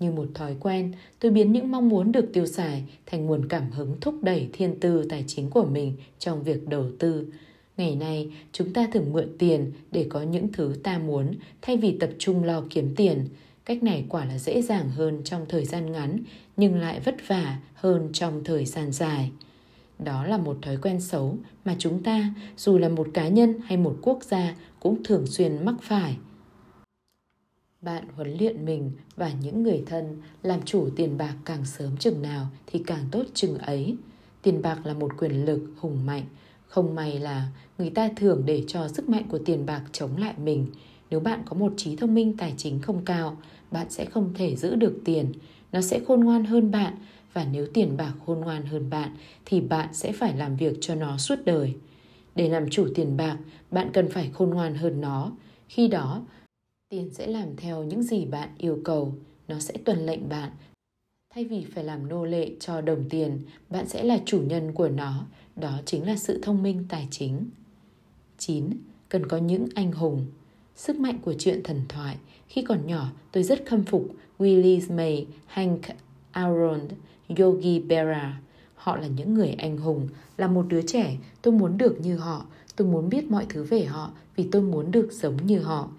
Như 0.00 0.10
một 0.10 0.26
thói 0.34 0.56
quen, 0.60 0.92
tôi 1.20 1.30
biến 1.30 1.52
những 1.52 1.70
mong 1.70 1.88
muốn 1.88 2.12
được 2.12 2.32
tiêu 2.32 2.46
xài 2.46 2.84
thành 3.06 3.26
nguồn 3.26 3.48
cảm 3.48 3.70
hứng 3.70 3.96
thúc 4.00 4.14
đẩy 4.22 4.48
thiên 4.52 4.80
tư 4.80 5.06
tài 5.08 5.24
chính 5.26 5.50
của 5.50 5.64
mình 5.64 5.94
trong 6.18 6.42
việc 6.42 6.68
đầu 6.68 6.86
tư. 6.98 7.26
Ngày 7.76 7.96
nay, 7.96 8.32
chúng 8.52 8.72
ta 8.72 8.88
thường 8.92 9.12
mượn 9.12 9.28
tiền 9.38 9.72
để 9.90 10.06
có 10.10 10.22
những 10.22 10.52
thứ 10.52 10.74
ta 10.82 10.98
muốn 10.98 11.34
thay 11.62 11.76
vì 11.76 11.98
tập 11.98 12.10
trung 12.18 12.44
lo 12.44 12.64
kiếm 12.70 12.94
tiền. 12.96 13.28
Cách 13.64 13.82
này 13.82 14.04
quả 14.08 14.24
là 14.24 14.38
dễ 14.38 14.62
dàng 14.62 14.90
hơn 14.90 15.20
trong 15.24 15.46
thời 15.48 15.64
gian 15.64 15.92
ngắn, 15.92 16.18
nhưng 16.56 16.74
lại 16.74 17.00
vất 17.00 17.16
vả 17.28 17.58
hơn 17.74 18.08
trong 18.12 18.44
thời 18.44 18.64
gian 18.64 18.92
dài. 18.92 19.30
Đó 19.98 20.24
là 20.24 20.38
một 20.38 20.58
thói 20.62 20.76
quen 20.76 21.00
xấu 21.00 21.36
mà 21.64 21.76
chúng 21.78 22.02
ta, 22.02 22.34
dù 22.56 22.78
là 22.78 22.88
một 22.88 23.08
cá 23.14 23.28
nhân 23.28 23.54
hay 23.64 23.76
một 23.76 23.96
quốc 24.02 24.24
gia, 24.24 24.56
cũng 24.80 25.04
thường 25.04 25.26
xuyên 25.26 25.64
mắc 25.64 25.74
phải. 25.82 26.16
Bạn 27.82 28.04
huấn 28.16 28.36
luyện 28.38 28.64
mình 28.64 28.90
và 29.16 29.32
những 29.40 29.62
người 29.62 29.82
thân 29.86 30.16
làm 30.42 30.62
chủ 30.62 30.88
tiền 30.96 31.18
bạc 31.18 31.34
càng 31.44 31.64
sớm 31.64 31.96
chừng 31.96 32.22
nào 32.22 32.46
thì 32.66 32.82
càng 32.86 33.04
tốt 33.10 33.24
chừng 33.34 33.58
ấy. 33.58 33.96
Tiền 34.42 34.62
bạc 34.62 34.86
là 34.86 34.94
một 34.94 35.12
quyền 35.18 35.44
lực 35.44 35.60
hùng 35.78 36.06
mạnh, 36.06 36.24
không 36.66 36.94
may 36.94 37.18
là 37.18 37.48
người 37.78 37.90
ta 37.90 38.08
thường 38.16 38.42
để 38.46 38.64
cho 38.66 38.88
sức 38.88 39.08
mạnh 39.08 39.24
của 39.28 39.38
tiền 39.38 39.66
bạc 39.66 39.82
chống 39.92 40.16
lại 40.16 40.34
mình. 40.44 40.66
Nếu 41.10 41.20
bạn 41.20 41.42
có 41.46 41.56
một 41.56 41.72
trí 41.76 41.96
thông 41.96 42.14
minh 42.14 42.36
tài 42.36 42.54
chính 42.56 42.80
không 42.80 43.04
cao, 43.04 43.36
bạn 43.70 43.90
sẽ 43.90 44.04
không 44.04 44.34
thể 44.34 44.56
giữ 44.56 44.74
được 44.74 45.00
tiền. 45.04 45.32
Nó 45.72 45.80
sẽ 45.80 46.00
khôn 46.06 46.20
ngoan 46.20 46.44
hơn 46.44 46.70
bạn 46.70 46.94
và 47.32 47.46
nếu 47.52 47.66
tiền 47.74 47.96
bạc 47.96 48.12
khôn 48.26 48.40
ngoan 48.40 48.66
hơn 48.66 48.90
bạn 48.90 49.16
thì 49.44 49.60
bạn 49.60 49.88
sẽ 49.92 50.12
phải 50.12 50.36
làm 50.36 50.56
việc 50.56 50.76
cho 50.80 50.94
nó 50.94 51.18
suốt 51.18 51.36
đời. 51.44 51.74
Để 52.34 52.48
làm 52.48 52.70
chủ 52.70 52.88
tiền 52.94 53.16
bạc, 53.16 53.38
bạn 53.70 53.90
cần 53.92 54.08
phải 54.10 54.30
khôn 54.34 54.50
ngoan 54.50 54.74
hơn 54.74 55.00
nó. 55.00 55.32
Khi 55.68 55.88
đó, 55.88 56.22
tiền 56.92 57.10
sẽ 57.12 57.26
làm 57.26 57.56
theo 57.56 57.84
những 57.84 58.02
gì 58.02 58.24
bạn 58.24 58.48
yêu 58.58 58.78
cầu, 58.84 59.14
nó 59.48 59.58
sẽ 59.58 59.74
tuân 59.84 60.06
lệnh 60.06 60.28
bạn. 60.28 60.50
Thay 61.34 61.44
vì 61.44 61.66
phải 61.74 61.84
làm 61.84 62.08
nô 62.08 62.24
lệ 62.24 62.50
cho 62.60 62.80
đồng 62.80 63.04
tiền, 63.10 63.38
bạn 63.70 63.88
sẽ 63.88 64.02
là 64.02 64.18
chủ 64.24 64.42
nhân 64.42 64.72
của 64.72 64.88
nó 64.88 65.26
đó 65.56 65.80
chính 65.84 66.06
là 66.06 66.16
sự 66.16 66.38
thông 66.42 66.62
minh 66.62 66.84
tài 66.88 67.08
chính. 67.10 67.46
9. 68.38 68.70
Cần 69.08 69.26
có 69.26 69.36
những 69.36 69.68
anh 69.74 69.92
hùng. 69.92 70.26
Sức 70.76 70.96
mạnh 70.96 71.18
của 71.22 71.34
chuyện 71.38 71.62
thần 71.62 71.80
thoại. 71.88 72.16
Khi 72.48 72.62
còn 72.62 72.86
nhỏ, 72.86 73.12
tôi 73.32 73.42
rất 73.42 73.66
khâm 73.66 73.84
phục 73.84 74.06
Willis 74.38 74.94
May, 74.94 75.26
Hank 75.46 75.80
Aaron, 76.30 76.80
Yogi 77.38 77.86
Berra. 77.88 78.40
Họ 78.74 78.96
là 78.96 79.06
những 79.06 79.34
người 79.34 79.50
anh 79.58 79.78
hùng. 79.78 80.08
Là 80.36 80.46
một 80.46 80.66
đứa 80.68 80.82
trẻ, 80.82 81.16
tôi 81.42 81.54
muốn 81.54 81.78
được 81.78 82.00
như 82.00 82.16
họ. 82.16 82.46
Tôi 82.76 82.88
muốn 82.88 83.08
biết 83.08 83.30
mọi 83.30 83.46
thứ 83.48 83.64
về 83.64 83.84
họ 83.84 84.10
vì 84.36 84.48
tôi 84.52 84.62
muốn 84.62 84.90
được 84.90 85.12
giống 85.12 85.46
như 85.46 85.58
họ. 85.58 85.90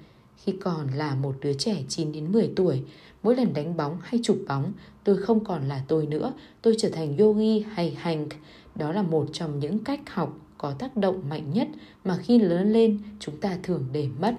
Khi 0.43 0.53
còn 0.61 0.87
là 0.87 1.15
một 1.15 1.35
đứa 1.41 1.53
trẻ 1.53 1.83
9 1.87 2.11
đến 2.11 2.31
10 2.31 2.51
tuổi, 2.55 2.83
mỗi 3.23 3.35
lần 3.35 3.53
đánh 3.53 3.77
bóng 3.77 3.97
hay 4.01 4.19
chụp 4.23 4.37
bóng, 4.47 4.73
tôi 5.03 5.17
không 5.17 5.43
còn 5.43 5.67
là 5.67 5.83
tôi 5.87 6.05
nữa. 6.05 6.33
Tôi 6.61 6.75
trở 6.77 6.89
thành 6.89 7.17
Yogi 7.17 7.65
hay 7.73 7.91
Hank 7.91 8.29
đó 8.75 8.91
là 8.91 9.01
một 9.01 9.27
trong 9.33 9.59
những 9.59 9.83
cách 9.83 9.99
học 10.09 10.37
có 10.57 10.71
tác 10.71 10.97
động 10.97 11.29
mạnh 11.29 11.53
nhất 11.53 11.67
mà 12.03 12.17
khi 12.17 12.39
lớn 12.39 12.73
lên 12.73 12.99
chúng 13.19 13.37
ta 13.37 13.57
thường 13.63 13.85
để 13.91 14.07
mất. 14.19 14.35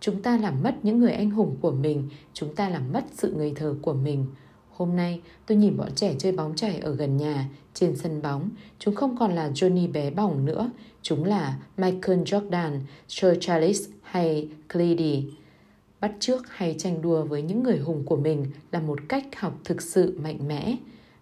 Chúng 0.00 0.22
ta 0.22 0.36
làm 0.36 0.62
mất 0.62 0.74
những 0.82 0.98
người 0.98 1.12
anh 1.12 1.30
hùng 1.30 1.56
của 1.60 1.70
mình, 1.70 2.08
chúng 2.32 2.54
ta 2.54 2.68
làm 2.68 2.92
mất 2.92 3.04
sự 3.12 3.32
ngây 3.32 3.52
thơ 3.56 3.74
của 3.82 3.94
mình. 3.94 4.26
Hôm 4.80 4.96
nay 4.96 5.20
tôi 5.46 5.58
nhìn 5.58 5.76
bọn 5.76 5.94
trẻ 5.94 6.14
chơi 6.18 6.32
bóng 6.32 6.56
chảy 6.56 6.78
ở 6.78 6.94
gần 6.94 7.16
nhà, 7.16 7.48
trên 7.74 7.96
sân 7.96 8.22
bóng. 8.22 8.48
Chúng 8.78 8.94
không 8.94 9.16
còn 9.18 9.34
là 9.34 9.50
Johnny 9.50 9.92
bé 9.92 10.10
bỏng 10.10 10.44
nữa. 10.44 10.70
Chúng 11.02 11.24
là 11.24 11.58
Michael 11.76 12.22
Jordan, 12.22 12.80
Sir 13.08 13.32
Charles 13.40 13.88
hay 14.02 14.48
Clady. 14.72 15.24
Bắt 16.00 16.12
trước 16.20 16.42
hay 16.48 16.74
tranh 16.78 17.02
đua 17.02 17.24
với 17.24 17.42
những 17.42 17.62
người 17.62 17.78
hùng 17.78 18.02
của 18.06 18.16
mình 18.16 18.46
là 18.72 18.80
một 18.80 18.98
cách 19.08 19.24
học 19.36 19.58
thực 19.64 19.82
sự 19.82 20.18
mạnh 20.22 20.48
mẽ. 20.48 20.76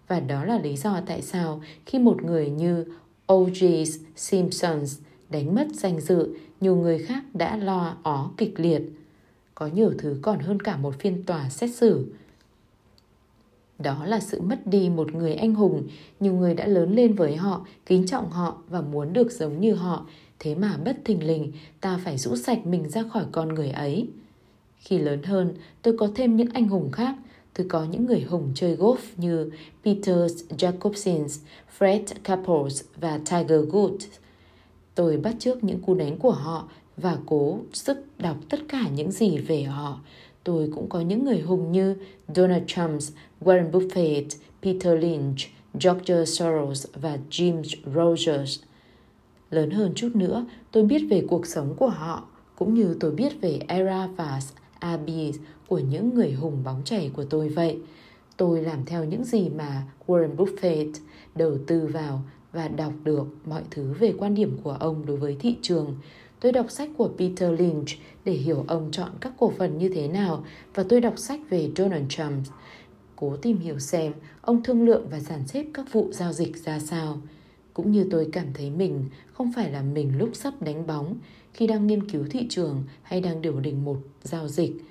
Và 0.07 0.19
đó 0.19 0.45
là 0.45 0.59
lý 0.59 0.77
do 0.77 1.01
tại 1.05 1.21
sao 1.21 1.61
khi 1.85 1.99
một 1.99 2.23
người 2.23 2.49
như 2.49 2.85
O.J. 3.27 3.85
Simpsons 4.15 4.99
đánh 5.29 5.55
mất 5.55 5.67
danh 5.73 6.01
dự, 6.01 6.35
nhiều 6.61 6.75
người 6.75 6.99
khác 6.99 7.23
đã 7.33 7.57
lo 7.57 7.97
ó 8.03 8.31
kịch 8.37 8.59
liệt. 8.59 8.81
Có 9.55 9.67
nhiều 9.67 9.93
thứ 9.97 10.19
còn 10.21 10.39
hơn 10.39 10.61
cả 10.61 10.77
một 10.77 10.99
phiên 10.99 11.23
tòa 11.23 11.49
xét 11.49 11.75
xử. 11.75 12.13
Đó 13.79 14.05
là 14.05 14.19
sự 14.19 14.41
mất 14.41 14.67
đi 14.67 14.89
một 14.89 15.15
người 15.15 15.33
anh 15.35 15.55
hùng, 15.55 15.87
nhiều 16.19 16.33
người 16.33 16.53
đã 16.53 16.67
lớn 16.67 16.95
lên 16.95 17.13
với 17.13 17.35
họ, 17.35 17.65
kính 17.85 18.07
trọng 18.07 18.29
họ 18.29 18.57
và 18.69 18.81
muốn 18.81 19.13
được 19.13 19.31
giống 19.31 19.61
như 19.61 19.73
họ. 19.73 20.05
Thế 20.39 20.55
mà 20.55 20.77
bất 20.85 20.97
thình 21.05 21.27
lình, 21.27 21.51
ta 21.81 21.99
phải 22.03 22.17
rũ 22.17 22.35
sạch 22.35 22.65
mình 22.65 22.89
ra 22.89 23.03
khỏi 23.13 23.25
con 23.31 23.49
người 23.49 23.69
ấy. 23.69 24.07
Khi 24.77 24.97
lớn 24.97 25.23
hơn, 25.23 25.53
tôi 25.81 25.97
có 25.97 26.09
thêm 26.15 26.35
những 26.35 26.49
anh 26.53 26.67
hùng 26.67 26.91
khác, 26.91 27.15
tôi 27.53 27.67
có 27.69 27.83
những 27.83 28.05
người 28.05 28.21
hùng 28.21 28.51
chơi 28.55 28.75
golf 28.75 28.97
như 29.17 29.51
Peter 29.85 30.43
Jacobson, 30.49 31.27
Fred 31.79 32.03
Couples 32.27 32.83
và 32.95 33.17
Tiger 33.17 33.65
Woods. 33.69 34.07
Tôi 34.95 35.17
bắt 35.17 35.35
chước 35.39 35.63
những 35.63 35.79
cú 35.79 35.93
đánh 35.93 36.17
của 36.17 36.31
họ 36.31 36.69
và 36.97 37.17
cố 37.25 37.59
sức 37.73 38.05
đọc 38.17 38.37
tất 38.49 38.59
cả 38.67 38.89
những 38.95 39.11
gì 39.11 39.37
về 39.37 39.63
họ. 39.63 39.99
Tôi 40.43 40.69
cũng 40.75 40.89
có 40.89 41.01
những 41.01 41.25
người 41.25 41.39
hùng 41.39 41.71
như 41.71 41.95
Donald 42.35 42.63
Trump, 42.67 43.01
Warren 43.41 43.71
Buffett, 43.71 44.25
Peter 44.61 44.99
Lynch, 44.99 45.37
George 45.83 46.25
Soros 46.25 46.85
và 46.93 47.17
James 47.29 47.75
Rogers. 47.95 48.59
Lớn 49.51 49.71
hơn 49.71 49.91
chút 49.95 50.09
nữa, 50.15 50.45
tôi 50.71 50.83
biết 50.83 51.07
về 51.09 51.25
cuộc 51.27 51.45
sống 51.45 51.75
của 51.77 51.89
họ, 51.89 52.27
cũng 52.55 52.73
như 52.73 52.97
tôi 52.99 53.11
biết 53.11 53.41
về 53.41 53.59
Era 53.67 54.07
và 54.07 54.39
Abby 54.79 55.31
của 55.67 55.79
những 55.79 56.13
người 56.15 56.31
hùng 56.31 56.63
bóng 56.63 56.81
chảy 56.85 57.11
của 57.13 57.23
tôi 57.23 57.49
vậy. 57.49 57.77
Tôi 58.37 58.61
làm 58.61 58.85
theo 58.85 59.03
những 59.03 59.23
gì 59.23 59.49
mà 59.49 59.83
Warren 60.07 60.35
Buffett 60.35 60.93
đầu 61.35 61.57
tư 61.67 61.87
vào 61.93 62.21
và 62.51 62.67
đọc 62.67 62.93
được 63.03 63.25
mọi 63.45 63.63
thứ 63.71 63.93
về 63.99 64.13
quan 64.17 64.35
điểm 64.35 64.57
của 64.63 64.77
ông 64.79 65.05
đối 65.05 65.17
với 65.17 65.37
thị 65.39 65.55
trường. 65.61 65.95
Tôi 66.39 66.51
đọc 66.51 66.71
sách 66.71 66.89
của 66.97 67.09
Peter 67.17 67.59
Lynch 67.59 67.87
để 68.25 68.33
hiểu 68.33 68.65
ông 68.67 68.89
chọn 68.91 69.09
các 69.21 69.33
cổ 69.37 69.53
phần 69.57 69.77
như 69.77 69.89
thế 69.89 70.07
nào 70.07 70.43
và 70.75 70.83
tôi 70.89 71.01
đọc 71.01 71.13
sách 71.17 71.39
về 71.49 71.69
Donald 71.75 72.05
Trump. 72.09 72.47
Cố 73.15 73.35
tìm 73.35 73.57
hiểu 73.57 73.79
xem 73.79 74.13
ông 74.41 74.63
thương 74.63 74.85
lượng 74.85 75.07
và 75.11 75.19
dàn 75.19 75.47
xếp 75.47 75.65
các 75.73 75.93
vụ 75.93 76.09
giao 76.11 76.33
dịch 76.33 76.57
ra 76.57 76.79
sao. 76.79 77.17
Cũng 77.73 77.91
như 77.91 78.07
tôi 78.11 78.29
cảm 78.31 78.47
thấy 78.53 78.69
mình 78.69 79.05
không 79.33 79.51
phải 79.55 79.71
là 79.71 79.81
mình 79.81 80.17
lúc 80.17 80.29
sắp 80.33 80.61
đánh 80.61 80.87
bóng 80.87 81.15
khi 81.53 81.67
đang 81.67 81.87
nghiên 81.87 82.09
cứu 82.09 82.25
thị 82.29 82.45
trường 82.49 82.83
hay 83.01 83.21
đang 83.21 83.41
điều 83.41 83.59
đình 83.59 83.85
một 83.85 83.97
giao 84.23 84.47
dịch– 84.47 84.71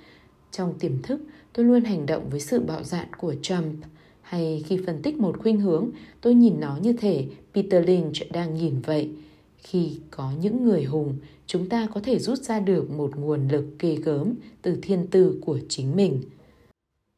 trong 0.51 0.75
tiềm 0.79 1.03
thức, 1.03 1.21
tôi 1.53 1.67
luôn 1.67 1.85
hành 1.85 2.07
động 2.07 2.31
với 2.31 2.41
sự 2.41 2.61
bạo 2.61 2.85
dạn 2.85 3.07
của 3.19 3.35
Trump. 3.43 3.75
Hay 4.23 4.65
khi 4.67 4.79
phân 4.87 5.03
tích 5.03 5.19
một 5.19 5.39
khuynh 5.43 5.61
hướng, 5.61 5.91
tôi 6.21 6.35
nhìn 6.35 6.61
nó 6.61 6.79
như 6.83 6.93
thể 6.93 7.27
Peter 7.55 7.87
Lynch 7.87 8.33
đang 8.33 8.55
nhìn 8.55 8.81
vậy. 8.81 9.11
Khi 9.59 9.99
có 10.11 10.33
những 10.41 10.65
người 10.65 10.85
hùng, 10.85 11.19
chúng 11.47 11.69
ta 11.69 11.89
có 11.95 12.01
thể 12.01 12.19
rút 12.19 12.39
ra 12.39 12.61
được 12.61 12.91
một 12.91 13.17
nguồn 13.17 13.49
lực 13.49 13.65
ghê 13.79 13.97
gớm 13.97 14.35
từ 14.63 14.79
thiên 14.83 15.07
tư 15.07 15.39
của 15.47 15.59
chính 15.69 15.97
mình. 15.97 16.23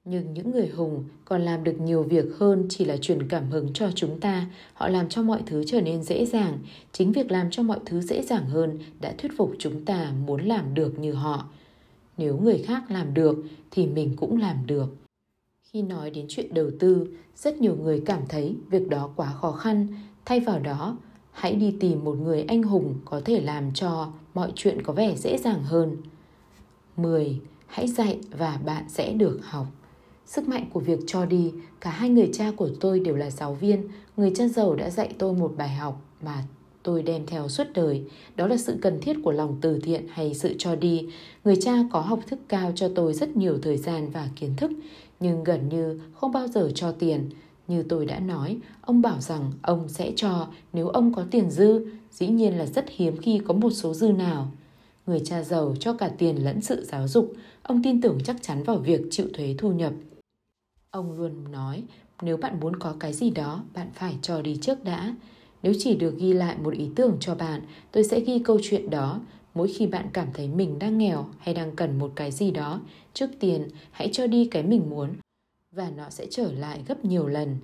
Nhưng 0.04 0.34
những 0.34 0.50
người 0.50 0.68
hùng 0.68 1.04
còn 1.24 1.42
làm 1.42 1.64
được 1.64 1.80
nhiều 1.80 2.02
việc 2.02 2.24
hơn 2.38 2.66
chỉ 2.68 2.84
là 2.84 2.96
truyền 2.96 3.28
cảm 3.28 3.50
hứng 3.50 3.72
cho 3.74 3.90
chúng 3.94 4.20
ta. 4.20 4.50
Họ 4.74 4.88
làm 4.88 5.08
cho 5.08 5.22
mọi 5.22 5.42
thứ 5.46 5.64
trở 5.66 5.80
nên 5.80 6.02
dễ 6.02 6.26
dàng. 6.26 6.58
Chính 6.92 7.12
việc 7.12 7.30
làm 7.30 7.50
cho 7.50 7.62
mọi 7.62 7.78
thứ 7.86 8.00
dễ 8.00 8.22
dàng 8.22 8.46
hơn 8.46 8.78
đã 9.00 9.14
thuyết 9.18 9.32
phục 9.36 9.52
chúng 9.58 9.84
ta 9.84 10.12
muốn 10.26 10.44
làm 10.44 10.74
được 10.74 10.98
như 10.98 11.12
họ. 11.12 11.48
nếu 12.16 12.38
người 12.38 12.62
khác 12.66 12.90
làm 12.90 13.14
được 13.14 13.44
thì 13.70 13.86
mình 13.86 14.16
cũng 14.16 14.40
làm 14.40 14.66
được. 14.66 14.96
Khi 15.62 15.82
nói 15.82 16.10
đến 16.10 16.26
chuyện 16.28 16.54
đầu 16.54 16.70
tư, 16.78 17.06
rất 17.36 17.60
nhiều 17.60 17.76
người 17.76 18.02
cảm 18.06 18.22
thấy 18.28 18.56
việc 18.70 18.88
đó 18.88 19.10
quá 19.16 19.32
khó 19.32 19.52
khăn, 19.52 19.86
thay 20.24 20.40
vào 20.40 20.58
đó, 20.58 20.96
hãy 21.40 21.54
đi 21.54 21.74
tìm 21.80 22.04
một 22.04 22.16
người 22.22 22.44
anh 22.48 22.62
hùng 22.62 22.94
có 23.04 23.20
thể 23.24 23.40
làm 23.40 23.74
cho 23.74 24.08
mọi 24.34 24.52
chuyện 24.54 24.82
có 24.82 24.92
vẻ 24.92 25.16
dễ 25.16 25.38
dàng 25.38 25.62
hơn. 25.62 25.96
10. 26.96 27.40
Hãy 27.66 27.88
dạy 27.88 28.18
và 28.30 28.58
bạn 28.64 28.84
sẽ 28.88 29.12
được 29.12 29.38
học. 29.42 29.66
Sức 30.26 30.48
mạnh 30.48 30.66
của 30.72 30.80
việc 30.80 30.98
cho 31.06 31.24
đi, 31.24 31.52
cả 31.80 31.90
hai 31.90 32.10
người 32.10 32.30
cha 32.32 32.50
của 32.56 32.68
tôi 32.80 33.00
đều 33.00 33.16
là 33.16 33.30
giáo 33.30 33.54
viên, 33.54 33.88
người 34.16 34.32
cha 34.34 34.48
giàu 34.48 34.74
đã 34.74 34.90
dạy 34.90 35.14
tôi 35.18 35.34
một 35.34 35.54
bài 35.56 35.68
học 35.68 36.02
mà 36.22 36.44
tôi 36.82 37.02
đem 37.02 37.26
theo 37.26 37.48
suốt 37.48 37.64
đời. 37.74 38.04
Đó 38.36 38.46
là 38.46 38.56
sự 38.56 38.78
cần 38.82 39.00
thiết 39.00 39.16
của 39.24 39.32
lòng 39.32 39.58
từ 39.60 39.78
thiện 39.78 40.06
hay 40.08 40.34
sự 40.34 40.54
cho 40.58 40.74
đi. 40.74 41.08
Người 41.44 41.56
cha 41.60 41.72
có 41.92 42.00
học 42.00 42.20
thức 42.26 42.38
cao 42.48 42.72
cho 42.74 42.88
tôi 42.94 43.14
rất 43.14 43.36
nhiều 43.36 43.58
thời 43.62 43.76
gian 43.76 44.10
và 44.10 44.28
kiến 44.36 44.50
thức, 44.56 44.70
nhưng 45.20 45.44
gần 45.44 45.68
như 45.68 46.00
không 46.14 46.32
bao 46.32 46.48
giờ 46.48 46.70
cho 46.74 46.92
tiền. 46.92 47.30
Như 47.70 47.82
tôi 47.82 48.06
đã 48.06 48.20
nói, 48.20 48.58
ông 48.80 49.02
bảo 49.02 49.20
rằng 49.20 49.52
ông 49.62 49.88
sẽ 49.88 50.12
cho 50.16 50.48
nếu 50.72 50.88
ông 50.88 51.14
có 51.14 51.24
tiền 51.30 51.50
dư, 51.50 51.86
dĩ 52.10 52.26
nhiên 52.26 52.58
là 52.58 52.66
rất 52.66 52.84
hiếm 52.88 53.16
khi 53.16 53.40
có 53.46 53.54
một 53.54 53.70
số 53.70 53.94
dư 53.94 54.12
nào. 54.12 54.52
Người 55.06 55.20
cha 55.24 55.42
giàu 55.42 55.74
cho 55.80 55.92
cả 55.92 56.10
tiền 56.18 56.44
lẫn 56.44 56.60
sự 56.60 56.84
giáo 56.84 57.08
dục, 57.08 57.34
ông 57.62 57.82
tin 57.82 58.00
tưởng 58.00 58.18
chắc 58.24 58.36
chắn 58.42 58.62
vào 58.62 58.76
việc 58.76 59.00
chịu 59.10 59.26
thuế 59.34 59.54
thu 59.58 59.72
nhập. 59.72 59.92
Ông 60.90 61.12
luôn 61.12 61.52
nói, 61.52 61.82
nếu 62.22 62.36
bạn 62.36 62.60
muốn 62.60 62.76
có 62.76 62.94
cái 63.00 63.12
gì 63.12 63.30
đó, 63.30 63.64
bạn 63.74 63.90
phải 63.94 64.14
cho 64.22 64.42
đi 64.42 64.58
trước 64.60 64.84
đã. 64.84 65.14
Nếu 65.62 65.72
chỉ 65.78 65.96
được 65.96 66.18
ghi 66.18 66.32
lại 66.32 66.56
một 66.58 66.74
ý 66.74 66.88
tưởng 66.96 67.16
cho 67.20 67.34
bạn, 67.34 67.60
tôi 67.92 68.04
sẽ 68.04 68.20
ghi 68.20 68.38
câu 68.38 68.58
chuyện 68.62 68.90
đó. 68.90 69.20
Mỗi 69.54 69.68
khi 69.68 69.86
bạn 69.86 70.06
cảm 70.12 70.28
thấy 70.34 70.48
mình 70.48 70.78
đang 70.78 70.98
nghèo 70.98 71.26
hay 71.38 71.54
đang 71.54 71.76
cần 71.76 71.98
một 71.98 72.12
cái 72.14 72.30
gì 72.30 72.50
đó, 72.50 72.80
trước 73.14 73.30
tiên 73.40 73.68
hãy 73.90 74.08
cho 74.12 74.26
đi 74.26 74.48
cái 74.50 74.62
mình 74.62 74.90
muốn 74.90 75.08
và 75.72 75.90
nó 75.96 76.10
sẽ 76.10 76.26
trở 76.30 76.52
lại 76.52 76.82
gấp 76.88 77.04
nhiều 77.04 77.26
lần. 77.26 77.56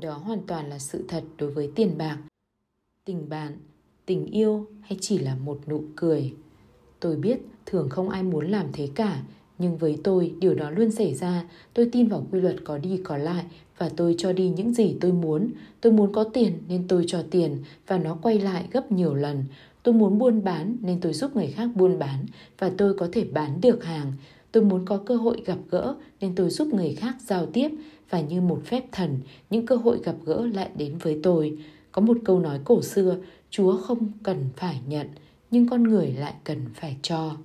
Đó 0.00 0.12
hoàn 0.12 0.42
toàn 0.46 0.68
là 0.68 0.78
sự 0.78 1.04
thật 1.08 1.24
đối 1.38 1.50
với 1.50 1.70
tiền 1.74 1.98
bạc, 1.98 2.18
tình 3.04 3.28
bạn, 3.28 3.56
tình 4.06 4.26
yêu 4.26 4.66
hay 4.80 4.98
chỉ 5.00 5.18
là 5.18 5.34
một 5.34 5.60
nụ 5.68 5.82
cười. 5.96 6.34
Tôi 7.00 7.16
biết 7.16 7.40
thường 7.66 7.88
không 7.88 8.08
ai 8.08 8.22
muốn 8.22 8.50
làm 8.50 8.66
thế 8.72 8.88
cả, 8.94 9.22
nhưng 9.58 9.76
với 9.76 9.98
tôi 10.04 10.34
điều 10.40 10.54
đó 10.54 10.70
luôn 10.70 10.90
xảy 10.90 11.14
ra. 11.14 11.44
Tôi 11.74 11.88
tin 11.92 12.08
vào 12.08 12.26
quy 12.30 12.40
luật 12.40 12.56
có 12.64 12.78
đi 12.78 13.00
có 13.04 13.16
lại 13.16 13.44
và 13.78 13.90
tôi 13.96 14.14
cho 14.18 14.32
đi 14.32 14.48
những 14.48 14.74
gì 14.74 14.96
tôi 15.00 15.12
muốn. 15.12 15.50
Tôi 15.80 15.92
muốn 15.92 16.12
có 16.12 16.24
tiền 16.24 16.58
nên 16.68 16.88
tôi 16.88 17.04
cho 17.06 17.22
tiền 17.30 17.58
và 17.86 17.98
nó 17.98 18.18
quay 18.22 18.38
lại 18.38 18.68
gấp 18.72 18.92
nhiều 18.92 19.14
lần. 19.14 19.44
Tôi 19.82 19.94
muốn 19.94 20.18
buôn 20.18 20.44
bán 20.44 20.76
nên 20.80 21.00
tôi 21.00 21.12
giúp 21.12 21.36
người 21.36 21.46
khác 21.46 21.70
buôn 21.74 21.98
bán 21.98 22.26
và 22.58 22.70
tôi 22.78 22.94
có 22.94 23.08
thể 23.12 23.24
bán 23.24 23.60
được 23.60 23.84
hàng 23.84 24.12
tôi 24.52 24.64
muốn 24.64 24.84
có 24.84 24.96
cơ 25.06 25.16
hội 25.16 25.42
gặp 25.46 25.58
gỡ 25.70 25.94
nên 26.20 26.34
tôi 26.34 26.50
giúp 26.50 26.74
người 26.74 26.94
khác 26.94 27.16
giao 27.26 27.46
tiếp 27.46 27.70
và 28.10 28.20
như 28.20 28.40
một 28.40 28.60
phép 28.64 28.84
thần 28.92 29.18
những 29.50 29.66
cơ 29.66 29.76
hội 29.76 30.00
gặp 30.04 30.16
gỡ 30.24 30.46
lại 30.54 30.70
đến 30.76 30.98
với 30.98 31.20
tôi 31.22 31.58
có 31.92 32.02
một 32.02 32.16
câu 32.24 32.40
nói 32.40 32.60
cổ 32.64 32.82
xưa 32.82 33.16
chúa 33.50 33.76
không 33.76 34.12
cần 34.22 34.44
phải 34.56 34.80
nhận 34.86 35.06
nhưng 35.50 35.68
con 35.68 35.82
người 35.82 36.12
lại 36.12 36.34
cần 36.44 36.58
phải 36.74 36.96
cho 37.02 37.36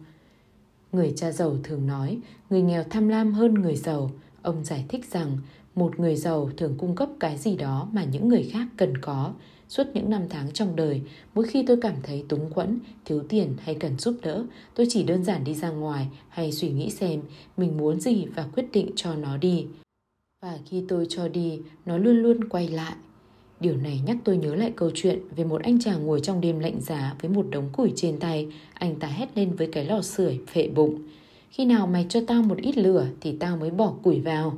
Người 0.95 1.13
cha 1.15 1.31
giàu 1.31 1.57
thường 1.63 1.87
nói, 1.87 2.19
người 2.49 2.61
nghèo 2.61 2.83
tham 2.89 3.07
lam 3.07 3.33
hơn 3.33 3.53
người 3.53 3.75
giàu. 3.75 4.11
Ông 4.41 4.63
giải 4.63 4.85
thích 4.89 5.05
rằng, 5.11 5.37
một 5.75 5.99
người 5.99 6.15
giàu 6.15 6.49
thường 6.57 6.75
cung 6.77 6.95
cấp 6.95 7.09
cái 7.19 7.37
gì 7.37 7.55
đó 7.57 7.89
mà 7.93 8.03
những 8.03 8.29
người 8.29 8.49
khác 8.51 8.67
cần 8.77 8.97
có. 8.97 9.33
Suốt 9.75 9.83
những 9.93 10.09
năm 10.09 10.21
tháng 10.29 10.51
trong 10.51 10.75
đời, 10.75 11.01
mỗi 11.33 11.45
khi 11.47 11.63
tôi 11.67 11.77
cảm 11.81 11.95
thấy 12.03 12.23
túng 12.29 12.49
quẫn, 12.53 12.79
thiếu 13.05 13.23
tiền 13.29 13.53
hay 13.59 13.75
cần 13.75 13.97
giúp 13.97 14.17
đỡ, 14.21 14.45
tôi 14.75 14.87
chỉ 14.89 15.03
đơn 15.03 15.23
giản 15.23 15.43
đi 15.43 15.53
ra 15.53 15.69
ngoài 15.69 16.07
hay 16.29 16.51
suy 16.51 16.69
nghĩ 16.69 16.89
xem 16.89 17.21
mình 17.57 17.77
muốn 17.77 17.99
gì 17.99 18.25
và 18.35 18.47
quyết 18.55 18.65
định 18.71 18.89
cho 18.95 19.15
nó 19.15 19.37
đi. 19.37 19.65
Và 20.43 20.57
khi 20.65 20.83
tôi 20.87 21.05
cho 21.09 21.27
đi, 21.27 21.59
nó 21.85 21.97
luôn 21.97 22.15
luôn 22.15 22.49
quay 22.49 22.67
lại. 22.67 22.93
Điều 23.59 23.77
này 23.77 24.01
nhắc 24.05 24.17
tôi 24.23 24.37
nhớ 24.37 24.55
lại 24.55 24.73
câu 24.75 24.91
chuyện 24.93 25.19
về 25.35 25.43
một 25.43 25.61
anh 25.63 25.79
chàng 25.79 26.05
ngồi 26.05 26.19
trong 26.19 26.41
đêm 26.41 26.59
lạnh 26.59 26.81
giá 26.81 27.15
với 27.21 27.31
một 27.31 27.45
đống 27.49 27.69
củi 27.73 27.93
trên 27.95 28.19
tay. 28.19 28.47
Anh 28.73 28.95
ta 28.95 29.07
hét 29.07 29.29
lên 29.35 29.55
với 29.55 29.67
cái 29.71 29.85
lò 29.85 30.01
sưởi 30.01 30.39
phệ 30.47 30.67
bụng. 30.67 30.99
Khi 31.49 31.65
nào 31.65 31.87
mày 31.87 32.05
cho 32.09 32.19
tao 32.27 32.41
một 32.41 32.57
ít 32.57 32.77
lửa 32.77 33.07
thì 33.21 33.37
tao 33.39 33.57
mới 33.57 33.71
bỏ 33.71 33.93
củi 34.03 34.19
vào. 34.19 34.57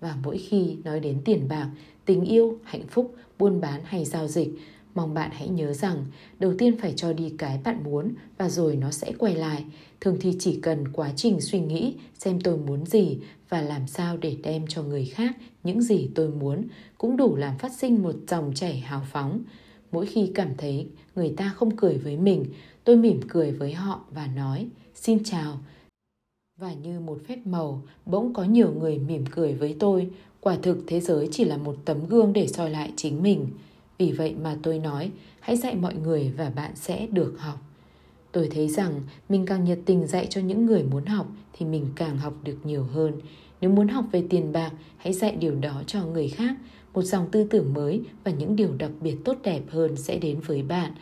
Và 0.00 0.16
mỗi 0.24 0.38
khi 0.38 0.76
nói 0.84 1.00
đến 1.00 1.18
tiền 1.24 1.48
bạc, 1.48 1.70
tình 2.04 2.24
yêu, 2.24 2.58
hạnh 2.64 2.86
phúc, 2.90 3.14
buôn 3.38 3.60
bán 3.60 3.80
hay 3.84 4.04
giao 4.04 4.28
dịch, 4.28 4.48
mong 4.94 5.14
bạn 5.14 5.30
hãy 5.32 5.48
nhớ 5.48 5.72
rằng 5.72 6.04
đầu 6.38 6.54
tiên 6.58 6.76
phải 6.80 6.92
cho 6.96 7.12
đi 7.12 7.32
cái 7.38 7.60
bạn 7.64 7.84
muốn 7.84 8.12
và 8.38 8.48
rồi 8.48 8.76
nó 8.76 8.90
sẽ 8.90 9.12
quay 9.18 9.34
lại. 9.34 9.64
Thường 10.00 10.16
thì 10.20 10.36
chỉ 10.38 10.58
cần 10.62 10.88
quá 10.92 11.10
trình 11.16 11.40
suy 11.40 11.60
nghĩ 11.60 11.94
xem 12.18 12.40
tôi 12.40 12.56
muốn 12.56 12.86
gì 12.86 13.18
và 13.48 13.60
làm 13.60 13.86
sao 13.86 14.16
để 14.16 14.36
đem 14.42 14.66
cho 14.66 14.82
người 14.82 15.04
khác 15.04 15.36
những 15.64 15.82
gì 15.82 16.10
tôi 16.14 16.28
muốn 16.28 16.64
cũng 16.98 17.16
đủ 17.16 17.36
làm 17.36 17.58
phát 17.58 17.72
sinh 17.72 18.02
một 18.02 18.14
dòng 18.28 18.52
chảy 18.54 18.78
hào 18.78 19.02
phóng. 19.12 19.42
Mỗi 19.92 20.06
khi 20.06 20.32
cảm 20.34 20.48
thấy 20.58 20.88
người 21.14 21.34
ta 21.36 21.52
không 21.56 21.76
cười 21.76 21.98
với 21.98 22.16
mình, 22.16 22.44
tôi 22.84 22.96
mỉm 22.96 23.20
cười 23.28 23.52
với 23.52 23.72
họ 23.72 24.04
và 24.10 24.26
nói 24.26 24.68
xin 24.94 25.24
chào. 25.24 25.58
Và 26.60 26.72
như 26.72 27.00
một 27.00 27.18
phép 27.28 27.46
màu, 27.46 27.82
bỗng 28.06 28.34
có 28.34 28.44
nhiều 28.44 28.72
người 28.80 28.98
mỉm 28.98 29.24
cười 29.30 29.54
với 29.54 29.76
tôi. 29.78 30.10
Quả 30.46 30.56
thực 30.62 30.78
thế 30.86 31.00
giới 31.00 31.28
chỉ 31.30 31.44
là 31.44 31.56
một 31.56 31.76
tấm 31.84 32.06
gương 32.08 32.32
để 32.32 32.46
soi 32.46 32.70
lại 32.70 32.92
chính 32.96 33.22
mình. 33.22 33.46
Vì 33.98 34.12
vậy 34.12 34.34
mà 34.42 34.56
tôi 34.62 34.78
nói, 34.78 35.10
hãy 35.40 35.56
dạy 35.56 35.74
mọi 35.74 35.94
người 35.94 36.32
và 36.36 36.50
bạn 36.50 36.70
sẽ 36.74 37.06
được 37.06 37.34
học. 37.38 37.58
Tôi 38.32 38.48
thấy 38.54 38.68
rằng 38.68 39.00
mình 39.28 39.46
càng 39.46 39.64
nhiệt 39.64 39.78
tình 39.86 40.06
dạy 40.06 40.26
cho 40.30 40.40
những 40.40 40.66
người 40.66 40.82
muốn 40.82 41.06
học 41.06 41.26
thì 41.52 41.66
mình 41.66 41.86
càng 41.96 42.18
học 42.18 42.34
được 42.44 42.56
nhiều 42.64 42.84
hơn. 42.84 43.12
Nếu 43.60 43.70
muốn 43.70 43.88
học 43.88 44.04
về 44.12 44.22
tiền 44.30 44.52
bạc, 44.52 44.72
hãy 44.96 45.12
dạy 45.12 45.36
điều 45.36 45.54
đó 45.54 45.82
cho 45.86 46.06
người 46.06 46.28
khác. 46.28 46.56
Một 46.94 47.02
dòng 47.02 47.30
tư 47.30 47.46
tưởng 47.50 47.74
mới 47.74 48.00
và 48.24 48.30
những 48.30 48.56
điều 48.56 48.72
đặc 48.78 48.90
biệt 49.00 49.16
tốt 49.24 49.36
đẹp 49.42 49.62
hơn 49.68 49.96
sẽ 49.96 50.18
đến 50.18 50.40
với 50.40 50.62
bạn. 50.62 50.92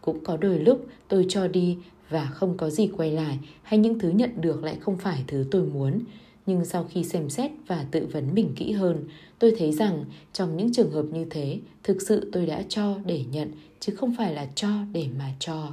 Cũng 0.00 0.24
có 0.24 0.36
đôi 0.36 0.58
lúc 0.58 0.86
tôi 1.08 1.26
cho 1.28 1.48
đi 1.48 1.76
và 2.10 2.26
không 2.26 2.56
có 2.56 2.70
gì 2.70 2.90
quay 2.96 3.12
lại 3.12 3.38
hay 3.62 3.78
những 3.78 3.98
thứ 3.98 4.08
nhận 4.08 4.40
được 4.40 4.64
lại 4.64 4.76
không 4.80 4.96
phải 4.96 5.24
thứ 5.26 5.44
tôi 5.50 5.62
muốn. 5.62 6.00
Nhưng 6.48 6.64
sau 6.64 6.86
khi 6.90 7.04
xem 7.04 7.30
xét 7.30 7.50
và 7.66 7.86
tự 7.90 8.06
vấn 8.12 8.34
mình 8.34 8.52
kỹ 8.56 8.72
hơn, 8.72 9.04
tôi 9.38 9.54
thấy 9.58 9.72
rằng 9.72 10.04
trong 10.32 10.56
những 10.56 10.72
trường 10.72 10.90
hợp 10.90 11.04
như 11.12 11.24
thế, 11.30 11.58
thực 11.82 12.02
sự 12.02 12.30
tôi 12.32 12.46
đã 12.46 12.62
cho 12.68 12.98
để 13.04 13.24
nhận 13.32 13.50
chứ 13.80 13.94
không 13.94 14.14
phải 14.18 14.34
là 14.34 14.46
cho 14.54 14.68
để 14.92 15.06
mà 15.18 15.32
cho. 15.38 15.70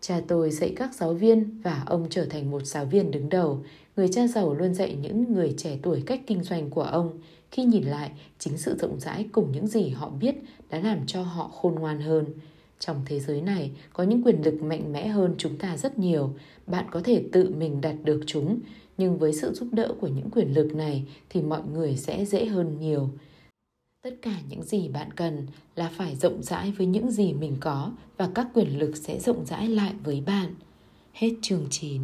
Cha 0.00 0.20
tôi 0.28 0.50
dạy 0.50 0.72
các 0.76 0.94
giáo 0.94 1.14
viên 1.14 1.60
và 1.62 1.82
ông 1.86 2.06
trở 2.10 2.24
thành 2.24 2.50
một 2.50 2.66
giáo 2.66 2.84
viên 2.84 3.10
đứng 3.10 3.28
đầu. 3.28 3.64
Người 3.96 4.08
cha 4.08 4.26
giàu 4.26 4.54
luôn 4.54 4.74
dạy 4.74 4.96
những 5.02 5.32
người 5.32 5.54
trẻ 5.56 5.78
tuổi 5.82 6.02
cách 6.06 6.20
kinh 6.26 6.42
doanh 6.42 6.70
của 6.70 6.82
ông. 6.82 7.18
Khi 7.50 7.64
nhìn 7.64 7.84
lại, 7.84 8.10
chính 8.38 8.58
sự 8.58 8.76
rộng 8.78 9.00
rãi 9.00 9.26
cùng 9.32 9.52
những 9.52 9.66
gì 9.66 9.88
họ 9.88 10.10
biết 10.20 10.34
đã 10.70 10.78
làm 10.78 11.06
cho 11.06 11.22
họ 11.22 11.48
khôn 11.48 11.74
ngoan 11.74 12.00
hơn. 12.00 12.24
Trong 12.78 12.96
thế 13.06 13.20
giới 13.20 13.40
này, 13.40 13.70
có 13.92 14.04
những 14.04 14.22
quyền 14.22 14.42
lực 14.44 14.62
mạnh 14.62 14.92
mẽ 14.92 15.06
hơn 15.06 15.34
chúng 15.38 15.58
ta 15.58 15.76
rất 15.76 15.98
nhiều. 15.98 16.30
Bạn 16.66 16.86
có 16.90 17.00
thể 17.04 17.24
tự 17.32 17.54
mình 17.58 17.80
đạt 17.80 17.94
được 18.04 18.20
chúng, 18.26 18.60
nhưng 18.98 19.18
với 19.18 19.32
sự 19.32 19.52
giúp 19.52 19.68
đỡ 19.72 19.94
của 20.00 20.08
những 20.08 20.30
quyền 20.30 20.54
lực 20.54 20.74
này 20.74 21.04
thì 21.28 21.42
mọi 21.42 21.62
người 21.72 21.96
sẽ 21.96 22.24
dễ 22.24 22.46
hơn 22.46 22.76
nhiều. 22.80 23.10
Tất 24.02 24.14
cả 24.22 24.36
những 24.48 24.62
gì 24.62 24.88
bạn 24.88 25.12
cần 25.12 25.46
là 25.74 25.90
phải 25.96 26.16
rộng 26.16 26.42
rãi 26.42 26.70
với 26.70 26.86
những 26.86 27.10
gì 27.10 27.32
mình 27.32 27.56
có 27.60 27.92
và 28.16 28.30
các 28.34 28.48
quyền 28.54 28.78
lực 28.78 28.96
sẽ 28.96 29.20
rộng 29.20 29.46
rãi 29.46 29.68
lại 29.68 29.94
với 30.04 30.20
bạn. 30.20 30.54
Hết 31.12 31.30
chương 31.42 31.66
9 31.70 32.02